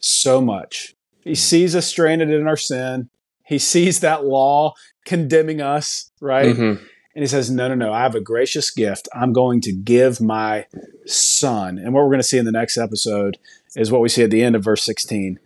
so 0.00 0.40
much. 0.40 0.94
He 1.22 1.30
hmm. 1.30 1.34
sees 1.34 1.74
us 1.74 1.86
stranded 1.86 2.30
in 2.30 2.46
our 2.46 2.56
sin. 2.56 3.08
He 3.44 3.58
sees 3.58 4.00
that 4.00 4.24
law 4.24 4.74
condemning 5.04 5.60
us, 5.60 6.10
right? 6.20 6.54
Mhm. 6.56 6.78
And 7.14 7.22
he 7.22 7.26
says, 7.26 7.50
No, 7.50 7.68
no, 7.68 7.74
no, 7.74 7.92
I 7.92 8.00
have 8.00 8.14
a 8.14 8.20
gracious 8.20 8.70
gift. 8.70 9.08
I'm 9.14 9.32
going 9.32 9.60
to 9.62 9.72
give 9.72 10.20
my 10.20 10.66
son. 11.06 11.78
And 11.78 11.92
what 11.94 12.02
we're 12.02 12.08
going 12.10 12.18
to 12.20 12.22
see 12.26 12.38
in 12.38 12.44
the 12.44 12.52
next 12.52 12.76
episode 12.78 13.36
is 13.76 13.90
what 13.92 14.00
we 14.00 14.08
see 14.08 14.22
at 14.22 14.30
the 14.30 14.42
end 14.42 14.56
of 14.56 14.64
verse 14.64 14.82
16 14.82 15.38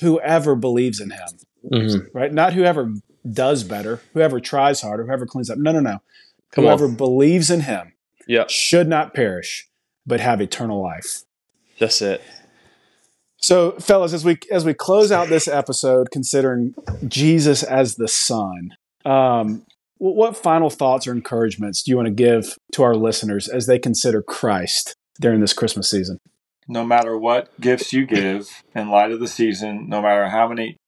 whoever 0.00 0.56
believes 0.56 1.00
in 1.00 1.10
him, 1.10 1.28
Mhm. 1.72 2.08
right? 2.12 2.32
Not 2.32 2.52
whoever 2.54 2.92
does 3.30 3.62
better, 3.64 4.00
whoever 4.12 4.40
tries 4.40 4.80
harder, 4.80 5.04
whoever 5.06 5.24
cleans 5.26 5.48
up. 5.50 5.58
No, 5.58 5.72
no, 5.72 5.80
no. 5.80 6.02
Come 6.50 6.64
whoever 6.64 6.86
on. 6.86 6.94
believes 6.96 7.50
in 7.50 7.60
him 7.60 7.92
Yeah, 8.26 8.44
should 8.48 8.88
not 8.88 9.14
perish, 9.14 9.68
but 10.06 10.20
have 10.20 10.40
eternal 10.40 10.82
life. 10.82 11.22
that's 11.78 12.00
it. 12.02 12.22
So, 13.44 13.72
fellas, 13.72 14.14
as 14.14 14.24
we 14.24 14.38
as 14.50 14.64
we 14.64 14.72
close 14.72 15.12
out 15.12 15.28
this 15.28 15.46
episode, 15.46 16.10
considering 16.10 16.74
Jesus 17.06 17.62
as 17.62 17.96
the 17.96 18.08
Son, 18.08 18.70
um, 19.04 19.66
what 19.98 20.34
final 20.34 20.70
thoughts 20.70 21.06
or 21.06 21.12
encouragements 21.12 21.82
do 21.82 21.90
you 21.90 21.96
want 21.98 22.08
to 22.08 22.14
give 22.14 22.56
to 22.72 22.82
our 22.82 22.94
listeners 22.94 23.46
as 23.46 23.66
they 23.66 23.78
consider 23.78 24.22
Christ 24.22 24.94
during 25.20 25.40
this 25.40 25.52
Christmas 25.52 25.90
season? 25.90 26.16
No 26.68 26.86
matter 26.86 27.18
what 27.18 27.50
gifts 27.60 27.92
you 27.92 28.06
give 28.06 28.48
in 28.74 28.88
light 28.88 29.12
of 29.12 29.20
the 29.20 29.28
season, 29.28 29.90
no 29.90 30.00
matter 30.00 30.30
how 30.30 30.48
many 30.48 30.78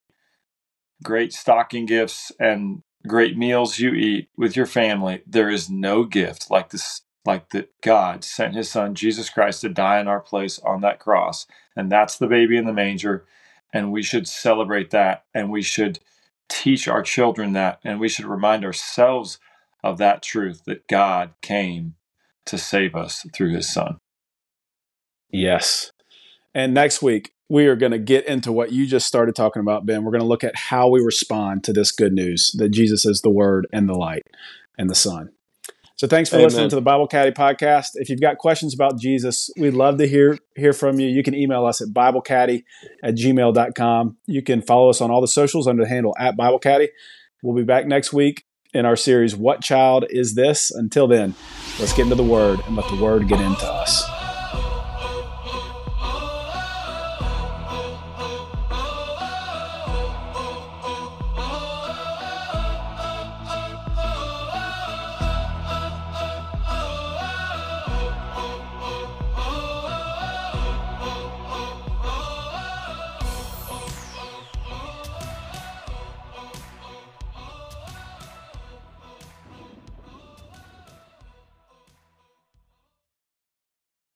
great 1.05 1.35
stocking 1.35 1.85
gifts 1.85 2.33
and 2.41 2.81
great 3.07 3.37
meals 3.37 3.79
you 3.79 3.93
eat 3.93 4.29
with 4.39 4.57
your 4.57 4.65
family, 4.65 5.23
there 5.27 5.51
is 5.51 5.69
no 5.69 6.05
gift 6.05 6.51
like 6.51 6.71
this 6.71 7.03
like 7.27 7.51
that 7.51 7.71
God 7.83 8.25
sent 8.25 8.55
his 8.55 8.71
son 8.71 8.95
Jesus 8.95 9.31
Christ 9.31 9.61
to 9.63 9.69
die 9.69 10.01
in 10.01 10.09
our 10.09 10.21
place 10.21 10.59
on 10.61 10.81
that 10.83 11.01
cross. 11.01 11.47
And 11.75 11.91
that's 11.91 12.17
the 12.17 12.27
baby 12.27 12.57
in 12.57 12.67
the 12.67 12.73
manger. 12.73 13.25
And 13.73 13.93
we 13.93 14.03
should 14.03 14.29
celebrate 14.29 14.91
that 14.91 15.25
and 15.35 15.51
we 15.51 15.63
should 15.63 15.99
teach 16.49 16.87
our 16.89 17.03
children 17.03 17.53
that 17.53 17.81
and 17.85 17.99
we 17.99 18.09
should 18.09 18.25
remind 18.25 18.65
ourselves 18.65 19.39
of 19.83 19.99
that 19.99 20.23
truth 20.23 20.65
that 20.67 20.87
God 20.89 21.35
came 21.43 21.95
to 22.47 22.59
save 22.59 22.95
us 22.95 23.27
through 23.35 23.55
his 23.55 23.73
son. 23.73 23.99
Yes. 25.31 25.91
And 26.55 26.73
next 26.73 27.03
week, 27.03 27.33
we 27.49 27.67
are 27.67 27.77
going 27.77 27.93
to 27.93 27.99
get 27.99 28.27
into 28.27 28.51
what 28.51 28.73
you 28.73 28.87
just 28.87 29.07
started 29.07 29.37
talking 29.37 29.61
about, 29.61 29.87
Ben. 29.87 30.03
We're 30.03 30.11
going 30.11 30.23
to 30.23 30.27
look 30.27 30.45
at 30.45 30.57
how 30.57 30.89
we 30.89 31.01
respond 31.01 31.63
to 31.65 31.73
this 31.73 31.93
good 31.93 32.13
news 32.13 32.51
that 32.59 32.71
Jesus 32.71 33.05
is 33.05 33.21
the 33.21 33.31
Word 33.31 33.67
and 33.73 33.89
the 33.89 33.95
light 33.95 34.23
and 34.79 34.91
the 34.91 34.95
Son. 34.95 35.31
So 35.97 36.07
thanks 36.07 36.29
for 36.29 36.37
Amen. 36.37 36.45
listening 36.45 36.69
to 36.69 36.77
the 36.77 36.83
Bible 36.83 37.07
Caddy 37.07 37.31
podcast. 37.31 37.93
If 37.95 38.11
you've 38.11 38.21
got 38.21 38.37
questions 38.37 38.75
about 38.75 38.99
Jesus, 38.99 39.51
we'd 39.57 39.71
love 39.71 39.97
to 39.97 40.07
hear 40.07 40.39
hear 40.55 40.75
from 40.75 41.01
you. 41.01 41.09
You 41.09 41.23
can 41.23 41.35
email 41.35 41.65
us 41.65 41.81
at 41.81 41.89
BibleCaddy 41.89 42.65
at 43.03 43.15
gmail.com. 43.15 44.19
You 44.27 44.43
can 44.43 44.61
follow 44.61 44.91
us 44.91 45.01
on 45.01 45.11
all 45.11 45.23
the 45.23 45.29
socials 45.29 45.67
under 45.67 45.85
the 45.85 45.89
handle 45.89 46.15
at 46.19 46.37
BibleCaddy. 46.37 46.89
We'll 47.43 47.57
be 47.57 47.65
back 47.65 47.87
next 47.87 48.13
week 48.13 48.45
in 48.75 48.85
our 48.85 48.97
series, 48.97 49.35
What 49.35 49.63
Child 49.63 50.05
Is 50.11 50.35
This? 50.35 50.71
Until 50.71 51.09
then, 51.09 51.35
let's 51.81 51.95
get 51.95 52.03
into 52.03 52.15
the 52.15 52.23
Word 52.23 52.61
and 52.67 52.77
let 52.77 52.89
the 52.91 53.03
Word 53.03 53.27
get 53.27 53.41
into 53.41 53.67
us. 53.67 54.26